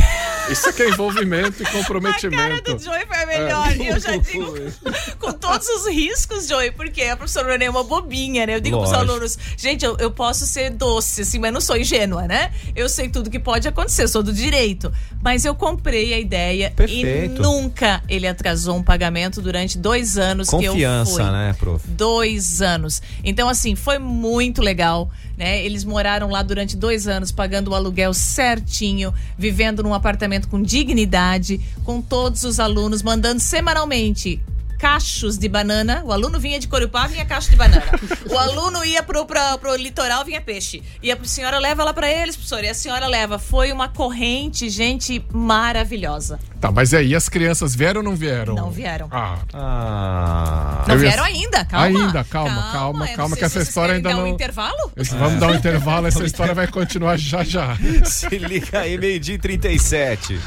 Isso 0.51 0.69
é 0.69 0.73
que 0.73 0.83
é 0.83 0.89
envolvimento 0.91 1.63
e 1.63 1.67
comprometimento. 1.67 2.37
a 2.43 2.61
cara 2.61 2.61
do 2.61 2.79
Joey 2.79 3.07
foi 3.07 3.17
a 3.17 3.27
melhor. 3.27 3.69
É. 3.73 3.77
E 3.77 3.89
eu 3.89 3.99
já 3.99 4.17
digo 4.17 4.55
com 5.19 5.33
todos 5.33 5.67
os 5.67 5.89
riscos, 5.89 6.47
Joey, 6.47 6.71
porque 6.73 7.03
a 7.05 7.17
professora 7.17 7.47
não 7.47 7.55
é 7.55 7.59
nenhuma 7.59 7.83
bobinha, 7.83 8.47
né? 8.47 8.57
Eu 8.57 8.61
digo 8.61 8.77
pros 8.77 8.93
Lógico. 8.93 9.11
alunos, 9.11 9.39
gente, 9.57 9.85
eu, 9.85 9.97
eu 9.99 10.11
posso 10.11 10.45
ser 10.45 10.71
doce, 10.71 11.23
assim, 11.23 11.39
mas 11.39 11.53
não 11.53 11.61
sou 11.61 11.77
ingênua, 11.77 12.29
né? 12.29 12.53
Eu 12.77 12.89
sei 12.89 13.09
tudo 13.09 13.31
que 13.31 13.39
pode 13.39 13.67
acontecer, 13.67 14.07
sou 14.09 14.23
do 14.23 14.33
direito. 14.33 14.93
Mas 15.23 15.45
eu 15.45 15.55
comprei 15.55 16.13
a 16.13 16.19
ideia 16.19 16.71
Perfeito. 16.71 17.07
e 17.07 17.43
nunca 17.43 18.03
ele 18.09 18.27
atrasou 18.27 18.77
um 18.77 18.83
pagamento 18.83 19.41
durante 19.41 19.79
dois 19.79 20.19
anos 20.19 20.49
que 20.51 20.57
eu 20.57 20.61
fui. 20.61 20.69
Confiança, 20.69 21.31
né, 21.31 21.55
prof? 21.59 21.87
Dois 21.89 22.61
anos. 22.61 23.01
Então, 23.25 23.49
assim, 23.49 23.75
foi 23.75 23.99
muito 23.99 24.61
legal, 24.61 25.11
né? 25.37 25.65
Eles 25.65 25.85
moraram 25.85 26.29
lá 26.29 26.43
durante 26.43 26.77
dois 26.77 27.09
anos, 27.09 27.33
pagando 27.33 27.71
o 27.71 27.75
aluguel 27.75 28.13
certinho, 28.13 28.90
vivendo 29.39 29.83
num 29.83 29.95
apartamento 29.95 30.49
com 30.49 30.63
dignidade, 30.63 31.61
com 31.85 32.01
todos 32.01 32.45
os 32.45 32.59
alunos, 32.61 33.03
mandando 33.03 33.41
semanalmente 33.41 34.41
cachos 34.81 35.37
de 35.37 35.47
banana. 35.49 36.03
O 36.05 36.13
aluno 36.13 36.41
vinha 36.41 36.59
de 36.59 36.67
Corupá, 36.67 37.07
vinha 37.07 37.25
cacho 37.27 37.51
de 37.51 37.57
banana. 37.57 37.85
O 38.31 38.39
aluno 38.39 38.85
ia 38.85 39.03
pro, 39.03 39.27
pro, 39.27 39.59
pro 39.61 39.75
litoral, 39.75 40.25
vinha 40.25 40.41
peixe. 40.41 40.83
E 41.03 41.11
a 41.11 41.19
senhora 41.25 41.59
leva 41.59 41.83
lá 41.83 41.93
pra 41.93 42.09
eles, 42.09 42.37
professor. 42.37 42.63
E 42.63 42.69
a 42.69 42.75
senhora 42.75 43.07
leva. 43.09 43.39
Foi 43.41 43.73
uma 43.73 43.89
corrente, 43.89 44.71
gente, 44.71 45.25
maravilhosa. 45.33 46.39
Tá, 46.61 46.71
mas 46.71 46.93
e 46.93 46.97
aí, 46.99 47.15
as 47.15 47.29
crianças 47.29 47.75
vieram 47.75 48.01
ou 48.01 48.05
não 48.05 48.15
vieram? 48.15 48.55
Não 48.55 48.71
vieram. 48.71 49.09
Ah. 49.11 49.39
Ah. 49.53 50.85
Não 50.87 50.97
vieram 50.97 51.25
ainda, 51.25 51.65
calma. 51.65 51.87
Ainda, 51.87 52.25
calma, 52.25 52.69
calma, 52.73 53.09
calma, 53.09 53.29
sei 53.31 53.39
que 53.39 53.45
essa 53.45 53.61
história 53.61 53.95
ainda 53.97 54.11
dar 54.11 54.17
não. 54.17 54.25
um 54.25 54.27
intervalo? 54.29 54.93
Esse- 54.97 55.15
Vamos 55.17 55.41
dar 55.41 55.49
um 55.49 55.55
intervalo, 55.55 56.07
essa 56.07 56.25
história 56.25 56.55
vai 56.55 56.69
continuar 56.69 57.19
já 57.19 57.43
já. 57.43 57.77
Se 58.05 58.29
liga 58.39 58.81
aí, 58.81 58.97
meio-dia 58.97 59.35
e 59.35 59.39
37. 59.39 60.39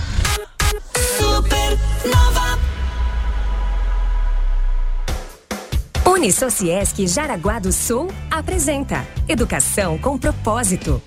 Unisociesc 6.24 7.06
Jaraguá 7.06 7.60
do 7.60 7.74
Sul 7.74 8.08
apresenta 8.32 9.06
Educação 9.28 9.98
com 9.98 10.18
Propósito. 10.18 11.02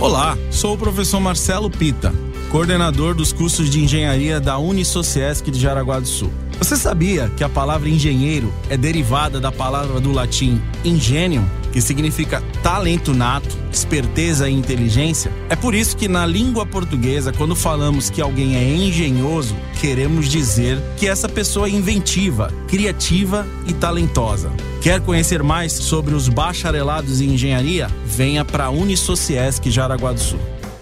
Olá, 0.00 0.38
sou 0.50 0.72
o 0.72 0.78
professor 0.78 1.20
Marcelo 1.20 1.68
Pita, 1.68 2.10
coordenador 2.50 3.14
dos 3.14 3.30
cursos 3.30 3.68
de 3.68 3.84
engenharia 3.84 4.40
da 4.40 4.56
Unisociesc 4.56 5.50
de 5.50 5.60
Jaraguá 5.60 6.00
do 6.00 6.06
Sul. 6.06 6.32
Você 6.56 6.78
sabia 6.78 7.30
que 7.36 7.44
a 7.44 7.48
palavra 7.48 7.86
engenheiro 7.86 8.50
é 8.70 8.76
derivada 8.78 9.38
da 9.38 9.52
palavra 9.52 10.00
do 10.00 10.12
latim 10.12 10.58
ingenium, 10.82 11.44
que 11.74 11.82
significa 11.82 12.40
talento 12.62 13.12
nato, 13.12 13.48
esperteza 13.72 14.48
e 14.48 14.54
inteligência? 14.54 15.32
É 15.48 15.56
por 15.56 15.74
isso 15.74 15.96
que 15.96 16.06
na 16.06 16.24
língua 16.24 16.64
portuguesa, 16.64 17.32
quando 17.32 17.56
falamos 17.56 18.08
que 18.08 18.22
alguém 18.22 18.54
é 18.54 18.62
engenhoso, 18.62 19.56
queremos 19.80 20.28
dizer 20.28 20.80
que 20.96 21.08
essa 21.08 21.28
pessoa 21.28 21.66
é 21.66 21.70
inventiva, 21.70 22.52
criativa 22.68 23.44
e 23.66 23.72
talentosa. 23.72 24.52
Quer 24.80 25.00
conhecer 25.00 25.42
mais 25.42 25.72
sobre 25.72 26.14
os 26.14 26.28
bacharelados 26.28 27.20
em 27.20 27.30
engenharia? 27.30 27.88
Venha 28.06 28.44
para 28.44 28.66
a 28.66 28.70
Unisociesc 28.70 29.68
Jaraguá 29.68 30.12
do 30.12 30.20
Sul. 30.20 30.38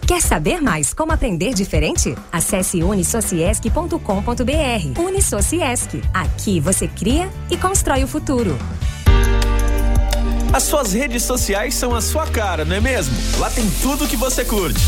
Quer 0.07 0.20
saber 0.20 0.61
mais 0.61 0.92
como 0.92 1.11
aprender 1.11 1.55
diferente? 1.55 2.14
Acesse 2.31 2.83
unisociesc.com.br. 2.83 5.00
Unisociesc. 5.00 6.02
Aqui 6.12 6.61
você 6.61 6.87
cria 6.87 7.31
e 7.50 7.57
constrói 7.57 8.05
o 8.05 8.07
futuro. 8.07 8.59
As 10.52 10.64
suas 10.64 10.92
redes 10.92 11.22
sociais 11.22 11.74
são 11.74 11.94
a 11.94 12.02
sua 12.02 12.26
cara, 12.26 12.62
não 12.62 12.76
é 12.76 12.80
mesmo? 12.80 13.16
Lá 13.38 13.48
tem 13.48 13.66
tudo 13.80 14.06
que 14.06 14.16
você 14.16 14.44
curte. 14.44 14.78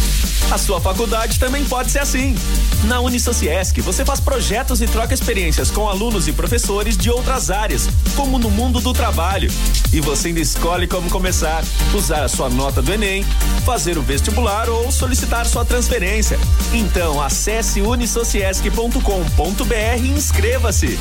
A 0.50 0.58
sua 0.58 0.78
faculdade 0.78 1.38
também 1.38 1.64
pode 1.64 1.90
ser 1.90 2.00
assim. 2.00 2.36
Na 2.84 3.00
Unisociesc, 3.00 3.80
você 3.80 4.04
faz 4.04 4.20
projetos 4.20 4.82
e 4.82 4.86
troca 4.86 5.14
experiências 5.14 5.70
com 5.70 5.88
alunos 5.88 6.28
e 6.28 6.32
professores 6.32 6.98
de 6.98 7.10
outras 7.10 7.50
áreas, 7.50 7.88
como 8.14 8.38
no 8.38 8.50
mundo 8.50 8.78
do 8.78 8.92
trabalho. 8.92 9.50
E 9.90 10.02
você 10.02 10.28
ainda 10.28 10.40
escolhe 10.40 10.86
como 10.86 11.08
começar, 11.08 11.64
usar 11.94 12.24
a 12.24 12.28
sua 12.28 12.50
nota 12.50 12.82
do 12.82 12.92
Enem, 12.92 13.24
fazer 13.64 13.96
o 13.96 14.02
vestibular 14.02 14.68
ou 14.68 14.92
solicitar 14.92 15.46
sua 15.46 15.64
transferência. 15.64 16.38
Então, 16.74 17.22
acesse 17.22 17.80
unisociesc.com.br 17.80 20.02
e 20.02 20.10
inscreva-se. 20.10 20.98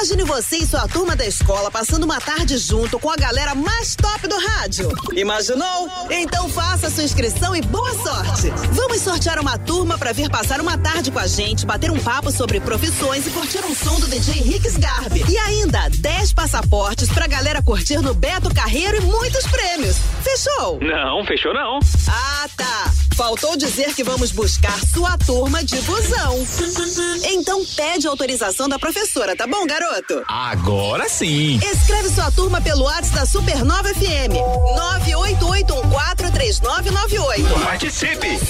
Imagine 0.00 0.24
você 0.24 0.56
e 0.56 0.66
sua 0.66 0.88
turma 0.88 1.14
da 1.14 1.26
escola 1.26 1.70
passando 1.70 2.04
uma 2.04 2.18
tarde 2.18 2.56
junto 2.56 2.98
com 2.98 3.10
a 3.10 3.16
galera 3.16 3.54
mais 3.54 3.94
top 3.94 4.26
do 4.26 4.38
rádio. 4.38 4.88
Imaginou? 5.12 5.90
Então 6.08 6.48
faça 6.48 6.88
sua 6.88 7.04
inscrição 7.04 7.54
e 7.54 7.60
boa 7.60 7.92
sorte. 7.92 8.48
Vamos 8.72 9.02
sortear 9.02 9.38
uma 9.38 9.58
turma 9.58 9.98
para 9.98 10.12
vir 10.12 10.30
passar 10.30 10.58
uma 10.58 10.78
tarde 10.78 11.10
com 11.10 11.18
a 11.18 11.26
gente, 11.26 11.66
bater 11.66 11.90
um 11.90 11.98
papo 11.98 12.30
sobre 12.30 12.60
profissões 12.60 13.26
e 13.26 13.30
curtir 13.30 13.62
um 13.62 13.74
som 13.74 14.00
do 14.00 14.06
DJ 14.06 14.40
Rick 14.40 14.70
Garbi. 14.78 15.22
E 15.28 15.36
ainda 15.36 15.90
10 15.90 16.32
passaportes 16.32 17.10
pra 17.10 17.26
galera 17.26 17.60
curtir 17.60 17.98
no 17.98 18.14
Beto 18.14 18.48
Carreiro 18.54 18.96
e 18.96 19.00
muitos 19.02 19.46
prêmios. 19.48 19.98
Fechou? 20.24 20.80
Não, 20.80 21.22
fechou 21.26 21.52
não. 21.52 21.78
Ah, 22.08 22.48
tá. 22.56 22.90
Faltou 23.20 23.54
dizer 23.54 23.94
que 23.94 24.02
vamos 24.02 24.32
buscar 24.32 24.80
sua 24.86 25.18
turma 25.18 25.62
de 25.62 25.76
busão. 25.82 26.38
Então 27.26 27.62
pede 27.76 28.06
autorização 28.06 28.66
da 28.66 28.78
professora, 28.78 29.36
tá 29.36 29.46
bom, 29.46 29.66
garoto? 29.66 30.22
Agora 30.26 31.06
sim. 31.06 31.60
Escreve 31.62 32.08
sua 32.08 32.30
turma 32.30 32.62
pelo 32.62 32.84
WhatsApp 32.84 33.16
da 33.16 33.26
Supernova 33.26 33.90
FM. 33.90 34.40
988143998. 36.24 37.62
Participe! 37.62 38.40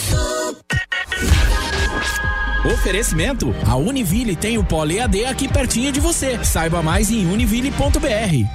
Oferecimento: 2.73 3.53
A 3.67 3.75
Univille 3.75 4.37
tem 4.37 4.57
o 4.57 4.63
Polo 4.63 4.93
EAD 4.93 5.25
aqui 5.25 5.49
pertinho 5.49 5.91
de 5.91 5.99
você. 5.99 6.39
Saiba 6.45 6.81
mais 6.81 7.11
em 7.11 7.27
univille.br. 7.27 8.47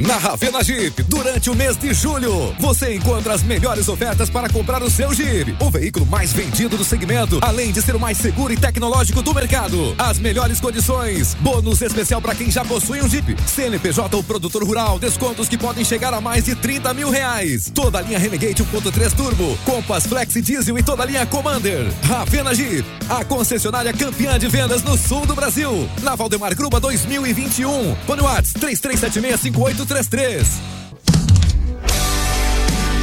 Na 0.00 0.16
Ravena 0.16 0.64
Jeep, 0.64 1.02
durante 1.02 1.50
o 1.50 1.54
mês 1.54 1.76
de 1.76 1.92
julho, 1.92 2.54
você 2.58 2.94
encontra 2.94 3.34
as 3.34 3.42
melhores 3.42 3.86
ofertas 3.86 4.30
para 4.30 4.48
comprar 4.48 4.82
o 4.82 4.88
seu 4.88 5.12
Jeep, 5.12 5.54
o 5.60 5.70
veículo 5.70 6.06
mais 6.06 6.32
vendido 6.32 6.74
do 6.78 6.84
segmento, 6.84 7.38
além 7.42 7.70
de 7.70 7.82
ser 7.82 7.94
o 7.94 8.00
mais 8.00 8.16
seguro 8.16 8.50
e 8.50 8.56
tecnológico 8.56 9.20
do 9.20 9.34
mercado. 9.34 9.94
As 9.98 10.18
melhores 10.18 10.58
condições, 10.58 11.34
bônus 11.34 11.82
especial 11.82 12.22
para 12.22 12.34
quem 12.34 12.50
já 12.50 12.64
possui 12.64 13.02
um 13.02 13.08
Jeep, 13.10 13.36
CNPJ 13.46 14.16
ou 14.16 14.24
produtor 14.24 14.64
rural, 14.64 14.98
descontos 14.98 15.50
que 15.50 15.58
podem 15.58 15.84
chegar 15.84 16.14
a 16.14 16.20
mais 16.20 16.46
de 16.46 16.54
30 16.54 16.94
mil 16.94 17.10
reais. 17.10 17.70
Toda 17.74 17.98
a 17.98 18.00
linha 18.00 18.18
Renegade 18.18 18.64
1.3 18.64 19.12
Turbo, 19.14 19.58
Compass 19.66 20.06
Flex 20.06 20.32
Diesel 20.32 20.78
e 20.78 20.82
toda 20.82 21.02
a 21.02 21.06
linha 21.06 21.26
Commander. 21.26 21.92
Ravena 22.04 22.54
Jeep, 22.54 22.88
a 23.06 23.22
concessionária 23.22 23.92
campeã 23.92 24.38
de 24.38 24.48
vendas 24.48 24.82
no 24.82 24.96
sul 24.96 25.26
do 25.26 25.34
Brasil. 25.34 25.86
Na 26.02 26.14
Valdemar 26.14 26.54
Gruba 26.56 26.80
2021, 26.80 27.94
Panuats 28.06 28.54
337658 28.54 29.89
333. 29.90 30.79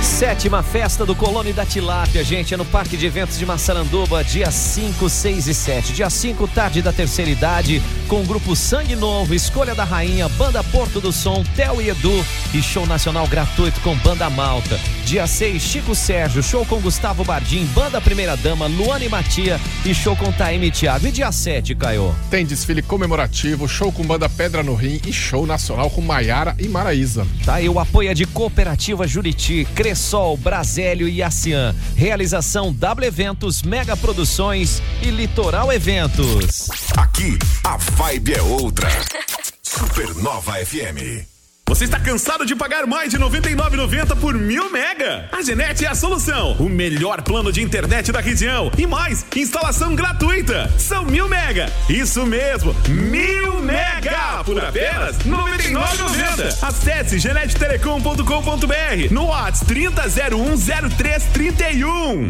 Sétima 0.01 0.63
festa 0.63 1.05
do 1.05 1.15
Colônia 1.15 1.53
da 1.53 1.65
Tilápia, 1.65 2.23
gente, 2.23 2.53
é 2.53 2.57
no 2.57 2.65
Parque 2.65 2.97
de 2.97 3.05
Eventos 3.05 3.37
de 3.37 3.45
Massaranduba, 3.45 4.23
dia 4.23 4.49
5, 4.49 5.09
6 5.09 5.47
e 5.47 5.53
7. 5.53 5.93
Dia 5.93 6.09
5, 6.09 6.47
tarde 6.47 6.81
da 6.81 6.91
terceira 6.91 7.29
idade, 7.29 7.81
com 8.07 8.21
o 8.21 8.25
grupo 8.25 8.55
Sangue 8.55 8.95
Novo, 8.95 9.33
Escolha 9.35 9.75
da 9.75 9.83
Rainha, 9.83 10.27
Banda 10.29 10.63
Porto 10.63 10.99
do 10.99 11.11
Som, 11.11 11.43
Theo 11.55 11.81
e 11.81 11.89
Edu 11.89 12.25
e 12.53 12.61
show 12.61 12.85
nacional 12.85 13.27
gratuito 13.27 13.79
com 13.81 13.95
Banda 13.97 14.29
Malta. 14.29 14.79
Dia 15.05 15.25
6, 15.25 15.61
Chico 15.61 15.95
Sérgio, 15.95 16.43
show 16.43 16.65
com 16.65 16.81
Gustavo 16.81 17.23
Bardim, 17.23 17.65
Banda 17.67 18.01
Primeira 18.01 18.35
Dama, 18.35 18.67
Luana 18.67 19.05
e 19.05 19.09
Matia 19.09 19.59
e 19.85 19.93
show 19.93 20.15
com 20.15 20.31
Taime 20.31 20.67
e 20.67 20.71
Thiago. 20.71 21.07
E 21.07 21.11
dia 21.11 21.31
7, 21.31 21.75
Caio? 21.75 22.13
Tem 22.29 22.45
desfile 22.45 22.81
comemorativo, 22.81 23.67
show 23.67 23.91
com 23.91 24.03
Banda 24.03 24.27
Pedra 24.27 24.63
no 24.63 24.75
Rim 24.75 24.99
e 25.05 25.13
show 25.13 25.45
nacional 25.45 25.89
com 25.89 26.01
Maiara 26.01 26.55
e 26.59 26.67
Maraísa. 26.67 27.25
Tá 27.45 27.55
aí 27.55 27.69
o 27.69 27.79
apoio 27.79 28.09
é 28.09 28.13
de 28.13 28.25
Cooperativa 28.25 29.07
Juriti, 29.07 29.65
Cressol, 29.97 30.37
Brasélio 30.37 31.09
e 31.09 31.23
Acian. 31.23 31.75
Realização 31.95 32.71
W 32.71 33.07
Eventos, 33.07 33.63
Mega 33.63 33.97
Produções 33.97 34.79
e 35.01 35.09
Litoral 35.09 35.73
Eventos. 35.73 36.67
Aqui, 36.95 37.39
a 37.63 37.77
vibe 37.77 38.35
é 38.35 38.41
outra. 38.43 38.87
Supernova 39.63 40.53
FM. 40.63 41.36
Você 41.67 41.83
está 41.83 41.99
cansado 41.99 42.45
de 42.45 42.55
pagar 42.55 42.87
mais 42.87 43.11
de 43.11 43.17
R$ 43.17 43.25
99,90 43.25 44.17
por 44.19 44.33
mil 44.33 44.71
mega? 44.71 45.27
A 45.33 45.41
Genete 45.41 45.83
é 45.83 45.89
a 45.89 45.95
solução. 45.95 46.53
O 46.53 46.69
melhor 46.69 47.21
plano 47.21 47.51
de 47.51 47.61
internet 47.61 48.09
da 48.09 48.21
região. 48.21 48.71
E 48.77 48.87
mais, 48.87 49.25
instalação 49.35 49.93
gratuita. 49.93 50.71
São 50.77 51.03
mil 51.03 51.27
mega. 51.27 51.69
Isso 51.89 52.25
mesmo, 52.25 52.73
mil 52.87 53.61
mega 53.61 54.41
por 54.45 54.63
apenas 54.63 55.17
R$ 55.17 55.29
99,90. 55.29 56.63
Acesse 56.63 57.19
genetetelecom.com.br 57.19 59.11
no 59.11 59.25
WhatsApp 59.25 59.73
30010331. 59.73 62.29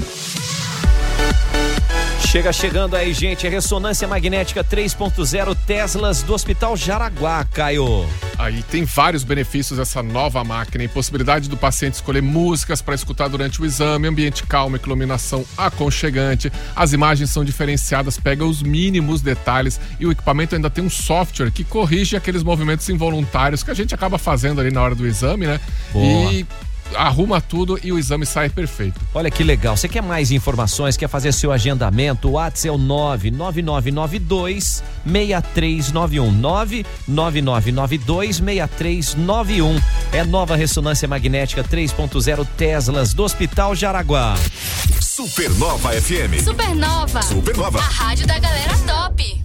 Chega 2.29 2.51
chegando 2.51 2.93
aí, 2.93 3.13
gente, 3.13 3.47
ressonância 3.47 4.05
magnética 4.05 4.61
3.0 4.61 5.57
Teslas 5.65 6.21
do 6.23 6.33
Hospital 6.33 6.75
Jaraguá, 6.75 7.45
Caio. 7.45 8.05
Aí 8.37 8.61
tem 8.63 8.83
vários 8.83 9.23
benefícios 9.23 9.79
essa 9.79 10.03
nova 10.03 10.43
máquina, 10.43 10.83
e 10.83 10.89
possibilidade 10.89 11.47
do 11.47 11.55
paciente 11.55 11.93
escolher 11.93 12.21
músicas 12.21 12.81
para 12.81 12.93
escutar 12.93 13.29
durante 13.29 13.61
o 13.61 13.65
exame, 13.65 14.09
ambiente 14.09 14.43
calmo, 14.43 14.75
iluminação 14.75 15.45
aconchegante. 15.57 16.51
As 16.75 16.91
imagens 16.91 17.29
são 17.29 17.45
diferenciadas, 17.45 18.19
pega 18.19 18.43
os 18.43 18.61
mínimos 18.61 19.21
detalhes 19.21 19.79
e 19.97 20.05
o 20.05 20.11
equipamento 20.11 20.53
ainda 20.53 20.69
tem 20.69 20.83
um 20.83 20.89
software 20.89 21.49
que 21.49 21.63
corrige 21.63 22.17
aqueles 22.17 22.43
movimentos 22.43 22.89
involuntários 22.89 23.63
que 23.63 23.71
a 23.71 23.73
gente 23.73 23.95
acaba 23.95 24.17
fazendo 24.17 24.59
ali 24.59 24.69
na 24.69 24.81
hora 24.81 24.93
do 24.93 25.07
exame, 25.07 25.47
né? 25.47 25.61
Boa. 25.93 26.33
E 26.33 26.45
arruma 26.95 27.41
tudo 27.41 27.79
e 27.83 27.91
o 27.91 27.99
exame 27.99 28.25
sai 28.25 28.49
perfeito. 28.49 28.99
Olha 29.13 29.29
que 29.29 29.43
legal. 29.43 29.75
Você 29.75 29.87
quer 29.87 30.01
mais 30.01 30.31
informações? 30.31 30.97
Quer 30.97 31.07
fazer 31.07 31.31
seu 31.31 31.51
agendamento? 31.51 32.27
O 32.27 32.31
WhatsApp 32.31 32.67
é 32.67 32.71
o 32.71 32.77
99992 32.77 34.83
6391. 35.05 36.31
99992 36.31 38.37
6391. 38.37 39.79
É 40.11 40.23
nova 40.23 40.55
ressonância 40.55 41.07
magnética 41.07 41.63
3.0 41.63 42.47
Teslas 42.57 43.13
do 43.13 43.23
Hospital 43.23 43.75
Jaraguá. 43.75 44.35
Supernova 45.01 45.91
FM. 45.93 46.43
Supernova. 46.43 47.21
Supernova. 47.21 47.79
A 47.79 47.81
rádio 47.81 48.27
da 48.27 48.37
galera 48.37 48.77
top. 48.85 49.43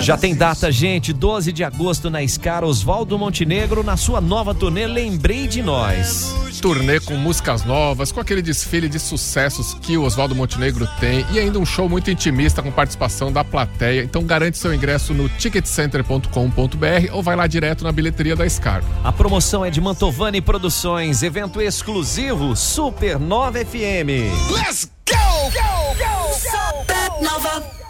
Já 0.00 0.16
tem 0.16 0.34
data, 0.34 0.70
gente, 0.70 1.12
12 1.12 1.52
de 1.52 1.64
agosto 1.64 2.10
na 2.10 2.26
Scar 2.26 2.64
Oswaldo 2.64 3.18
Montenegro 3.18 3.82
na 3.82 3.96
sua 3.96 4.20
nova 4.20 4.54
turnê 4.54 4.86
Lembrei 4.86 5.46
de 5.46 5.62
Nós. 5.62 6.34
Turnê 6.60 7.00
com 7.00 7.14
músicas 7.14 7.64
novas, 7.64 8.12
com 8.12 8.20
aquele 8.20 8.42
desfile 8.42 8.88
de 8.88 8.98
sucessos 8.98 9.74
que 9.74 9.96
o 9.96 10.04
Oswaldo 10.04 10.34
Montenegro 10.34 10.88
tem 11.00 11.24
e 11.32 11.38
ainda 11.38 11.58
um 11.58 11.66
show 11.66 11.88
muito 11.88 12.10
intimista 12.10 12.62
com 12.62 12.70
participação 12.70 13.32
da 13.32 13.42
plateia. 13.42 14.02
Então 14.02 14.22
garante 14.24 14.58
seu 14.58 14.72
ingresso 14.72 15.12
no 15.12 15.28
ticketcenter.com.br 15.28 17.12
ou 17.12 17.22
vai 17.22 17.34
lá 17.34 17.46
direto 17.46 17.84
na 17.84 17.92
bilheteria 17.92 18.36
da 18.36 18.48
Scar. 18.48 18.82
A 19.02 19.12
promoção 19.12 19.64
é 19.64 19.70
de 19.70 19.80
Mantovani 19.80 20.40
Produções, 20.40 21.22
evento 21.22 21.60
exclusivo 21.60 22.54
Supernova 22.54 23.58
FM. 23.64 24.52
Let's 24.52 24.90
go! 25.08 25.22
Go, 25.50 25.94
go, 25.98 26.32
Supernova. 26.34 27.81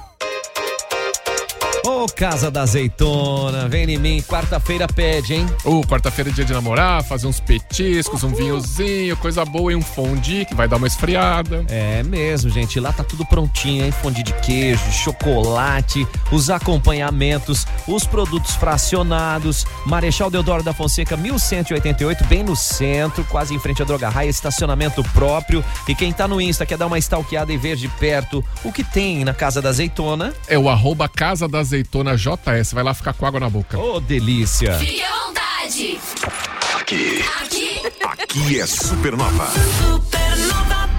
o 1.84 1.91
Ô 2.02 2.06
Casa 2.06 2.50
da 2.50 2.62
Azeitona, 2.62 3.68
vem 3.68 3.88
em 3.88 3.96
mim, 3.96 4.20
quarta-feira 4.22 4.88
pede, 4.88 5.34
hein? 5.34 5.46
Ô, 5.64 5.82
quarta-feira 5.82 6.30
é 6.30 6.32
dia 6.32 6.44
de 6.44 6.52
namorar, 6.52 7.04
fazer 7.04 7.28
uns 7.28 7.38
petiscos, 7.38 8.24
um 8.24 8.34
vinhozinho, 8.34 9.16
coisa 9.18 9.44
boa 9.44 9.72
e 9.72 9.76
um 9.76 9.80
fondue 9.80 10.44
que 10.44 10.52
vai 10.52 10.66
dar 10.66 10.78
uma 10.78 10.88
esfriada. 10.88 11.64
É 11.68 12.02
mesmo, 12.02 12.50
gente. 12.50 12.80
Lá 12.80 12.92
tá 12.92 13.04
tudo 13.04 13.24
prontinho, 13.24 13.84
hein? 13.84 13.92
Fondue 13.92 14.24
de 14.24 14.32
queijo, 14.32 14.82
chocolate, 14.90 16.04
os 16.32 16.50
acompanhamentos, 16.50 17.68
os 17.86 18.04
produtos 18.04 18.56
fracionados. 18.56 19.64
Marechal 19.86 20.28
Deodoro 20.28 20.64
da 20.64 20.72
Fonseca, 20.72 21.16
1188, 21.16 22.24
bem 22.24 22.42
no 22.42 22.56
centro, 22.56 23.22
quase 23.30 23.54
em 23.54 23.60
frente 23.60 23.80
à 23.80 23.84
Droga 23.84 24.08
Raia, 24.08 24.28
estacionamento 24.28 25.04
próprio. 25.12 25.64
E 25.86 25.94
quem 25.94 26.12
tá 26.12 26.26
no 26.26 26.40
Insta 26.40 26.66
quer 26.66 26.76
dar 26.76 26.88
uma 26.88 26.98
stalkeada 26.98 27.52
e 27.52 27.56
ver 27.56 27.76
de 27.76 27.86
perto 27.86 28.44
o 28.64 28.72
que 28.72 28.82
tem 28.82 29.24
na 29.24 29.32
Casa 29.32 29.62
da 29.62 29.68
Azeitona. 29.68 30.34
É 30.48 30.58
o 30.58 30.68
arroba 30.68 31.08
Casa 31.08 31.46
da 31.46 31.60
Azeitona 31.60 31.91
JS. 32.16 32.72
Vai 32.72 32.82
lá 32.82 32.94
ficar 32.94 33.12
com 33.12 33.26
água 33.26 33.38
na 33.40 33.50
boca. 33.50 33.78
Ô, 33.78 34.00
delícia. 34.00 34.78
Fique 34.78 35.02
à 35.02 35.10
vontade. 35.26 36.00
Aqui, 36.80 37.24
Aqui. 37.42 37.80
aqui 38.18 38.60
é 38.60 38.66
Supernova. 38.66 39.46
Supernova. 39.80 40.90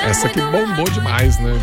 Essa 0.08 0.28
aqui 0.28 0.40
bombou 0.40 0.90
demais, 0.90 1.38
né? 1.40 1.54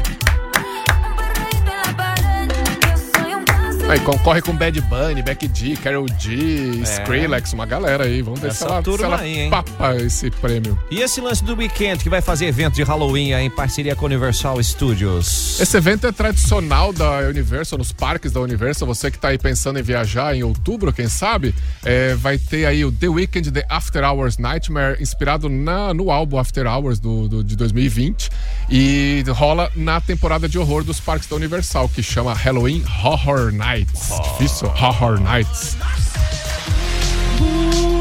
Aí 3.87 4.01
concorre 4.01 4.41
com 4.41 4.57
Bad 4.57 4.81
Bunny, 4.81 5.23
Becky 5.23 5.49
G, 5.55 5.77
Carol 5.77 6.07
G, 6.19 6.35
Skrillex, 6.83 7.53
uma 7.53 7.67
galera 7.67 8.05
aí. 8.05 8.23
Vamos 8.23 8.41
ver 8.41 8.53
se 8.53 8.65
É. 8.65 8.67
Essa 8.67 8.75
ela, 8.75 8.77
se 8.79 8.83
turma 8.85 9.05
ela 9.07 9.21
aí, 9.21 9.41
hein? 9.43 9.51
papa 9.51 9.95
esse 9.97 10.31
prêmio. 10.31 10.77
E 10.91 11.01
esse 11.01 11.21
lance 11.21 11.45
do 11.45 11.55
Weekend 11.55 12.03
que 12.03 12.09
vai 12.09 12.21
fazer 12.23 12.47
evento 12.47 12.75
de 12.75 12.83
Halloween 12.83 13.35
aí 13.35 13.45
em 13.45 13.51
parceria 13.51 13.95
com 13.95 14.07
a 14.07 14.09
Universal 14.09 14.61
Studios. 14.63 15.61
Esse 15.61 15.77
evento 15.77 16.07
é 16.07 16.13
tradicional 16.13 16.93
da 16.95 17.19
Universal, 17.29 17.79
nos 17.79 17.93
parques 17.93 18.33
da 18.33 18.41
Universal. 18.41 18.89
Você 18.89 19.11
que 19.11 19.19
tá 19.19 19.29
aí 19.29 19.39
pensando 19.39 19.79
em 19.79 19.83
viajar 19.83 20.35
em 20.35 20.43
outubro, 20.43 20.91
quem 20.93 21.07
sabe, 21.09 21.55
é, 21.85 22.15
vai 22.15 22.39
ter 22.39 22.65
aí 22.67 22.85
o 22.87 22.91
The 22.91 23.09
Weekend 23.09 23.53
The 23.53 23.67
After 23.69 24.03
Hours 24.03 24.39
Nightmare, 24.39 25.01
inspirado 25.01 25.49
na- 25.51 25.93
no 25.95 26.11
álbum 26.11 26.39
After 26.39 26.67
Hours 26.67 26.99
do, 26.99 27.29
do- 27.29 27.45
de 27.45 27.55
2020. 27.55 28.31
E 28.71 29.23
rola 29.29 29.71
na 29.77 30.01
temporada 30.01 30.49
de 30.49 30.59
horror 30.59 30.83
dos 30.83 30.99
parques 30.99 31.29
da 31.29 31.37
Universal, 31.37 31.89
que 31.91 32.03
chama 32.03 32.33
Halloween 32.33 32.83
Horror 33.05 33.53
Nights. 33.75 34.09
Difícil, 34.39 34.69
Horror 34.69 35.19
Nights. 35.21 35.77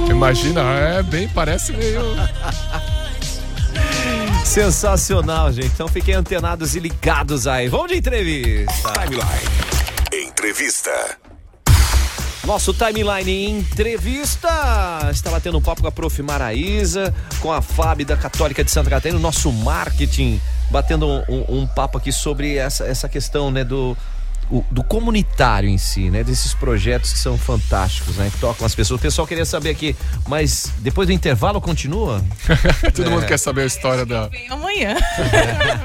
Imagina, 0.10 0.62
é 0.62 1.04
bem, 1.04 1.28
parece 1.28 1.72
meio. 1.74 2.02
Sensacional, 4.46 5.52
gente. 5.52 5.68
Então 5.68 5.88
fiquem 5.88 6.14
antenados 6.14 6.76
e 6.76 6.80
ligados 6.80 7.48
aí. 7.48 7.68
Vamos 7.70 7.88
de 7.88 7.98
entrevista. 7.98 8.94
Timeline. 8.94 10.28
Entrevista. 10.30 11.18
Nosso 12.46 12.74
timeline 12.74 13.48
entrevista 13.50 14.50
está 15.10 15.32
batendo 15.32 15.58
um 15.58 15.62
papo 15.62 15.82
com 15.82 15.88
a 15.88 15.92
Prof. 15.92 16.22
Maraísa, 16.22 17.14
com 17.40 17.52
a 17.52 17.62
Fábio 17.62 18.06
da 18.06 18.18
Católica 18.18 18.64
de 18.64 18.70
Santa 18.70 18.90
Catarina, 18.90 19.18
o 19.18 19.22
nosso 19.22 19.52
marketing, 19.52 20.40
batendo 20.70 21.08
um, 21.08 21.24
um- 21.30 21.60
um 21.62 21.68
papo 21.68 21.98
aqui 21.98 22.12
sobre 22.12 22.58
essa, 22.58 22.84
essa 22.86 23.08
questão 23.08 23.50
né, 23.50 23.64
do, 23.64 23.98
o- 24.58 24.64
do 24.70 24.84
comunitário 24.84 25.68
em 25.68 25.78
si, 25.78 26.10
né? 26.10 26.24
Desses 26.24 26.54
projetos 26.54 27.12
que 27.14 27.20
são 27.20 27.38
fantásticos, 27.38 28.16
né? 28.18 28.30
Que 28.32 28.38
tocam 28.40 28.66
as 28.66 28.76
pessoas. 28.76 29.00
O 29.00 29.02
pessoal 29.02 29.28
queria 29.28 29.46
saber 29.46 29.70
aqui, 29.72 29.96
mas 30.28 30.72
depois 30.80 31.08
do 31.08 31.14
intervalo 31.14 31.60
continua? 31.60 32.24
Todo 32.94 33.08
É. 33.08 33.10
mundo 33.10 33.26
quer 33.26 33.38
saber 33.40 33.62
a 33.62 33.66
história 33.66 34.06
da. 34.06 34.28
Vem 34.28 34.48
amanhã. 34.50 34.96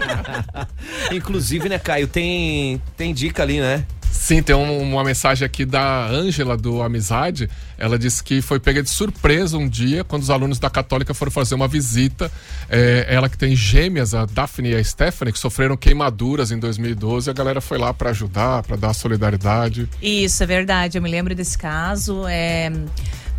Inclusive, 1.12 1.68
né, 1.68 1.78
Caio, 1.78 2.06
tem, 2.06 2.80
tem 2.96 3.14
dica 3.14 3.42
ali, 3.42 3.60
né? 3.60 3.84
Sim, 4.28 4.42
tem 4.42 4.54
um- 4.54 4.82
uma 4.82 5.02
mensagem 5.02 5.46
aqui 5.46 5.64
da 5.64 6.06
Ângela 6.06 6.54
do 6.54 6.82
Amizade. 6.82 7.48
Ela 7.78 7.98
disse 7.98 8.22
que 8.22 8.42
foi 8.42 8.60
pega 8.60 8.82
de 8.82 8.90
surpresa 8.90 9.56
um 9.56 9.66
dia 9.66 10.04
quando 10.04 10.20
os 10.22 10.28
alunos 10.28 10.58
da 10.58 10.68
Católica 10.68 11.14
foram 11.14 11.32
fazer 11.32 11.54
uma 11.54 11.66
visita. 11.66 12.30
É, 12.68 13.06
ela 13.08 13.30
que 13.30 13.38
tem 13.38 13.56
gêmeas, 13.56 14.12
a 14.12 14.26
Daphne 14.26 14.72
e 14.72 14.74
a 14.74 14.84
Stephanie, 14.84 15.32
que 15.32 15.38
sofreram 15.38 15.78
queimaduras 15.78 16.50
em 16.50 16.58
2012. 16.58 17.30
A 17.30 17.32
galera 17.32 17.62
foi 17.62 17.78
lá 17.78 17.94
para 17.94 18.10
ajudar, 18.10 18.62
para 18.64 18.76
dar 18.76 18.92
solidariedade. 18.92 19.88
Isso, 20.02 20.42
é 20.42 20.46
verdade. 20.46 20.98
Eu 20.98 21.02
me 21.02 21.10
lembro 21.10 21.34
desse 21.34 21.56
caso. 21.56 22.26
É, 22.28 22.70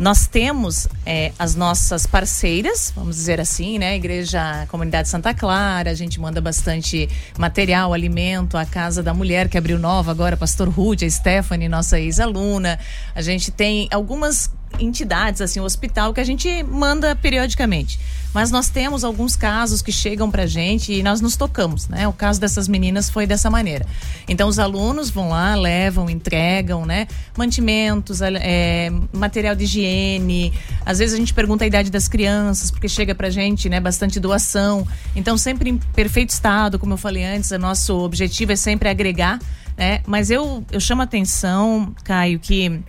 nós 0.00 0.26
temos 0.26 0.88
é, 1.04 1.30
as 1.38 1.54
nossas 1.54 2.06
parceiras, 2.06 2.90
vamos 2.96 3.16
dizer 3.16 3.38
assim, 3.38 3.78
né? 3.78 3.94
Igreja 3.94 4.66
Comunidade 4.68 5.10
Santa 5.10 5.34
Clara, 5.34 5.90
a 5.90 5.94
gente 5.94 6.18
manda 6.18 6.40
bastante 6.40 7.06
material, 7.38 7.92
alimento, 7.92 8.56
a 8.56 8.64
Casa 8.64 9.02
da 9.02 9.12
Mulher, 9.12 9.50
que 9.50 9.58
abriu 9.58 9.78
nova 9.78 10.10
agora, 10.10 10.38
Pastor 10.38 10.70
Rude, 10.70 11.04
a 11.04 11.10
Stephanie, 11.10 11.68
nossa 11.68 12.00
ex-aluna. 12.00 12.78
A 13.14 13.20
gente 13.20 13.50
tem 13.50 13.88
algumas 13.92 14.50
entidades, 14.78 15.40
assim, 15.40 15.60
o 15.60 15.64
hospital, 15.64 16.14
que 16.14 16.20
a 16.20 16.24
gente 16.24 16.62
manda 16.62 17.14
periodicamente. 17.16 17.98
Mas 18.32 18.50
nós 18.50 18.68
temos 18.68 19.02
alguns 19.02 19.34
casos 19.34 19.82
que 19.82 19.90
chegam 19.90 20.30
pra 20.30 20.46
gente 20.46 20.92
e 20.92 21.02
nós 21.02 21.20
nos 21.20 21.36
tocamos, 21.36 21.88
né? 21.88 22.06
O 22.06 22.12
caso 22.12 22.40
dessas 22.40 22.68
meninas 22.68 23.10
foi 23.10 23.26
dessa 23.26 23.50
maneira. 23.50 23.84
Então 24.28 24.48
os 24.48 24.58
alunos 24.58 25.10
vão 25.10 25.30
lá, 25.30 25.56
levam, 25.56 26.08
entregam, 26.08 26.86
né? 26.86 27.08
Mantimentos, 27.36 28.20
é, 28.22 28.90
material 29.12 29.56
de 29.56 29.64
higiene. 29.64 30.52
Às 30.86 31.00
vezes 31.00 31.14
a 31.14 31.18
gente 31.18 31.34
pergunta 31.34 31.64
a 31.64 31.66
idade 31.66 31.90
das 31.90 32.06
crianças, 32.06 32.70
porque 32.70 32.88
chega 32.88 33.16
pra 33.16 33.30
gente, 33.30 33.68
né? 33.68 33.80
Bastante 33.80 34.20
doação. 34.20 34.86
Então 35.16 35.36
sempre 35.36 35.70
em 35.70 35.76
perfeito 35.76 36.30
estado, 36.30 36.78
como 36.78 36.92
eu 36.92 36.98
falei 36.98 37.24
antes, 37.24 37.50
o 37.50 37.58
nosso 37.58 37.98
objetivo 37.98 38.52
é 38.52 38.56
sempre 38.56 38.88
agregar, 38.88 39.40
né? 39.76 40.02
Mas 40.06 40.30
eu, 40.30 40.64
eu 40.70 40.78
chamo 40.78 41.00
a 41.02 41.04
atenção, 41.04 41.92
Caio, 42.04 42.38
que 42.38 42.80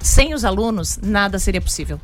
sem 0.00 0.34
os 0.34 0.44
alunos 0.44 0.98
nada 1.02 1.38
seria 1.38 1.60
possível. 1.60 2.00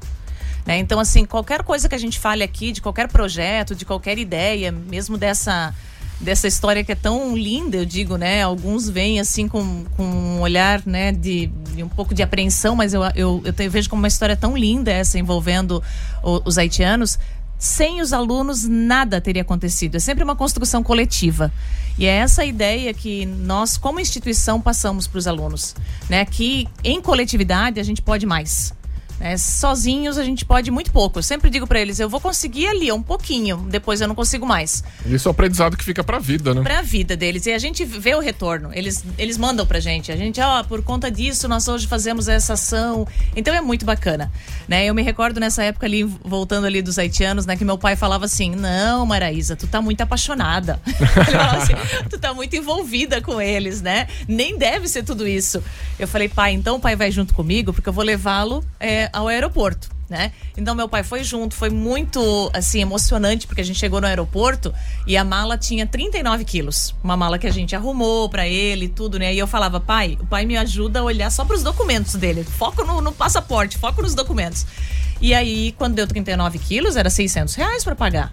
Né? 0.65 0.79
Então, 0.79 0.99
assim, 0.99 1.25
qualquer 1.25 1.63
coisa 1.63 1.89
que 1.89 1.95
a 1.95 1.99
gente 1.99 2.19
fale 2.19 2.43
aqui, 2.43 2.73
de 2.73 2.81
qualquer 2.81 3.09
projeto, 3.09 3.75
de 3.75 3.85
qualquer 3.85 4.19
ideia, 4.19 4.73
mesmo 4.73 5.17
dessa 5.17 5.73
dessa 6.21 6.49
história 6.49 6.83
que 6.83 6.93
é 6.93 6.95
tão 6.95 7.37
linda, 7.37 7.77
eu 7.77 7.85
digo, 7.85 8.17
né? 8.17 8.43
Alguns 8.43 8.89
vêm 8.89 9.21
assim 9.21 9.47
com, 9.47 9.85
com 9.97 10.03
um 10.03 10.41
olhar, 10.41 10.83
né, 10.87 11.13
de, 11.13 11.49
de 11.75 11.83
um 11.83 11.89
pouco 11.89 12.15
de 12.15 12.23
apreensão, 12.23 12.75
mas 12.75 12.95
eu, 12.95 13.03
eu, 13.15 13.43
eu, 13.45 13.71
vejo 13.71 13.91
como 13.91 14.01
uma 14.01 14.09
história 14.09 14.35
tão 14.35 14.57
linda 14.57 14.91
essa 14.91 15.19
envolvendo 15.19 15.83
o- 16.23 16.41
os 16.45 16.57
haitianos. 16.57 17.19
Sem 17.59 18.03
os 18.03 18.13
alunos, 18.13 18.65
nada 18.65 19.21
teria 19.21 19.43
acontecido. 19.43 19.97
É 19.97 19.99
sempre 19.99 20.23
uma 20.23 20.37
construção 20.37 20.83
coletiva. 20.83 21.53
E 21.99 22.05
é 22.05 22.11
essa 22.11 22.45
ideia 22.45 22.93
que 22.93 23.25
nós, 23.25 23.79
como 23.79 23.99
instituição, 23.99 24.61
passamos 24.61 25.07
para 25.07 25.19
os 25.19 25.27
alunos. 25.27 25.75
Né? 26.09 26.25
Que 26.27 26.69
em 26.85 27.01
coletividade 27.01 27.81
a 27.81 27.83
gente 27.83 28.03
pode 28.03 28.27
mais. 28.27 28.75
Né? 29.19 29.37
Sozinhos 29.37 30.19
a 30.19 30.25
gente 30.25 30.45
pode 30.45 30.71
muito 30.71 30.91
pouco. 30.91 31.19
Eu 31.19 31.23
sempre 31.23 31.51
digo 31.51 31.67
pra 31.67 31.81
eles, 31.81 31.99
eu 31.99 32.09
vou 32.09 32.21
conseguir 32.21 32.67
ali 32.67 32.91
um 32.93 33.03
pouquinho, 33.03 33.67
depois 33.69 34.01
eu 34.01 34.09
não 34.09 34.15
consigo 34.15 34.47
mais. 34.47 34.83
Isso 35.05 35.29
é 35.29 35.31
o 35.31 35.33
aprendizado 35.33 35.77
que 35.77 35.85
fica 35.85 36.03
pra 36.05 36.19
vida, 36.19 36.55
né? 36.55 36.63
Pra 36.63 36.83
vida 36.83 37.17
deles. 37.17 37.47
E 37.47 37.53
a 37.53 37.59
gente 37.59 37.85
vê 37.85 38.15
o 38.15 38.21
retorno. 38.21 38.71
Eles, 38.73 39.05
eles 39.19 39.37
mandam 39.37 39.67
pra 39.67 39.81
gente. 39.81 40.13
A 40.13 40.17
gente, 40.17 40.41
ó, 40.41 40.63
por 40.63 40.83
conta 40.83 41.11
disso, 41.11 41.49
nós 41.49 41.67
hoje 41.69 41.87
fazemos 41.87 42.29
essa 42.29 42.55
ação. 42.55 43.07
Então 43.35 43.55
é 43.55 43.61
muito 43.61 43.85
bacana. 43.85 44.31
Né? 44.69 44.87
Eu 44.87 44.95
me 44.95 45.03
recordo 45.03 45.41
nessa 45.41 45.63
época 45.63 45.87
ali, 45.87 46.03
voltando 46.03 46.67
ali 46.67 46.83
dos 46.83 46.99
haitianos, 46.99 47.47
né? 47.47 47.57
Que 47.57 47.65
meu 47.65 47.79
pai 47.79 47.97
falava 47.97 48.25
assim: 48.25 48.55
Não, 48.55 49.07
Maraísa, 49.07 49.57
tu 49.57 49.67
tá 49.67 49.81
muito 49.81 50.01
apaixonada. 50.01 50.81
Ele 50.87 51.07
falava 51.07 51.57
assim, 51.59 51.75
tu 52.09 52.19
tá 52.19 52.35
muito 52.35 52.55
envolvida 52.57 53.21
com 53.21 53.41
eles, 53.41 53.81
né? 53.81 54.07
Nem 54.29 54.57
deve 54.59 54.89
ser 54.89 55.03
tudo 55.03 55.27
isso. 55.27 55.63
Eu 55.99 56.07
falei, 56.07 56.29
pai, 56.29 56.53
então 56.53 56.77
o 56.77 56.81
pai 56.81 56.97
vai 56.97 57.11
junto 57.11 57.35
comigo, 57.35 57.73
porque 57.73 57.89
eu 57.89 57.93
vou 57.93 58.05
levá-lo 58.05 58.65
é, 58.79 59.06
ao 59.13 59.29
aeroporto. 59.29 59.97
Né? 60.09 60.31
Então 60.57 60.73
meu 60.73 60.89
pai 60.89 61.03
foi 61.03 61.25
junto, 61.25 61.57
foi 61.57 61.69
muito 61.69 62.49
assim 62.55 62.81
emocionante 62.81 63.45
porque 63.45 63.61
a 63.61 63.65
gente 63.65 63.77
chegou 63.77 64.01
no 64.01 64.07
aeroporto 64.07 64.73
e 65.05 65.17
a 65.17 65.25
mala 65.25 65.59
tinha 65.59 65.85
39 65.85 66.45
quilos, 66.45 66.95
uma 67.03 67.17
mala 67.17 67.41
que 67.41 67.47
a 67.47 67.53
gente 67.53 67.75
arrumou 67.75 68.29
para 68.29 68.47
ele, 68.47 68.89
tudo, 68.89 69.19
né? 69.19 69.35
E 69.35 69.39
eu 69.39 69.49
falava, 69.49 69.81
pai, 69.81 70.17
o 70.21 70.27
pai 70.27 70.47
me 70.47 70.57
ajuda 70.57 71.01
a 71.01 71.03
olhar 71.03 71.29
só 71.29 71.45
para 71.45 71.57
os 71.57 71.65
documentos 71.65 72.15
dele, 72.15 72.45
foco 72.45 72.85
no, 72.85 73.01
no 73.01 73.11
passaporte, 73.11 73.77
foco 73.79 74.01
nos 74.01 74.15
documentos. 74.15 74.65
E 75.21 75.35
aí 75.35 75.75
quando 75.77 75.97
deu 75.97 76.07
39 76.07 76.61
quilos 76.61 76.95
era 76.95 77.11
600 77.11 77.57
reais 77.57 77.83
para 77.83 77.97
pagar. 77.97 78.33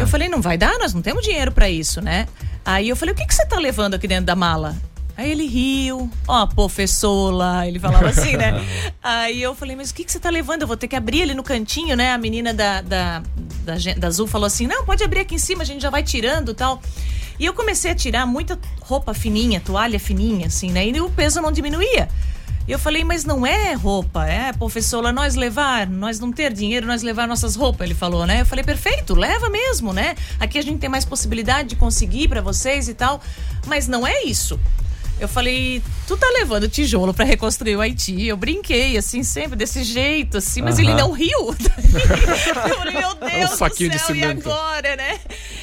Eu 0.00 0.06
falei, 0.06 0.28
não 0.28 0.40
vai 0.40 0.56
dar, 0.56 0.78
nós 0.78 0.94
não 0.94 1.02
temos 1.02 1.24
dinheiro 1.24 1.50
para 1.50 1.68
isso, 1.68 2.00
né? 2.00 2.28
Aí 2.64 2.88
eu 2.88 2.94
falei, 2.94 3.12
o 3.12 3.16
que, 3.16 3.26
que 3.26 3.34
você 3.34 3.44
tá 3.44 3.58
levando 3.58 3.94
aqui 3.94 4.06
dentro 4.06 4.26
da 4.26 4.36
mala? 4.36 4.76
Aí 5.16 5.30
ele 5.30 5.46
riu, 5.46 6.10
ó, 6.26 6.46
professora, 6.46 7.66
ele 7.68 7.78
falava 7.78 8.08
assim, 8.08 8.36
né? 8.36 8.54
Aí 9.02 9.42
eu 9.42 9.54
falei, 9.54 9.76
mas 9.76 9.90
o 9.90 9.94
que, 9.94 10.04
que 10.04 10.12
você 10.12 10.18
tá 10.18 10.30
levando? 10.30 10.62
Eu 10.62 10.66
vou 10.66 10.76
ter 10.76 10.88
que 10.88 10.96
abrir 10.96 11.22
ali 11.22 11.34
no 11.34 11.42
cantinho, 11.42 11.94
né? 11.94 12.12
A 12.12 12.18
menina 12.18 12.54
da, 12.54 12.80
da, 12.80 13.22
da, 13.62 13.74
da 13.98 14.06
Azul 14.06 14.26
falou 14.26 14.46
assim: 14.46 14.66
não, 14.66 14.84
pode 14.84 15.04
abrir 15.04 15.20
aqui 15.20 15.34
em 15.34 15.38
cima, 15.38 15.62
a 15.62 15.66
gente 15.66 15.82
já 15.82 15.90
vai 15.90 16.02
tirando 16.02 16.54
tal. 16.54 16.80
E 17.38 17.44
eu 17.44 17.52
comecei 17.52 17.90
a 17.90 17.94
tirar 17.94 18.26
muita 18.26 18.58
roupa 18.80 19.12
fininha, 19.12 19.60
toalha 19.60 19.98
fininha, 19.98 20.46
assim, 20.46 20.70
né? 20.70 20.86
E 20.86 21.00
o 21.00 21.10
peso 21.10 21.40
não 21.40 21.52
diminuía. 21.52 22.08
E 22.66 22.70
eu 22.70 22.78
falei, 22.78 23.02
mas 23.02 23.24
não 23.24 23.44
é 23.44 23.72
roupa, 23.72 24.24
é, 24.24 24.52
professora, 24.52 25.10
nós 25.12 25.34
levar, 25.34 25.84
nós 25.88 26.20
não 26.20 26.30
ter 26.30 26.52
dinheiro, 26.52 26.86
nós 26.86 27.02
levar 27.02 27.26
nossas 27.26 27.56
roupas, 27.56 27.84
ele 27.84 27.94
falou, 27.94 28.24
né? 28.24 28.42
Eu 28.42 28.46
falei, 28.46 28.64
perfeito, 28.64 29.16
leva 29.16 29.50
mesmo, 29.50 29.92
né? 29.92 30.14
Aqui 30.38 30.58
a 30.58 30.62
gente 30.62 30.78
tem 30.78 30.88
mais 30.88 31.04
possibilidade 31.04 31.70
de 31.70 31.76
conseguir 31.76 32.28
pra 32.28 32.40
vocês 32.40 32.88
e 32.88 32.94
tal, 32.94 33.20
mas 33.66 33.88
não 33.88 34.06
é 34.06 34.22
isso. 34.22 34.60
Eu 35.22 35.28
falei, 35.28 35.80
tu 36.08 36.16
tá 36.16 36.26
levando 36.36 36.68
tijolo 36.68 37.14
pra 37.14 37.24
reconstruir 37.24 37.76
o 37.76 37.80
Haiti? 37.80 38.26
Eu 38.26 38.36
brinquei, 38.36 38.98
assim, 38.98 39.22
sempre 39.22 39.54
desse 39.54 39.84
jeito, 39.84 40.38
assim, 40.38 40.60
mas 40.60 40.80
Aham. 40.80 40.82
ele 40.82 40.94
não 40.94 41.12
riu. 41.12 41.54
eu 42.66 42.74
falei, 42.74 42.92
meu 42.92 43.14
Deus 43.14 43.32
É 43.32 43.46
um 43.46 43.68
do 43.68 43.88
de 43.88 43.98
céu, 44.00 44.16
e 44.16 44.24
agora, 44.24 44.96
né? 44.96 45.20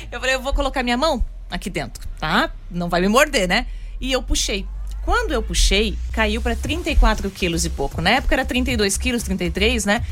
Eu 0.09 0.17
falei, 0.21 0.35
eu 0.35 0.41
vou 0.41 0.53
colocar 0.53 0.81
minha 0.81 0.95
mão 0.95 1.21
aqui 1.51 1.69
dentro, 1.69 2.07
tá? 2.17 2.53
Não 2.71 2.87
vai 2.87 3.01
me 3.01 3.09
morder, 3.09 3.49
né? 3.49 3.67
E 3.99 4.13
eu 4.13 4.23
puxei. 4.23 4.65
Quando 5.03 5.33
eu 5.33 5.43
puxei, 5.43 5.97
caiu 6.13 6.41
pra 6.41 6.55
34 6.55 7.29
quilos 7.29 7.65
e 7.65 7.69
pouco. 7.69 8.01
Na 8.01 8.11
época 8.11 8.35
era 8.35 8.45
32 8.45 8.95
quilos, 8.95 9.23
33, 9.23 9.83
né? 9.83 10.05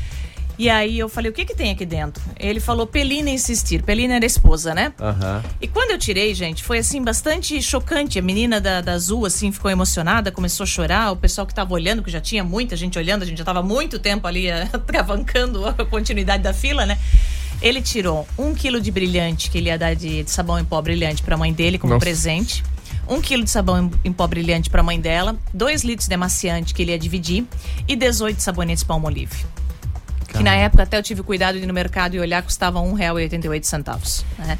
E 0.58 0.68
aí 0.68 0.98
eu 0.98 1.08
falei, 1.08 1.30
o 1.30 1.34
que 1.34 1.44
que 1.44 1.54
tem 1.54 1.70
aqui 1.70 1.86
dentro? 1.86 2.20
Ele 2.36 2.58
falou, 2.58 2.84
Pelina 2.84 3.30
insistir. 3.30 3.80
Pelina 3.80 4.14
era 4.14 4.24
a 4.24 4.26
esposa, 4.26 4.74
né? 4.74 4.92
Aham. 5.00 5.44
E 5.60 5.68
quando 5.68 5.92
eu 5.92 5.98
tirei, 5.98 6.34
gente, 6.34 6.64
foi 6.64 6.78
assim 6.78 7.00
bastante 7.00 7.62
chocante. 7.62 8.18
A 8.18 8.22
menina 8.22 8.60
da, 8.60 8.80
da 8.80 8.92
Azul, 8.92 9.24
assim, 9.24 9.52
ficou 9.52 9.70
emocionada, 9.70 10.32
começou 10.32 10.64
a 10.64 10.66
chorar. 10.66 11.12
O 11.12 11.16
pessoal 11.16 11.46
que 11.46 11.54
tava 11.54 11.72
olhando, 11.72 12.02
que 12.02 12.10
já 12.10 12.20
tinha 12.20 12.42
muita 12.42 12.74
gente 12.74 12.98
olhando, 12.98 13.22
a 13.22 13.26
gente 13.26 13.38
já 13.38 13.44
tava 13.44 13.62
muito 13.62 14.00
tempo 14.00 14.26
ali 14.26 14.48
eh, 14.48 14.66
travancando 14.84 15.64
a 15.64 15.84
continuidade 15.84 16.42
da 16.42 16.52
fila, 16.52 16.84
né? 16.84 16.98
Ele 17.62 17.80
tirou 17.80 18.26
um 18.36 18.52
quilo 18.52 18.80
de 18.80 18.90
brilhante, 18.90 19.50
que 19.50 19.58
ele 19.58 19.68
ia 19.68 19.78
dar 19.78 19.94
de, 19.94 20.24
de 20.24 20.30
sabão 20.30 20.58
em 20.58 20.64
pó 20.64 20.82
brilhante 20.82 21.22
pra 21.22 21.36
mãe 21.36 21.52
dele 21.52 21.78
como 21.78 21.92
Nossa. 21.94 22.04
presente. 22.04 22.64
Um 23.08 23.20
quilo 23.20 23.44
de 23.44 23.50
sabão 23.50 23.90
em, 24.04 24.12
pó 24.12 24.26
brilhante 24.26 24.68
pra 24.68 24.82
mãe 24.82 25.00
dela. 25.00 25.36
Dois 25.54 25.82
litros 25.84 26.08
de 26.08 26.14
amaciante 26.14 26.74
que 26.74 26.82
ele 26.82 26.90
ia 26.90 26.98
dividir. 26.98 27.44
E 27.86 27.94
18 27.94 28.40
sabonetes 28.40 28.82
palmolive. 28.82 29.46
Que 30.36 30.42
na 30.42 30.54
época 30.54 30.82
até 30.82 30.98
eu 30.98 31.02
tive 31.02 31.22
cuidado 31.22 31.56
de 31.56 31.64
ir 31.64 31.66
no 31.66 31.74
mercado 31.74 32.14
e 32.14 32.20
olhar, 32.20 32.42
custava 32.42 32.80
R$ 32.80 32.86
1,88. 32.88 34.24
Né? 34.38 34.58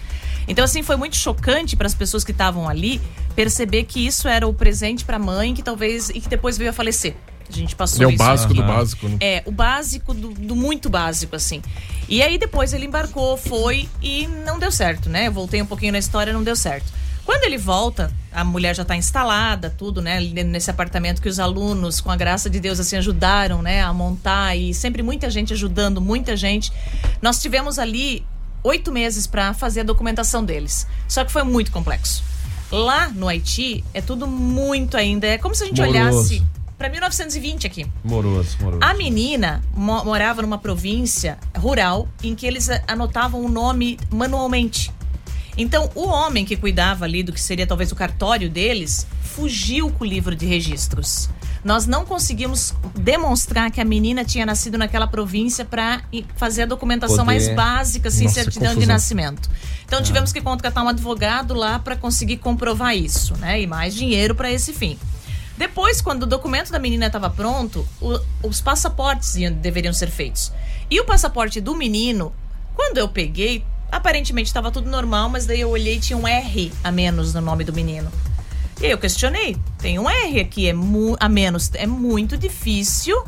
Então, 0.49 0.65
assim, 0.65 0.83
foi 0.83 0.97
muito 0.97 1.15
chocante 1.15 1.77
para 1.77 1.87
as 1.87 1.95
pessoas 1.95 2.25
que 2.25 2.33
estavam 2.33 2.69
ali 2.69 3.01
perceber 3.37 3.85
que 3.85 4.05
isso 4.05 4.27
era 4.27 4.47
o 4.49 4.55
presente 4.55 5.05
para 5.05 5.17
a 5.17 5.21
mãe 5.21 5.55
que 5.55 5.63
talvez. 5.63 6.09
e 6.11 6.21
que 6.21 6.29
depois 6.29 6.57
veio 6.57 6.71
a 6.71 6.73
falecer. 6.73 7.15
A 7.49 7.53
gente 7.53 7.75
passou 7.75 8.03
é 8.03 8.07
o 8.07 8.11
isso. 8.11 8.19
básico 8.19 8.55
do 8.55 8.63
básico, 8.63 9.09
né? 9.09 9.17
É, 9.21 9.43
o 9.47 9.53
básico 9.53 10.13
do, 10.13 10.29
do 10.31 10.55
muito 10.55 10.91
básico, 10.91 11.35
assim. 11.35 11.63
E 12.09 12.23
aí 12.23 12.37
depois 12.37 12.73
ele 12.73 12.87
embarcou, 12.87 13.37
foi 13.37 13.89
e 14.03 14.27
não 14.45 14.59
deu 14.59 14.71
certo, 14.71 15.09
né? 15.09 15.29
Eu 15.29 15.33
voltei 15.33 15.61
um 15.63 15.67
pouquinho 15.67 15.93
na 15.93 15.99
história, 15.99 16.33
não 16.33 16.43
deu 16.43 16.57
certo. 16.57 16.93
Quando 17.29 17.45
ele 17.45 17.59
volta, 17.59 18.11
a 18.33 18.43
mulher 18.43 18.75
já 18.75 18.81
está 18.85 18.97
instalada, 18.97 19.69
tudo, 19.69 20.01
né? 20.01 20.19
Nesse 20.19 20.71
apartamento 20.71 21.21
que 21.21 21.29
os 21.29 21.39
alunos, 21.39 22.01
com 22.01 22.11
a 22.11 22.17
graça 22.17 22.49
de 22.49 22.59
Deus, 22.59 22.81
assim, 22.81 22.97
ajudaram, 22.97 23.61
né? 23.61 23.83
A 23.83 23.93
montar 23.93 24.57
e 24.57 24.73
sempre 24.73 25.03
muita 25.03 25.29
gente 25.29 25.53
ajudando, 25.53 26.01
muita 26.01 26.35
gente. 26.39 26.73
Nós 27.21 27.39
tivemos 27.43 27.79
ali 27.79 28.25
oito 28.65 28.91
meses 28.91 29.27
para 29.27 29.53
fazer 29.53 29.81
a 29.81 29.83
documentação 29.83 30.43
deles. 30.43 30.87
Só 31.07 31.23
que 31.23 31.31
foi 31.31 31.43
muito 31.43 31.71
complexo. 31.71 32.25
Lá 32.73 33.11
no 33.11 33.29
Haiti 33.29 33.85
é 33.93 34.01
tudo 34.01 34.27
muito 34.27 34.97
ainda. 34.97 35.27
É 35.27 35.37
como 35.37 35.55
se 35.55 35.65
a 35.65 35.67
gente 35.67 35.83
Moroso. 35.83 35.99
olhasse 35.99 36.43
para 36.79 36.89
1920 36.89 37.67
aqui. 37.67 37.87
Moroso, 38.03 38.57
moroso. 38.59 38.81
A 38.83 38.95
menina 38.95 39.63
mo- 39.75 40.03
morava 40.03 40.41
numa 40.41 40.57
província 40.57 41.37
rural 41.59 42.09
em 42.23 42.35
que 42.35 42.47
eles 42.47 42.71
anotavam 42.89 43.45
o 43.45 43.51
nome 43.51 43.99
manualmente. 44.11 44.91
Então, 45.59 45.91
o 45.97 46.07
homem 46.07 46.45
que 46.45 46.57
cuidava 46.57 47.05
ali 47.05 47.23
do 47.23 47.33
que 47.33 47.41
seria 47.41 47.67
talvez 47.67 47.91
o 47.91 47.97
cartório 47.97 48.49
deles 48.49 49.07
fugiu 49.21 49.91
com 49.91 50.05
o 50.05 50.07
livro 50.07 50.35
de 50.37 50.47
registros. 50.47 51.29
Nós 51.65 51.85
não 51.85 52.05
conseguimos 52.05 52.73
demonstrar 52.95 53.69
que 53.73 53.81
a 53.81 53.85
menina 53.85 54.25
tinha 54.25 54.47
nascido 54.47 54.79
naquela 54.79 55.09
província 55.09 55.65
para 55.65 56.01
fazer 56.37 56.63
a 56.63 56.67
documentação 56.67 57.25
Poder. 57.25 57.27
mais 57.27 57.49
básica, 57.55 58.09
assim, 58.09 58.25
Nossa, 58.25 58.37
certidão 58.45 58.77
de 58.77 58.87
nascimento. 58.87 59.51
Então, 59.85 60.01
tivemos 60.01 60.33
que 60.33 60.41
contratar 60.41 60.85
um 60.85 60.89
advogado 60.89 61.55
lá 61.55 61.81
para 61.81 61.97
conseguir 61.97 62.37
comprovar 62.37 62.97
isso, 62.97 63.37
né? 63.39 63.61
E 63.61 63.67
mais 63.67 63.95
dinheiro 63.95 64.37
para 64.37 64.53
esse 64.53 64.73
fim. 64.73 64.97
Depois, 65.57 66.01
quando 66.01 66.23
o 66.23 66.27
documento 66.27 66.71
da 66.71 66.79
menina 66.79 67.07
estava 67.07 67.29
pronto, 67.29 67.85
o- 68.01 68.21
os 68.47 68.61
passaportes 68.61 69.35
iam- 69.35 69.53
deveriam 69.53 69.93
ser 69.93 70.09
feitos. 70.09 70.53
E 70.89 71.01
o 71.01 71.05
passaporte 71.05 71.61
do 71.61 71.75
menino, 71.75 72.33
quando 72.77 72.99
eu 72.99 73.09
peguei, 73.09 73.65
aparentemente 73.91 74.49
estava 74.49 74.71
tudo 74.71 74.91
normal, 74.91 75.29
mas 75.29 75.47
daí 75.47 75.61
eu 75.61 75.71
olhei 75.71 75.97
e 75.97 76.01
tinha 76.01 76.17
um 76.17 76.27
R 76.27 76.73
a 76.83 76.91
menos 76.91 77.35
no 77.35 77.41
nome 77.41 77.65
do 77.65 77.73
menino. 77.73 78.11
E 78.81 78.87
aí 78.87 78.93
eu 78.93 78.99
questionei, 78.99 79.57
tem 79.79 79.99
um 79.99 80.09
R 80.09 80.41
aqui, 80.41 80.69
é 80.69 80.75
a 81.19 81.29
menos, 81.29 81.71
é 81.75 81.87
muito 81.87 82.37
difícil 82.37 83.21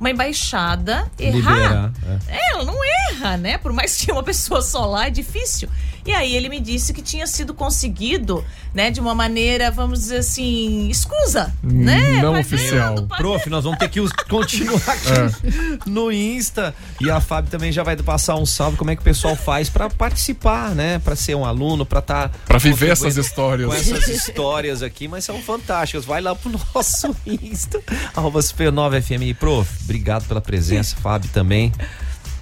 uma 0.00 0.10
embaixada 0.10 1.10
errar. 1.18 1.92
Liberar, 1.92 1.92
É, 2.28 2.50
ela 2.52 2.64
não 2.64 2.76
erra, 3.10 3.36
né? 3.36 3.58
Por 3.58 3.72
mais 3.72 3.96
que 3.96 4.06
tenha 4.06 4.16
uma 4.16 4.22
pessoa 4.22 4.60
só 4.62 4.86
lá, 4.86 5.06
é 5.06 5.10
difícil. 5.10 5.68
E 6.06 6.12
aí 6.12 6.36
ele 6.36 6.50
me 6.50 6.60
disse 6.60 6.92
que 6.92 7.00
tinha 7.00 7.26
sido 7.26 7.54
conseguido, 7.54 8.44
né, 8.74 8.90
de 8.90 9.00
uma 9.00 9.14
maneira, 9.14 9.70
vamos 9.70 10.00
dizer 10.00 10.18
assim, 10.18 10.88
escusa, 10.90 11.54
né? 11.62 12.20
Não 12.20 12.38
oficial. 12.38 12.94
Prof, 13.16 13.48
nós 13.48 13.64
vamos 13.64 13.78
ter 13.78 13.88
que 13.88 14.00
continuar 14.28 14.82
aqui 14.86 15.80
no 15.86 16.12
Insta. 16.12 16.74
E 17.00 17.10
a 17.10 17.20
Fábio 17.20 17.50
também 17.50 17.72
já 17.72 17.82
vai 17.82 17.96
passar 17.96 18.36
um 18.36 18.44
salve 18.44 18.76
como 18.76 18.90
é 18.90 18.96
que 18.96 19.00
o 19.00 19.04
pessoal 19.04 19.34
faz 19.34 19.70
pra 19.70 19.88
participar, 19.88 20.74
né? 20.74 20.98
Pra 20.98 21.16
ser 21.16 21.34
um 21.34 21.44
aluno, 21.44 21.86
pra 21.86 22.00
estar. 22.00 22.28
Pra 22.44 22.58
viver 22.58 22.90
essas 22.90 23.16
histórias. 23.16 23.68
Com 23.68 23.74
essas 23.74 24.08
histórias 24.08 24.82
aqui, 24.82 25.08
mas 25.08 25.24
são 25.24 25.40
fantásticas. 25.40 26.04
Vai 26.04 26.20
lá 26.20 26.34
pro 26.34 26.50
nosso 26.74 27.16
Insta, 27.26 27.80
arroba 28.14 28.40
Super9FM. 28.40 29.34
Prof, 29.36 29.70
obrigado 29.84 30.26
pela 30.26 30.40
presença, 30.40 30.96
Fábio 30.96 31.30
também. 31.32 31.72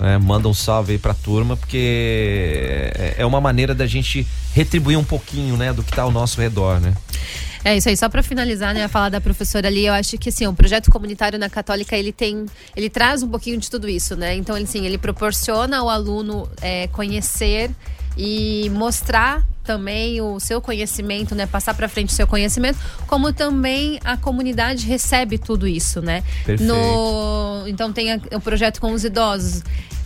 É, 0.02 0.18
manda 0.18 0.48
um 0.48 0.54
salve 0.54 0.92
aí 0.92 0.98
pra 0.98 1.14
turma, 1.14 1.56
porque 1.56 2.90
é- 2.94 3.14
é 3.18 3.26
uma 3.26 3.40
maneira 3.40 3.74
da 3.74 3.86
gente 3.86 4.26
retribuir 4.54 4.98
um 4.98 5.04
pouquinho, 5.04 5.56
né, 5.56 5.72
do 5.72 5.82
que 5.82 5.92
tá 5.92 6.02
ao 6.02 6.10
nosso 6.10 6.40
redor, 6.40 6.80
né? 6.80 6.92
É 7.64 7.76
isso 7.76 7.88
aí, 7.88 7.96
só 7.96 8.08
para 8.08 8.22
finalizar, 8.24 8.74
né, 8.74 8.82
a 8.84 8.88
falar 8.88 9.08
da 9.08 9.20
professora 9.20 9.68
ali, 9.68 9.86
eu 9.86 9.92
acho 9.94 10.18
que 10.18 10.28
assim, 10.30 10.44
o 10.48 10.52
projeto 10.52 10.90
comunitário 10.90 11.38
na 11.38 11.48
Católica, 11.48 11.96
ele 11.96 12.10
tem, 12.12 12.46
ele 12.76 12.90
traz 12.90 13.22
um 13.22 13.28
pouquinho 13.28 13.56
de 13.58 13.70
tudo 13.70 13.88
isso, 13.88 14.16
né? 14.16 14.34
Então, 14.34 14.56
ele, 14.56 14.64
assim, 14.64 14.84
ele 14.84 14.98
proporciona 14.98 15.78
ao 15.78 15.88
aluno 15.88 16.48
é, 16.60 16.88
conhecer 16.88 17.70
e 18.18 18.68
mostrar 18.74 19.46
também 19.62 20.20
o 20.20 20.38
seu 20.40 20.60
conhecimento, 20.60 21.34
né, 21.34 21.46
passar 21.46 21.74
para 21.74 21.88
frente 21.88 22.10
o 22.10 22.12
seu 22.12 22.26
conhecimento, 22.26 22.78
como 23.06 23.32
também 23.32 23.98
a 24.04 24.16
comunidade 24.16 24.86
recebe 24.86 25.38
tudo 25.38 25.66
isso, 25.66 26.00
né? 26.02 26.22
Perfeito. 26.44 26.64
No, 26.72 27.64
então 27.66 27.92
tem 27.92 28.14
o 28.14 28.40
projeto 28.40 28.80
com 28.80 28.92
os 28.92 29.04
idosos. 29.04 29.62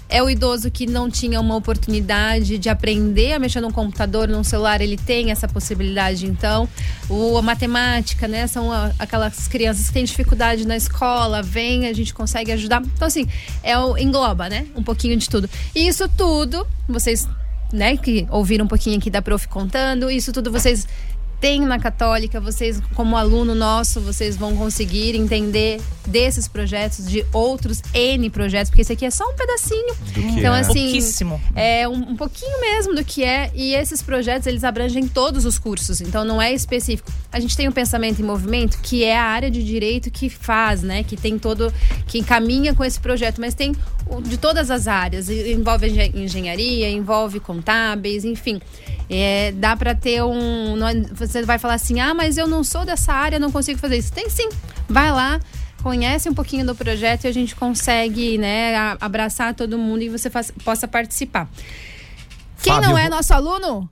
É 0.08 0.22
o 0.22 0.30
idoso 0.30 0.70
que 0.70 0.86
não 0.86 1.10
tinha 1.10 1.40
uma 1.40 1.56
oportunidade 1.56 2.58
de 2.58 2.68
aprender 2.68 3.32
a 3.32 3.40
mexer 3.40 3.60
num 3.60 3.72
computador, 3.72 4.28
num 4.28 4.44
celular, 4.44 4.80
ele 4.80 4.96
tem 4.96 5.32
essa 5.32 5.48
possibilidade. 5.48 6.26
Então, 6.26 6.68
o, 7.10 7.36
a 7.36 7.42
matemática, 7.42 8.28
né? 8.28 8.46
São 8.46 8.70
a- 8.70 8.92
aquelas 9.00 9.48
crianças 9.48 9.88
que 9.88 9.92
têm 9.94 10.04
dificuldade 10.04 10.64
na 10.64 10.76
escola, 10.76 11.42
vem, 11.42 11.88
a 11.88 11.92
gente 11.92 12.14
consegue 12.14 12.52
ajudar. 12.52 12.82
Então, 12.94 13.08
assim, 13.08 13.26
é 13.64 13.76
o, 13.76 13.98
engloba, 13.98 14.48
né? 14.48 14.66
Um 14.76 14.82
pouquinho 14.82 15.16
de 15.16 15.28
tudo. 15.28 15.50
E 15.74 15.88
isso 15.88 16.08
tudo, 16.16 16.64
vocês, 16.88 17.28
né, 17.72 17.96
que 17.96 18.26
ouviram 18.30 18.64
um 18.64 18.68
pouquinho 18.68 18.98
aqui 18.98 19.10
da 19.10 19.20
prof 19.20 19.46
contando, 19.48 20.10
isso 20.10 20.32
tudo 20.32 20.50
vocês 20.50 20.86
têm 21.40 21.60
na 21.60 21.78
Católica, 21.78 22.40
vocês, 22.40 22.80
como 22.94 23.16
aluno 23.16 23.54
nosso, 23.54 24.00
vocês 24.00 24.36
vão 24.36 24.56
conseguir 24.56 25.14
entender 25.14 25.80
desses 26.06 26.46
projetos, 26.48 27.06
de 27.06 27.24
outros 27.32 27.82
N 27.92 28.30
projetos, 28.30 28.70
porque 28.70 28.82
esse 28.82 28.92
aqui 28.92 29.04
é 29.04 29.10
só 29.10 29.24
um 29.28 29.34
pedacinho. 29.34 29.94
então, 30.16 30.54
é. 30.54 30.60
assim. 30.60 30.84
Pouquíssimo. 30.84 31.40
É 31.54 31.88
um, 31.88 32.10
um 32.10 32.16
pouquinho 32.16 32.60
mesmo 32.60 32.94
do 32.94 33.04
que 33.04 33.22
é. 33.24 33.50
E 33.54 33.74
esses 33.74 34.02
projetos, 34.02 34.46
eles 34.46 34.64
abrangem 34.64 35.06
todos 35.08 35.44
os 35.44 35.58
cursos. 35.58 36.00
Então, 36.00 36.24
não 36.24 36.40
é 36.40 36.52
específico. 36.52 37.10
A 37.32 37.40
gente 37.40 37.56
tem 37.56 37.68
o 37.68 37.72
Pensamento 37.72 38.20
em 38.20 38.24
Movimento, 38.24 38.78
que 38.82 39.04
é 39.04 39.16
a 39.18 39.24
área 39.24 39.50
de 39.50 39.62
direito 39.62 40.10
que 40.10 40.28
faz, 40.30 40.82
né? 40.82 41.02
Que 41.02 41.16
tem 41.16 41.38
todo. 41.38 41.72
que 42.06 42.18
encaminha 42.18 42.74
com 42.74 42.84
esse 42.84 42.98
projeto. 43.00 43.40
Mas 43.40 43.54
tem 43.54 43.74
de 44.24 44.36
todas 44.38 44.70
as 44.70 44.86
áreas. 44.86 45.28
E- 45.28 45.52
Envolve 45.52 45.88
engen- 45.88 46.12
engenharia, 46.14 46.88
envolve 46.88 47.40
contábeis, 47.40 48.24
enfim. 48.24 48.60
É, 49.08 49.52
dá 49.52 49.76
para 49.76 49.94
ter 49.94 50.22
um. 50.22 50.76
Você 51.26 51.42
vai 51.42 51.58
falar 51.58 51.74
assim: 51.74 52.00
ah, 52.00 52.14
mas 52.14 52.36
eu 52.38 52.46
não 52.46 52.62
sou 52.64 52.84
dessa 52.84 53.12
área, 53.12 53.38
não 53.38 53.50
consigo 53.52 53.78
fazer 53.78 53.96
isso. 53.98 54.12
Tem 54.12 54.28
sim. 54.30 54.48
Vai 54.88 55.10
lá, 55.10 55.40
conhece 55.82 56.28
um 56.28 56.34
pouquinho 56.34 56.64
do 56.66 56.74
projeto 56.74 57.24
e 57.24 57.28
a 57.28 57.32
gente 57.32 57.54
consegue 57.56 58.38
né, 58.38 58.74
abraçar 59.00 59.54
todo 59.54 59.76
mundo 59.78 60.02
e 60.02 60.08
você 60.08 60.30
faz- 60.30 60.52
possa 60.64 60.86
participar. 60.88 61.48
Quem 62.62 62.72
Fábio, 62.72 62.90
não 62.90 62.98
é 62.98 63.08
nosso 63.08 63.32
aluno? 63.34 63.88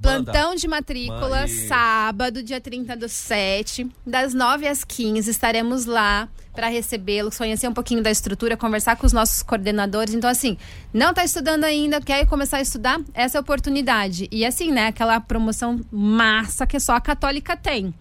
Plantão 0.00 0.54
de 0.54 0.66
matrícula, 0.66 1.40
Mande. 1.40 1.52
sábado, 1.66 2.42
dia 2.42 2.60
30 2.60 2.96
do 2.96 3.08
7, 3.08 3.86
das 4.06 4.32
9 4.32 4.66
às 4.66 4.82
15, 4.82 5.30
estaremos 5.30 5.84
lá 5.84 6.28
para 6.54 6.68
recebê-los, 6.68 7.36
conhecer 7.36 7.68
um 7.68 7.72
pouquinho 7.72 8.02
da 8.02 8.10
estrutura, 8.10 8.56
conversar 8.56 8.96
com 8.96 9.06
os 9.06 9.12
nossos 9.12 9.42
coordenadores. 9.42 10.14
Então, 10.14 10.28
assim, 10.28 10.56
não 10.92 11.10
está 11.10 11.24
estudando 11.24 11.64
ainda, 11.64 12.00
quer 12.00 12.26
começar 12.26 12.56
a 12.56 12.62
estudar? 12.62 13.00
Essa 13.14 13.36
é 13.36 13.38
a 13.38 13.42
oportunidade. 13.42 14.26
E 14.30 14.44
assim, 14.44 14.72
né, 14.72 14.88
aquela 14.88 15.20
promoção 15.20 15.80
massa 15.90 16.66
que 16.66 16.80
só 16.80 16.94
a 16.94 17.00
Católica 17.00 17.56
tem. 17.56 17.94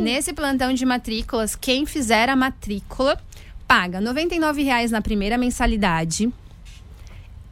Nesse 0.00 0.32
plantão 0.32 0.72
de 0.72 0.84
matrículas, 0.84 1.54
quem 1.54 1.86
fizer 1.86 2.28
a 2.28 2.36
matrícula 2.36 3.20
paga 3.68 4.00
99 4.00 4.62
reais 4.62 4.90
na 4.90 5.00
primeira 5.00 5.38
mensalidade 5.38 6.30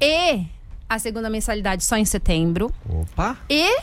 e 0.00 0.44
a 0.90 0.98
segunda 0.98 1.30
mensalidade 1.30 1.84
só 1.84 1.96
em 1.96 2.04
setembro. 2.04 2.72
Opa! 2.88 3.36
E 3.48 3.78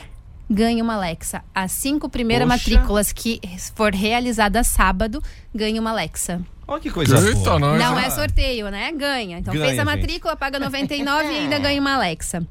ganha 0.50 0.84
uma 0.84 0.96
Alexa. 0.96 1.42
As 1.56 1.72
cinco 1.72 2.10
primeiras 2.10 2.48
Poxa. 2.48 2.58
matrículas 2.72 3.12
que 3.14 3.40
for 3.76 3.94
realizada 3.94 4.64
sábado, 4.64 5.24
ganha 5.56 5.80
uma 5.80 5.92
Alexa. 5.92 6.42
Olha 6.70 6.82
que 6.82 6.92
coisa 6.92 7.18
Eita, 7.18 7.40
boa. 7.40 7.60
nós. 7.60 7.80
Não 7.80 7.98
é 7.98 8.10
sorteio, 8.10 8.70
né? 8.70 8.92
Ganha. 8.92 9.40
Então 9.40 9.54
Ganha, 9.54 9.68
fez 9.68 9.80
a 9.80 9.84
gente. 9.86 9.96
matrícula, 9.96 10.36
paga 10.36 10.60
99 10.60 11.24
e 11.24 11.38
ainda 11.40 11.60
ganha 11.60 11.80
uma 11.80 11.94
Alexa. 11.96 12.46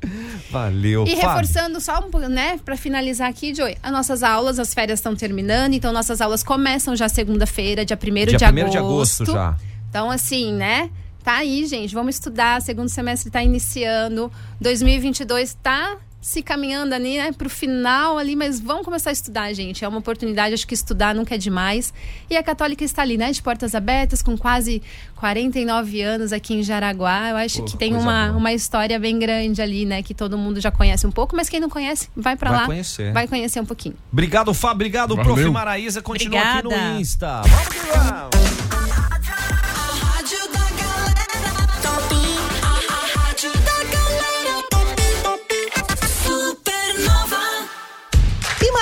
Valeu, 0.50 1.04
E 1.04 1.10
Fábio. 1.16 1.28
reforçando 1.28 1.80
só 1.82 1.98
um 1.98 2.10
pouco, 2.10 2.26
né, 2.26 2.58
para 2.64 2.78
finalizar 2.78 3.28
aqui, 3.28 3.54
Joey, 3.54 3.76
as 3.82 3.92
nossas 3.92 4.22
aulas, 4.22 4.58
as 4.58 4.72
férias 4.72 5.00
estão 5.00 5.14
terminando, 5.14 5.74
então 5.74 5.92
nossas 5.92 6.22
aulas 6.22 6.42
começam 6.42 6.96
já 6.96 7.10
segunda-feira, 7.10 7.84
dia 7.84 7.98
1 8.02 8.14
Dia 8.26 8.38
de 8.38 8.44
1º 8.46 8.48
agosto. 8.48 8.70
de 8.70 8.78
agosto 8.78 9.26
já. 9.32 9.54
Então, 9.90 10.10
assim, 10.10 10.52
né? 10.54 10.88
Tá 11.26 11.38
aí, 11.38 11.66
gente. 11.66 11.92
Vamos 11.92 12.14
estudar. 12.14 12.62
Segundo 12.62 12.88
semestre 12.88 13.32
tá 13.32 13.42
iniciando. 13.42 14.30
2022 14.60 15.58
tá 15.60 15.96
se 16.20 16.40
caminhando 16.40 16.94
ali, 16.94 17.18
né, 17.18 17.32
pro 17.32 17.50
final 17.50 18.16
ali, 18.16 18.36
mas 18.36 18.60
vamos 18.60 18.84
começar 18.84 19.10
a 19.10 19.12
estudar, 19.12 19.52
gente. 19.52 19.84
É 19.84 19.88
uma 19.88 19.98
oportunidade, 19.98 20.54
acho 20.54 20.66
que 20.66 20.74
estudar 20.74 21.16
nunca 21.16 21.34
é 21.34 21.38
demais. 21.38 21.92
E 22.30 22.36
a 22.36 22.44
Católica 22.44 22.84
está 22.84 23.02
ali, 23.02 23.16
né, 23.16 23.32
de 23.32 23.42
portas 23.42 23.74
abertas, 23.74 24.22
com 24.22 24.38
quase 24.38 24.80
49 25.16 26.00
anos 26.00 26.32
aqui 26.32 26.54
em 26.54 26.62
Jaraguá. 26.62 27.30
Eu 27.30 27.36
acho 27.38 27.58
Pô, 27.58 27.64
que 27.64 27.76
tem 27.76 27.92
uma, 27.94 28.26
boa. 28.26 28.38
uma 28.38 28.52
história 28.52 28.96
bem 28.96 29.18
grande 29.18 29.60
ali, 29.60 29.84
né, 29.84 30.04
que 30.04 30.14
todo 30.14 30.38
mundo 30.38 30.60
já 30.60 30.70
conhece 30.70 31.08
um 31.08 31.12
pouco, 31.12 31.34
mas 31.34 31.48
quem 31.48 31.58
não 31.58 31.68
conhece, 31.68 32.08
vai 32.16 32.36
para 32.36 32.50
Vai 32.50 32.60
lá. 32.60 32.66
conhecer. 32.66 33.12
Vai 33.12 33.26
conhecer 33.26 33.60
um 33.60 33.66
pouquinho. 33.66 33.96
Obrigado, 34.12 34.54
Fábio. 34.54 34.76
Obrigado, 34.76 35.16
Valeu. 35.16 35.34
Prof. 35.34 35.50
Maraísa. 35.50 36.00
Continua 36.00 36.40
aqui 36.40 36.62
no 36.62 36.70
Obrigada. 36.70 37.00
Insta. 37.00 37.42
Vamos 37.42 37.68
que 37.68 37.78
vamos. 37.78 38.65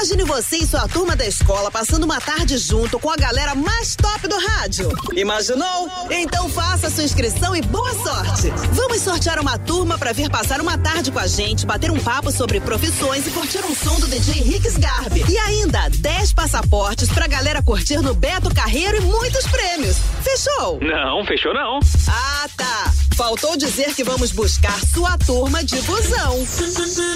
Imagine 0.05 0.25
você 0.25 0.57
e 0.59 0.67
sua 0.67 0.87
turma 0.87 1.17
da 1.17 1.27
escola 1.27 1.71
passando 1.71 2.05
uma 2.05 2.21
tarde 2.21 2.59
junto 2.59 2.99
com 2.99 3.09
a 3.09 3.17
galera 3.17 3.55
mais 3.55 3.97
top 3.97 4.29
do 4.29 4.37
rádio. 4.37 4.93
Imaginou? 5.17 5.89
Então 6.11 6.47
faça 6.51 6.91
sua 6.91 7.05
inscrição 7.05 7.57
e 7.57 7.63
boa 7.63 7.91
sorte. 7.95 8.51
Vamos 8.73 9.01
sortear 9.01 9.41
uma 9.41 9.59
turma 9.59 9.97
para 9.97 10.13
vir 10.13 10.29
passar 10.29 10.61
uma 10.61 10.77
tarde 10.77 11.11
com 11.11 11.19
a 11.19 11.27
gente, 11.27 11.65
bater 11.65 11.91
um 11.91 11.99
papo 11.99 12.31
sobre 12.31 12.61
profissões 12.61 13.27
e 13.27 13.31
curtir 13.31 13.65
um 13.65 13.75
som 13.75 13.99
do 13.99 14.07
DJ 14.07 14.43
Ricks 14.43 14.77
Garbi. 14.77 15.25
E 15.27 15.39
ainda 15.39 15.89
10 15.89 16.35
passaportes 16.35 17.09
pra 17.09 17.27
galera 17.27 17.63
curtir 17.63 17.97
no 18.03 18.13
Beto 18.13 18.55
Carreiro 18.55 18.99
e 18.99 19.01
muitos 19.01 19.47
prêmios. 19.47 19.97
Fechou? 20.23 20.81
Não, 20.83 21.25
fechou 21.25 21.55
não. 21.55 21.81
Ah, 22.07 22.47
tá. 22.55 22.93
Faltou 23.17 23.57
dizer 23.57 23.95
que 23.95 24.05
vamos 24.05 24.33
buscar 24.33 24.79
sua 24.93 25.17
turma 25.17 25.65
de 25.65 25.81
busão. 25.83 26.47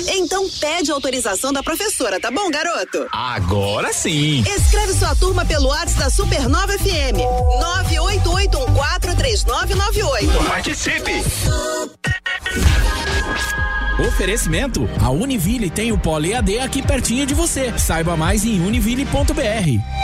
Então 0.07 0.49
pede 0.49 0.91
autorização 0.91 1.53
da 1.53 1.62
professora, 1.62 2.20
tá 2.20 2.30
bom, 2.30 2.49
garoto? 2.51 2.78
Agora 3.12 3.93
sim. 3.93 4.45
Escreve 4.47 4.93
sua 4.95 5.14
turma 5.16 5.45
pelo 5.45 5.66
WhatsApp 5.68 5.99
da 5.99 6.11
Supernova 6.11 6.79
FM. 6.79 7.18
988143998. 9.09 10.47
Participe. 10.47 11.24
Oferecimento: 14.07 14.89
A 15.03 15.11
Univille 15.11 15.68
tem 15.70 15.91
o 15.91 15.99
Polo 15.99 16.26
EAD 16.26 16.61
aqui 16.61 16.81
pertinho 16.81 17.26
de 17.26 17.35
você. 17.35 17.76
Saiba 17.76 18.16
mais 18.16 18.45
em 18.45 18.64
univille.br. 18.64 19.99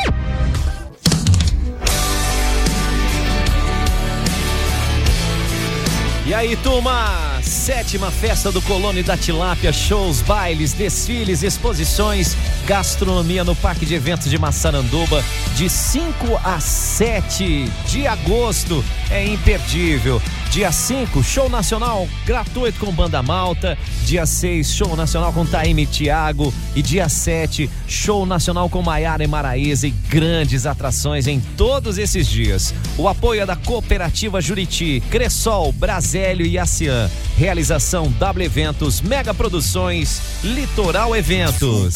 E 6.27 6.35
aí, 6.35 6.57
turma? 6.57 7.34
Sétima 7.45 8.11
festa 8.11 8.51
do 8.51 8.63
Colônia 8.63 9.05
da 9.05 9.19
Tilápia, 9.19 9.71
shows, 9.71 10.23
bailes, 10.23 10.73
desfiles, 10.73 11.43
exposições, 11.43 12.35
gastronomia 12.67 13.45
no 13.45 13.55
Parque 13.55 13.85
de 13.85 13.95
Eventos 13.95 14.31
de 14.31 14.39
Massaranduba, 14.39 15.23
de 15.55 15.69
5 15.69 16.41
a 16.43 16.59
7 16.59 17.71
de 17.87 18.07
agosto. 18.07 18.83
É 19.11 19.25
imperdível. 19.25 20.23
Dia 20.55 20.71
5, 20.71 21.21
show 21.25 21.51
nacional 21.51 22.09
gratuito 22.25 22.79
com 22.79 22.93
Banda 22.93 23.21
Malta. 23.21 23.77
Dia 24.07 24.25
6, 24.25 24.73
show 24.73 24.95
nacional 24.95 25.33
com 25.33 25.45
Taime 25.45 25.85
Thiago. 25.85 26.55
E 26.77 26.81
dia 26.81 27.09
7, 27.09 27.69
show 27.89 28.25
nacional 28.25 28.71
com 28.71 28.81
Maiara 28.81 29.25
e 29.25 29.27
Maraíza 29.27 29.89
e 29.89 29.91
grandes 29.91 30.65
atrações 30.65 31.27
em 31.27 31.41
todos 31.41 31.99
esses 31.99 32.29
dias. 32.29 32.73
O 32.97 33.09
apoio 33.09 33.41
é 33.41 33.47
da 33.47 33.57
Cooperativa 33.57 34.41
Juriti, 34.41 35.03
Cressol, 35.11 35.73
Brasélio 35.73 36.47
e 36.47 36.57
Acian. 36.57 37.11
Realização 37.37 38.09
W 38.13 38.47
Eventos, 38.47 39.01
Mega 39.01 39.35
Produções, 39.35 40.23
Litoral 40.45 41.17
Eventos. 41.17 41.95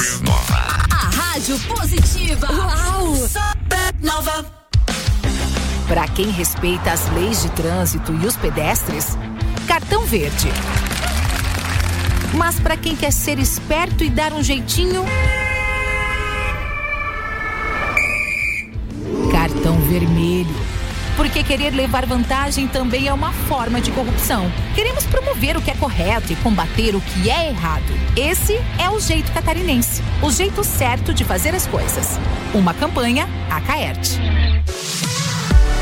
A 0.91 1.11
Rádio 1.15 1.57
Positiva. 1.61 2.49
Uau! 2.51 3.15
Supernova. 3.15 4.58
Para 5.89 6.07
quem 6.07 6.31
respeita 6.31 6.93
as 6.93 7.11
leis 7.15 7.41
de 7.41 7.51
trânsito 7.53 8.13
e 8.13 8.27
os 8.27 8.37
pedestres, 8.37 9.17
cartão 9.67 10.05
verde. 10.05 10.49
Mas 12.35 12.61
para 12.61 12.77
quem 12.77 12.95
quer 12.95 13.11
ser 13.11 13.39
esperto 13.39 14.05
e 14.05 14.11
dar 14.11 14.35
um 14.35 14.43
jeitinho, 14.43 15.03
cartão 19.33 19.81
vermelho. 19.81 20.55
Porque 21.17 21.43
querer 21.43 21.71
levar 21.71 22.05
vantagem 22.05 22.69
também 22.69 23.09
é 23.09 23.13
uma 23.13 23.33
forma 23.33 23.81
de 23.81 23.91
corrupção. 23.91 24.53
Queremos 24.75 25.05
promover 25.07 25.57
o 25.57 25.63
que 25.63 25.71
é 25.71 25.75
correto 25.75 26.31
e 26.33 26.37
combater 26.37 26.95
o 26.95 27.01
que 27.01 27.31
é 27.31 27.49
errado. 27.49 27.93
Esse 28.15 28.61
é 28.79 28.91
o 28.91 29.01
jeito 29.01 29.33
catarinense, 29.33 30.03
o 30.23 30.31
jeito 30.31 30.63
certo 30.63 31.15
de 31.15 31.25
fazer 31.25 31.55
as 31.55 31.67
coisas. 31.67 32.21
Uma 32.55 32.75
campanha 32.75 33.27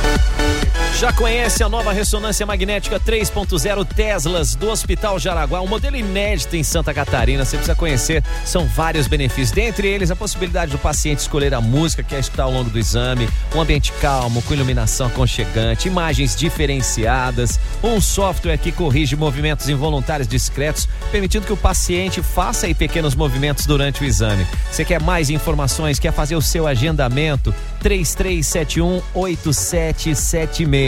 Acaerte. 0.06 0.85
Já 0.98 1.12
conhece 1.12 1.62
a 1.62 1.68
nova 1.68 1.92
ressonância 1.92 2.46
magnética 2.46 2.98
3.0 2.98 3.84
Teslas 3.84 4.54
do 4.54 4.70
Hospital 4.70 5.18
Jaraguá, 5.18 5.60
um 5.60 5.66
modelo 5.66 5.94
inédito 5.94 6.56
em 6.56 6.62
Santa 6.62 6.94
Catarina. 6.94 7.44
Você 7.44 7.58
precisa 7.58 7.76
conhecer, 7.76 8.24
são 8.46 8.64
vários 8.64 9.06
benefícios. 9.06 9.50
Dentre 9.50 9.88
eles, 9.88 10.10
a 10.10 10.16
possibilidade 10.16 10.72
do 10.72 10.78
paciente 10.78 11.18
escolher 11.18 11.52
a 11.52 11.60
música 11.60 12.02
que 12.02 12.08
quer 12.08 12.20
escutar 12.20 12.44
ao 12.44 12.50
longo 12.50 12.70
do 12.70 12.78
exame, 12.78 13.28
um 13.54 13.60
ambiente 13.60 13.92
calmo, 14.00 14.40
com 14.40 14.54
iluminação 14.54 15.08
aconchegante, 15.08 15.86
imagens 15.86 16.34
diferenciadas, 16.34 17.60
um 17.82 18.00
software 18.00 18.56
que 18.56 18.72
corrige 18.72 19.16
movimentos 19.16 19.68
involuntários 19.68 20.26
discretos, 20.26 20.88
permitindo 21.12 21.44
que 21.44 21.52
o 21.52 21.58
paciente 21.58 22.22
faça 22.22 22.64
aí 22.64 22.74
pequenos 22.74 23.14
movimentos 23.14 23.66
durante 23.66 24.02
o 24.02 24.06
exame. 24.06 24.46
Você 24.72 24.82
quer 24.82 25.02
mais 25.02 25.28
informações? 25.28 25.98
Quer 25.98 26.12
fazer 26.14 26.36
o 26.36 26.42
seu 26.42 26.66
agendamento? 26.66 27.54
3371 27.80 29.02
8776. 29.12 30.85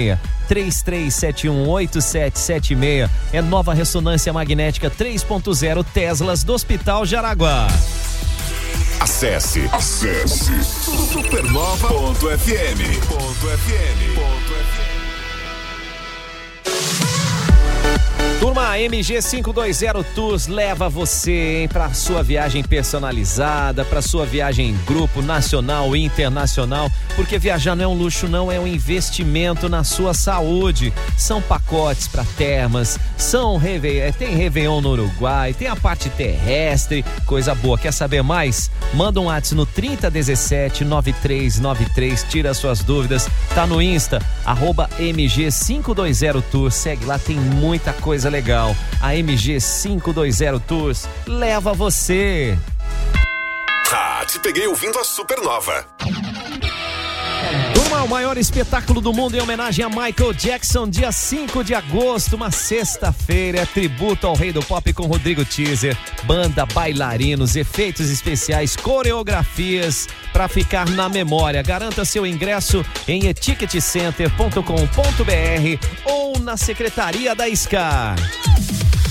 33718776 0.48 3.10
é 3.32 3.42
nova 3.42 3.74
ressonância 3.74 4.32
magnética 4.32 4.90
3.0 4.90 5.84
Teslas 5.92 6.42
do 6.42 6.54
Hospital 6.54 7.04
Jaraguá. 7.04 7.68
Acesse. 9.00 9.68
Acesse. 9.72 10.64
Supernova.fm. 10.64 12.28
Turma, 18.40 18.68
a 18.68 18.80
MG 18.80 19.20
520 19.20 20.14
Tours 20.14 20.46
leva 20.46 20.88
você 20.88 21.68
para 21.72 21.92
sua 21.92 22.22
viagem 22.22 22.62
personalizada, 22.62 23.84
para 23.84 24.00
sua 24.00 24.24
viagem 24.24 24.70
em 24.70 24.76
grupo, 24.84 25.20
nacional 25.20 25.96
e 25.96 26.04
internacional, 26.04 26.88
porque 27.16 27.36
viajar 27.36 27.74
não 27.74 27.84
é 27.84 27.88
um 27.88 27.94
luxo, 27.94 28.28
não 28.28 28.50
é 28.50 28.60
um 28.60 28.66
investimento 28.66 29.68
na 29.68 29.82
sua 29.82 30.14
saúde. 30.14 30.92
São 31.16 31.42
pacotes 31.42 32.06
para 32.06 32.24
termas, 32.36 32.96
são 33.16 33.60
eh, 33.60 34.12
tem 34.16 34.36
Réveillon 34.36 34.80
no 34.82 34.90
Uruguai, 34.90 35.52
tem 35.52 35.66
a 35.66 35.74
parte 35.74 36.08
terrestre, 36.08 37.04
coisa 37.26 37.56
boa. 37.56 37.76
Quer 37.76 37.92
saber 37.92 38.22
mais? 38.22 38.70
Manda 38.94 39.20
um 39.20 39.24
WhatsApp 39.24 39.56
no 39.56 39.66
3017 39.66 40.84
9393, 40.84 42.24
tira 42.30 42.54
suas 42.54 42.84
dúvidas. 42.84 43.28
Tá 43.52 43.66
no 43.66 43.82
Insta, 43.82 44.22
arroba 44.46 44.88
MG 45.00 45.48
520 45.50 46.42
Tours. 46.52 46.74
Segue 46.76 47.04
lá, 47.04 47.18
tem 47.18 47.36
muita 47.36 47.92
coisa 47.92 48.27
legal. 48.28 48.76
A 49.00 49.14
MG 49.14 49.58
520 49.60 50.60
Tours 50.66 51.08
leva 51.26 51.72
você. 51.72 52.58
Ah, 53.92 54.24
te 54.26 54.38
peguei 54.38 54.66
ouvindo 54.66 54.98
a 54.98 55.04
Supernova. 55.04 55.86
O 58.04 58.08
maior 58.08 58.38
espetáculo 58.38 59.00
do 59.00 59.12
mundo 59.12 59.34
em 59.34 59.40
homenagem 59.40 59.84
a 59.84 59.88
Michael 59.88 60.32
Jackson, 60.32 60.88
dia 60.88 61.10
5 61.10 61.64
de 61.64 61.74
agosto, 61.74 62.36
uma 62.36 62.50
sexta-feira, 62.50 63.60
é 63.60 63.66
tributo 63.66 64.26
ao 64.26 64.34
rei 64.34 64.52
do 64.52 64.62
pop 64.62 64.92
com 64.92 65.06
Rodrigo 65.06 65.44
Teaser, 65.44 65.96
banda, 66.24 66.64
bailarinos, 66.64 67.56
efeitos 67.56 68.08
especiais, 68.08 68.76
coreografias 68.76 70.08
para 70.32 70.48
ficar 70.48 70.88
na 70.88 71.08
memória. 71.08 71.62
Garanta 71.62 72.04
seu 72.04 72.24
ingresso 72.24 72.84
em 73.06 73.26
eticketcenter.com.br 73.26 75.86
ou 76.04 76.38
na 76.38 76.56
secretaria 76.56 77.34
da 77.34 77.54
SCAR. 77.54 78.16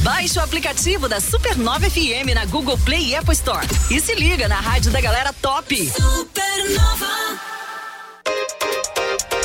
Baixe 0.01 0.39
o 0.39 0.41
aplicativo 0.41 1.09
da 1.09 1.19
Supernova 1.19 1.89
FM 1.89 2.33
na 2.33 2.45
Google 2.45 2.77
Play 2.77 3.09
e 3.09 3.15
Apple 3.15 3.33
Store. 3.33 3.67
E 3.91 3.99
se 3.99 4.15
liga 4.15 4.47
na 4.47 4.59
rádio 4.59 4.91
da 4.91 5.01
galera 5.01 5.33
top. 5.33 5.91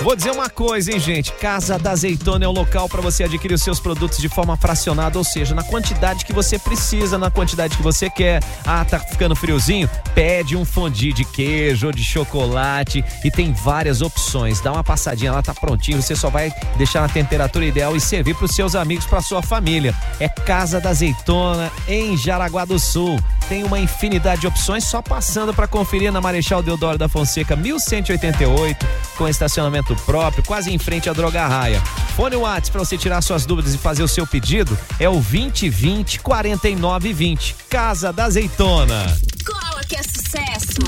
Vou 0.03 0.17
dizer 0.17 0.33
uma 0.33 0.51
coisa, 0.51 0.91
hein, 0.91 0.99
gente? 0.99 1.31
Casa 1.35 1.79
da 1.79 1.93
Azeitona 1.93 2.45
é 2.45 2.49
o 2.49 2.51
local 2.51 2.89
para 2.89 3.01
você 3.01 3.23
adquirir 3.23 3.55
os 3.55 3.63
seus 3.63 3.79
produtos 3.79 4.19
de 4.19 4.29
forma 4.29 4.57
fracionada, 4.57 5.17
ou 5.17 5.23
seja, 5.23 5.55
na 5.55 5.63
quantidade 5.63 6.25
que 6.25 6.33
você 6.33 6.59
precisa, 6.59 7.17
na 7.17 7.31
quantidade 7.31 7.77
que 7.77 7.83
você 7.85 8.11
quer. 8.11 8.43
Ah, 8.67 8.85
tá 8.85 8.99
ficando 8.99 9.37
friozinho? 9.37 9.89
Pede 10.13 10.57
um 10.57 10.65
fondue 10.65 11.13
de 11.13 11.25
queijo 11.25 11.87
ou 11.87 11.93
de 11.93 12.03
chocolate 12.03 13.05
e 13.25 13.31
tem 13.31 13.53
várias 13.53 14.03
opções. 14.03 14.61
Dá 14.61 14.73
uma 14.73 14.83
passadinha 14.83 15.31
lá, 15.31 15.41
tá 15.41 15.55
prontinho. 15.55 16.03
Você 16.03 16.17
só 16.17 16.29
vai 16.29 16.53
deixar 16.77 17.03
na 17.03 17.09
temperatura 17.09 17.65
ideal 17.65 17.95
e 17.95 18.01
servir 18.01 18.35
para 18.35 18.47
os 18.47 18.57
seus 18.57 18.75
amigos, 18.75 19.07
para 19.07 19.23
sua 19.23 19.41
família. 19.41 19.95
É 20.19 20.29
Casa 20.29 20.81
da 20.81 20.91
Azeitona 20.91 21.71
em 21.87 22.17
Jaraguá 22.17 22.65
do 22.65 22.77
Sul. 22.77 23.21
Tem 23.49 23.63
uma 23.63 23.79
infinidade 23.79 24.41
de 24.41 24.47
opções, 24.47 24.83
só 24.85 25.01
passando 25.01 25.55
para 25.55 25.69
conferir 25.69 26.11
na 26.11 26.21
Marechal 26.21 26.63
Deodoro 26.63 26.99
da 26.99 27.09
Fonseca 27.09 27.55
1188, 27.55 28.87
com 29.23 29.29
estacionamento 29.29 29.95
próprio, 30.05 30.43
quase 30.43 30.73
em 30.73 30.79
frente 30.79 31.09
à 31.09 31.13
Droga 31.13 31.47
Raia. 31.47 31.81
Fone 32.17 32.35
Whats 32.35 32.69
para 32.71 32.81
você 32.81 32.99
tirar 32.99 33.23
suas 33.23 33.47
dúvidas 33.47 33.73
e 33.73 33.79
fazer 33.79 34.03
o 34.03 34.09
seu 34.09 34.27
pedido 34.27 34.77
é 34.99 35.09
o 35.09 35.13
2020 35.13 36.19
4920. 36.19 37.55
Casa 37.71 38.13
da 38.13 38.25
Azeitona. 38.25 39.17
Cola 39.47 39.81
que 39.89 39.95
é 39.95 40.03
sucesso. 40.03 40.81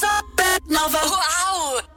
Supernova. 0.00 1.00
Uau! 1.04 1.95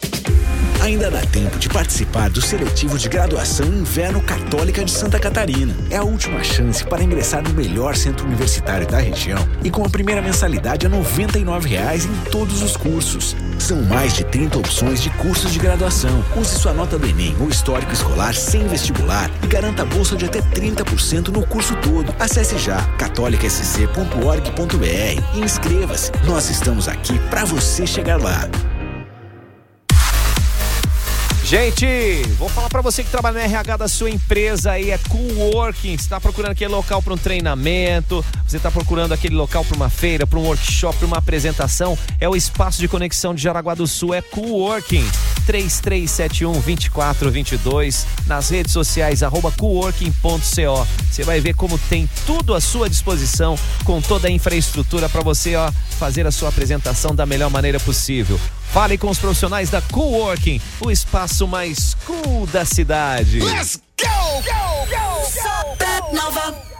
Ainda 0.89 1.11
dá 1.11 1.21
tempo 1.21 1.59
de 1.59 1.69
participar 1.69 2.31
do 2.31 2.41
seletivo 2.41 2.97
de 2.97 3.07
graduação 3.07 3.67
Inverno 3.67 4.19
Católica 4.23 4.83
de 4.83 4.89
Santa 4.89 5.19
Catarina. 5.19 5.71
É 5.91 5.97
a 5.97 6.03
última 6.03 6.43
chance 6.43 6.83
para 6.83 7.03
ingressar 7.03 7.43
no 7.43 7.53
melhor 7.53 7.95
centro 7.95 8.25
universitário 8.25 8.87
da 8.87 8.97
região 8.97 9.37
e 9.63 9.69
com 9.69 9.85
a 9.85 9.89
primeira 9.89 10.19
mensalidade 10.19 10.87
a 10.87 10.89
99 10.89 11.69
reais 11.69 12.05
em 12.05 12.31
todos 12.31 12.63
os 12.63 12.75
cursos. 12.75 13.35
São 13.59 13.83
mais 13.83 14.15
de 14.15 14.23
30 14.23 14.57
opções 14.57 14.99
de 14.99 15.11
cursos 15.11 15.53
de 15.53 15.59
graduação. 15.59 16.25
Use 16.35 16.57
sua 16.57 16.73
nota 16.73 16.97
do 16.97 17.05
Enem 17.05 17.35
ou 17.39 17.49
histórico 17.49 17.93
escolar 17.93 18.33
sem 18.33 18.67
vestibular 18.67 19.29
e 19.43 19.47
garanta 19.47 19.85
bolsa 19.85 20.15
de 20.15 20.25
até 20.25 20.41
30% 20.41 21.27
no 21.27 21.45
curso 21.45 21.75
todo. 21.83 22.11
Acesse 22.19 22.57
já 22.57 22.81
catolicasc.org.br 22.97 25.35
e 25.35 25.39
inscreva-se. 25.39 26.11
Nós 26.25 26.49
estamos 26.49 26.87
aqui 26.87 27.19
para 27.29 27.45
você 27.45 27.85
chegar 27.85 28.19
lá. 28.19 28.49
Gente, 31.49 32.21
vou 32.37 32.47
falar 32.47 32.69
pra 32.69 32.79
você 32.79 33.03
que 33.03 33.09
trabalha 33.09 33.39
no 33.39 33.43
RH 33.43 33.77
da 33.77 33.87
sua 33.87 34.07
empresa 34.07 34.73
aí, 34.73 34.91
é 34.91 34.99
Coworking. 34.99 35.97
Você 35.97 36.07
tá 36.07 36.21
procurando 36.21 36.51
aquele 36.51 36.71
local 36.71 37.01
para 37.01 37.11
um 37.11 37.17
treinamento, 37.17 38.23
você 38.47 38.59
tá 38.59 38.69
procurando 38.69 39.13
aquele 39.13 39.33
local 39.33 39.65
para 39.65 39.75
uma 39.75 39.89
feira, 39.89 40.27
para 40.27 40.37
um 40.37 40.43
workshop, 40.43 40.99
pra 40.99 41.07
uma 41.07 41.17
apresentação, 41.17 41.97
é 42.19 42.29
o 42.29 42.35
espaço 42.35 42.79
de 42.79 42.87
conexão 42.87 43.33
de 43.33 43.41
Jaraguá 43.41 43.73
do 43.73 43.87
Sul, 43.87 44.13
é 44.13 44.21
Coworking. 44.21 45.03
3371 45.47 46.51
2422 46.51 48.05
nas 48.27 48.49
redes 48.49 48.71
sociais 48.71 49.23
arroba 49.23 49.51
coworking.co. 49.51 50.87
Você 51.09 51.23
vai 51.23 51.41
ver 51.41 51.55
como 51.55 51.79
tem 51.89 52.07
tudo 52.27 52.53
à 52.53 52.61
sua 52.61 52.87
disposição 52.87 53.57
com 53.83 53.99
toda 53.99 54.27
a 54.27 54.31
infraestrutura 54.31 55.09
para 55.09 55.21
você 55.21 55.55
ó, 55.55 55.71
fazer 55.97 56.27
a 56.27 56.31
sua 56.31 56.49
apresentação 56.49 57.15
da 57.15 57.25
melhor 57.25 57.49
maneira 57.49 57.79
possível. 57.79 58.39
Fale 58.71 58.99
com 58.99 59.09
os 59.09 59.17
profissionais 59.17 59.69
da 59.71 59.81
Coworking, 59.81 60.61
o 60.79 60.91
espaço 60.91 61.47
mais 61.47 61.95
cool 62.05 62.45
da 62.47 62.63
cidade. 62.63 63.39
Let's 63.39 63.81
go! 63.99 64.07
Go! 64.43 64.85
Go! 64.85 65.25
Supernova. 65.25 66.78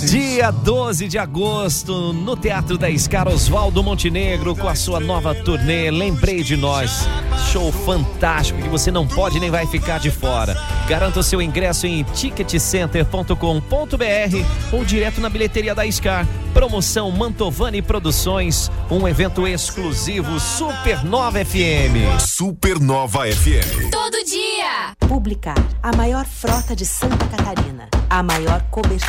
Dia 0.07 0.51
12 0.51 1.07
de 1.07 1.17
agosto, 1.17 2.13
no 2.13 2.35
Teatro 2.35 2.77
da 2.77 2.89
Escar, 2.89 3.27
Oswaldo 3.27 3.83
Montenegro 3.83 4.55
com 4.55 4.67
a 4.67 4.75
sua 4.75 4.99
nova 4.99 5.35
turnê 5.35 5.91
Lembrei 5.91 6.43
de 6.43 6.55
Nós. 6.55 7.07
Show 7.51 7.71
fantástico 7.71 8.61
que 8.61 8.69
você 8.69 8.91
não 8.91 9.07
pode 9.07 9.39
nem 9.39 9.49
vai 9.49 9.65
ficar 9.67 9.99
de 9.99 10.09
fora. 10.11 10.55
Garanta 10.87 11.19
o 11.19 11.23
seu 11.23 11.41
ingresso 11.41 11.87
em 11.87 12.03
ticketcenter.com.br 12.03 13.35
ou 14.71 14.85
direto 14.85 15.19
na 15.19 15.29
bilheteria 15.29 15.75
da 15.75 15.89
Scar. 15.91 16.27
Promoção 16.53 17.09
Mantovani 17.11 17.81
Produções, 17.81 18.69
um 18.89 19.07
evento 19.07 19.47
exclusivo 19.47 20.39
Supernova 20.39 21.43
FM. 21.43 22.19
Supernova 22.19 23.25
FM. 23.25 23.89
Todo 23.91 24.23
dia. 24.25 24.91
Publicar, 25.07 25.55
a 25.81 25.95
maior 25.95 26.25
frota 26.25 26.75
de 26.75 26.85
Santa 26.85 27.25
Catarina, 27.27 27.89
a 28.09 28.21
maior 28.21 28.61
cobertura. 28.69 29.00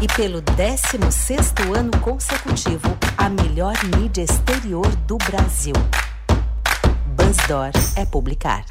E 0.00 0.06
pelo 0.14 0.40
16º 0.42 1.76
ano 1.76 1.90
consecutivo, 2.00 2.96
a 3.16 3.28
melhor 3.28 3.74
mídia 3.96 4.22
exterior 4.22 4.86
do 5.06 5.18
Brasil. 5.18 5.74
Buzzdoor 7.16 7.70
é 7.96 8.04
publicar. 8.04 8.64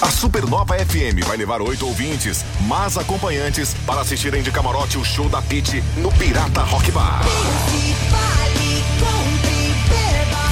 A 0.00 0.10
Supernova 0.10 0.74
FM 0.74 1.24
vai 1.26 1.36
levar 1.36 1.62
oito 1.62 1.86
ouvintes, 1.86 2.44
mas 2.68 2.98
acompanhantes, 2.98 3.74
para 3.86 4.02
assistirem 4.02 4.42
de 4.42 4.50
camarote 4.50 4.98
o 4.98 5.04
show 5.04 5.28
da 5.28 5.40
Pit 5.40 5.82
no 5.96 6.12
Pirata 6.12 6.62
Rock 6.62 6.90
Bar. 6.90 7.22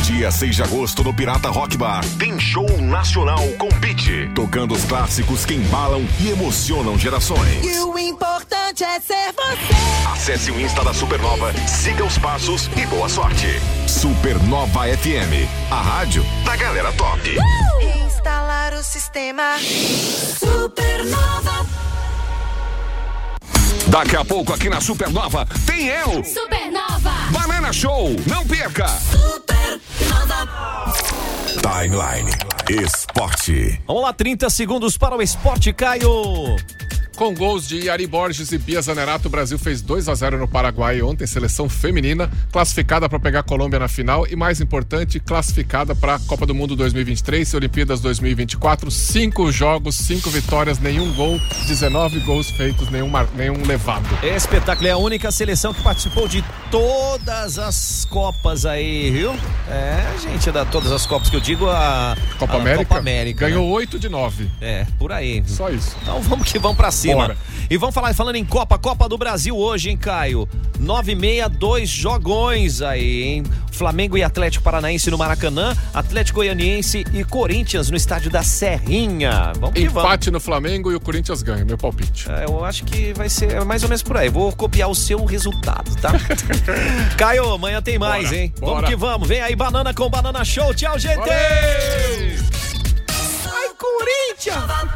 Dia 0.03 0.33
6 0.33 0.57
de 0.57 0.63
agosto 0.65 1.05
no 1.05 1.15
Pirata 1.15 1.49
Rock 1.49 1.77
Bar 1.77 2.05
tem 2.19 2.39
show 2.41 2.67
nacional 2.81 3.39
com 3.57 3.69
Pit, 3.69 4.33
tocando 4.35 4.75
os 4.75 4.85
clássicos 4.85 5.47
que 5.47 5.55
embalam 5.55 6.05
e 6.21 6.29
emocionam 6.29 6.99
gerações. 6.99 7.65
E 7.65 7.79
o 7.79 7.97
importante 7.97 8.83
é 8.83 8.99
ser 8.99 9.33
você. 9.33 10.13
Acesse 10.13 10.51
o 10.51 10.61
Insta 10.61 10.83
da 10.83 10.93
Supernova, 10.93 11.53
siga 11.69 12.05
os 12.05 12.19
passos 12.19 12.69
e 12.77 12.85
boa 12.87 13.09
sorte. 13.09 13.47
Supernova 13.87 14.89
FM, 14.89 15.49
a 15.71 15.81
rádio 15.81 16.27
da 16.45 16.57
galera 16.57 16.93
top. 16.95 17.37
Instalar 18.05 18.73
o 18.75 18.83
sistema 18.83 19.57
Supernova. 20.37 21.65
Daqui 23.87 24.17
a 24.17 24.25
pouco 24.25 24.53
aqui 24.53 24.69
na 24.69 24.81
Supernova 24.81 25.47
tem 25.65 25.87
eu, 25.87 26.25
Supernova. 26.25 27.12
Banana 27.43 27.73
Show, 27.73 28.15
não 28.29 28.47
perca. 28.47 28.87
Timeline 31.61 32.31
Esporte. 32.71 33.81
Vamos 33.85 34.03
lá, 34.03 34.13
30 34.13 34.49
segundos 34.49 34.97
para 34.97 35.17
o 35.17 35.21
esporte, 35.21 35.73
Caio. 35.73 36.57
Com 37.23 37.33
gols 37.35 37.69
de 37.69 37.85
Yari 37.85 38.05
Borges 38.05 38.51
e 38.51 38.59
Bia 38.59 38.83
Zanerato, 38.83 39.29
o 39.29 39.31
Brasil 39.31 39.57
fez 39.57 39.81
2 39.81 40.09
a 40.09 40.15
0 40.17 40.39
no 40.39 40.49
Paraguai 40.49 41.01
ontem, 41.03 41.25
seleção 41.25 41.69
feminina, 41.69 42.29
classificada 42.51 43.09
para 43.09 43.21
pegar 43.21 43.39
a 43.39 43.43
Colômbia 43.45 43.79
na 43.79 43.87
final 43.87 44.27
e, 44.27 44.35
mais 44.35 44.61
importante, 44.61 45.21
classificada 45.21 45.95
para 45.95 46.17
a 46.17 46.19
Copa 46.19 46.45
do 46.45 46.53
Mundo 46.53 46.75
2023 46.75 47.49
e 47.49 47.57
Olimpíadas 47.57 48.01
2024. 48.01 48.91
Cinco 48.91 49.53
jogos, 49.53 49.99
cinco 49.99 50.31
vitórias, 50.31 50.81
nenhum 50.81 51.15
gol, 51.15 51.41
19 51.69 52.19
gols 52.21 52.51
feitos, 52.51 52.91
nenhum, 52.91 53.09
mar... 53.09 53.29
nenhum 53.37 53.65
levado. 53.65 54.05
Espetáculo, 54.21 54.89
é 54.89 54.91
a 54.91 54.97
única 54.97 55.31
seleção 55.31 55.73
que 55.73 55.81
participou 55.81 56.27
de 56.27 56.45
todas 56.73 57.57
as 57.57 58.05
Copas 58.07 58.67
aí, 58.67 59.13
viu? 59.13 59.33
É, 59.71 60.19
gente, 60.21 60.51
da 60.51 60.65
todas 60.65 60.91
as 60.91 61.07
Copas 61.07 61.31
que 61.31 61.37
eu 61.37 61.41
digo, 61.41 61.71
a 61.71 62.17
Copa 62.37 62.55
a 62.55 62.57
América, 62.57 62.85
Copa 62.85 62.99
América 62.99 63.47
ganhou 63.47 63.69
né? 63.69 63.75
8 63.75 63.99
de 64.01 64.09
9. 64.09 64.51
É, 64.61 64.87
por 64.99 65.13
aí. 65.13 65.41
Só 65.47 65.71
isso. 65.71 65.97
Então 66.03 66.21
vamos 66.21 66.51
que 66.51 66.59
vamos 66.59 66.77
pra 66.77 66.91
cima. 66.91 67.12
E 67.71 67.77
vamos 67.77 67.95
falar, 67.95 68.13
falando 68.15 68.37
em 68.37 68.45
Copa, 68.45 68.79
Copa 68.79 69.09
do 69.09 69.17
Brasil 69.17 69.57
hoje, 69.57 69.89
hein, 69.91 69.97
Caio? 69.97 70.49
9 70.79 71.13
e 71.13 71.15
meia, 71.15 71.49
dois 71.49 71.89
jogões 71.89 72.83
aí, 72.83 73.23
hein? 73.23 73.43
Flamengo 73.71 74.19
e 74.19 74.23
Atlético 74.23 74.63
Paranaense 74.63 75.11
no 75.11 75.17
Maracanã, 75.17 75.75
Atlético 75.95 76.41
Goianiense 76.41 77.05
e 77.13 77.25
Corinthians 77.25 77.89
no 77.91 77.97
estádio 77.97 78.31
da 78.31 78.43
Serrinha. 78.43 79.53
Vamos 79.59 79.75
que 79.75 79.89
vamos. 79.89 80.03
Empate 80.05 80.31
no 80.31 80.39
Flamengo 80.41 80.93
e 80.93 80.95
o 80.95 81.01
Corinthians 81.01 81.43
ganha, 81.43 81.65
meu 81.65 81.79
palpite. 81.79 82.31
É, 82.31 82.45
Eu 82.45 82.65
acho 82.65 82.85
que 82.85 83.13
vai 83.15 83.29
ser 83.29 83.65
mais 83.65 83.83
ou 83.83 83.89
menos 83.89 84.03
por 84.03 84.17
aí. 84.17 84.29
Vou 84.29 84.53
copiar 84.53 84.91
o 84.91 84.95
seu 84.95 85.25
resultado, 85.25 85.95
tá? 85.97 86.13
Caio, 87.17 87.51
amanhã 87.55 87.81
tem 87.81 87.99
mais, 87.99 88.25
Bora, 88.29 88.37
hein? 88.37 88.55
bora. 88.59 88.73
Vamos 88.75 88.91
que 88.91 88.97
vamos. 88.97 89.29
Vem 89.29 89.41
aí, 89.41 89.57
Banana 89.57 89.95
com 89.95 90.11
Banana 90.11 90.45
Show. 90.45 90.75
Tchau, 90.75 90.99
gente! 90.99 91.17
Bora! 91.17 91.33
Ai, 93.47 93.69
Corinthians! 93.79 94.93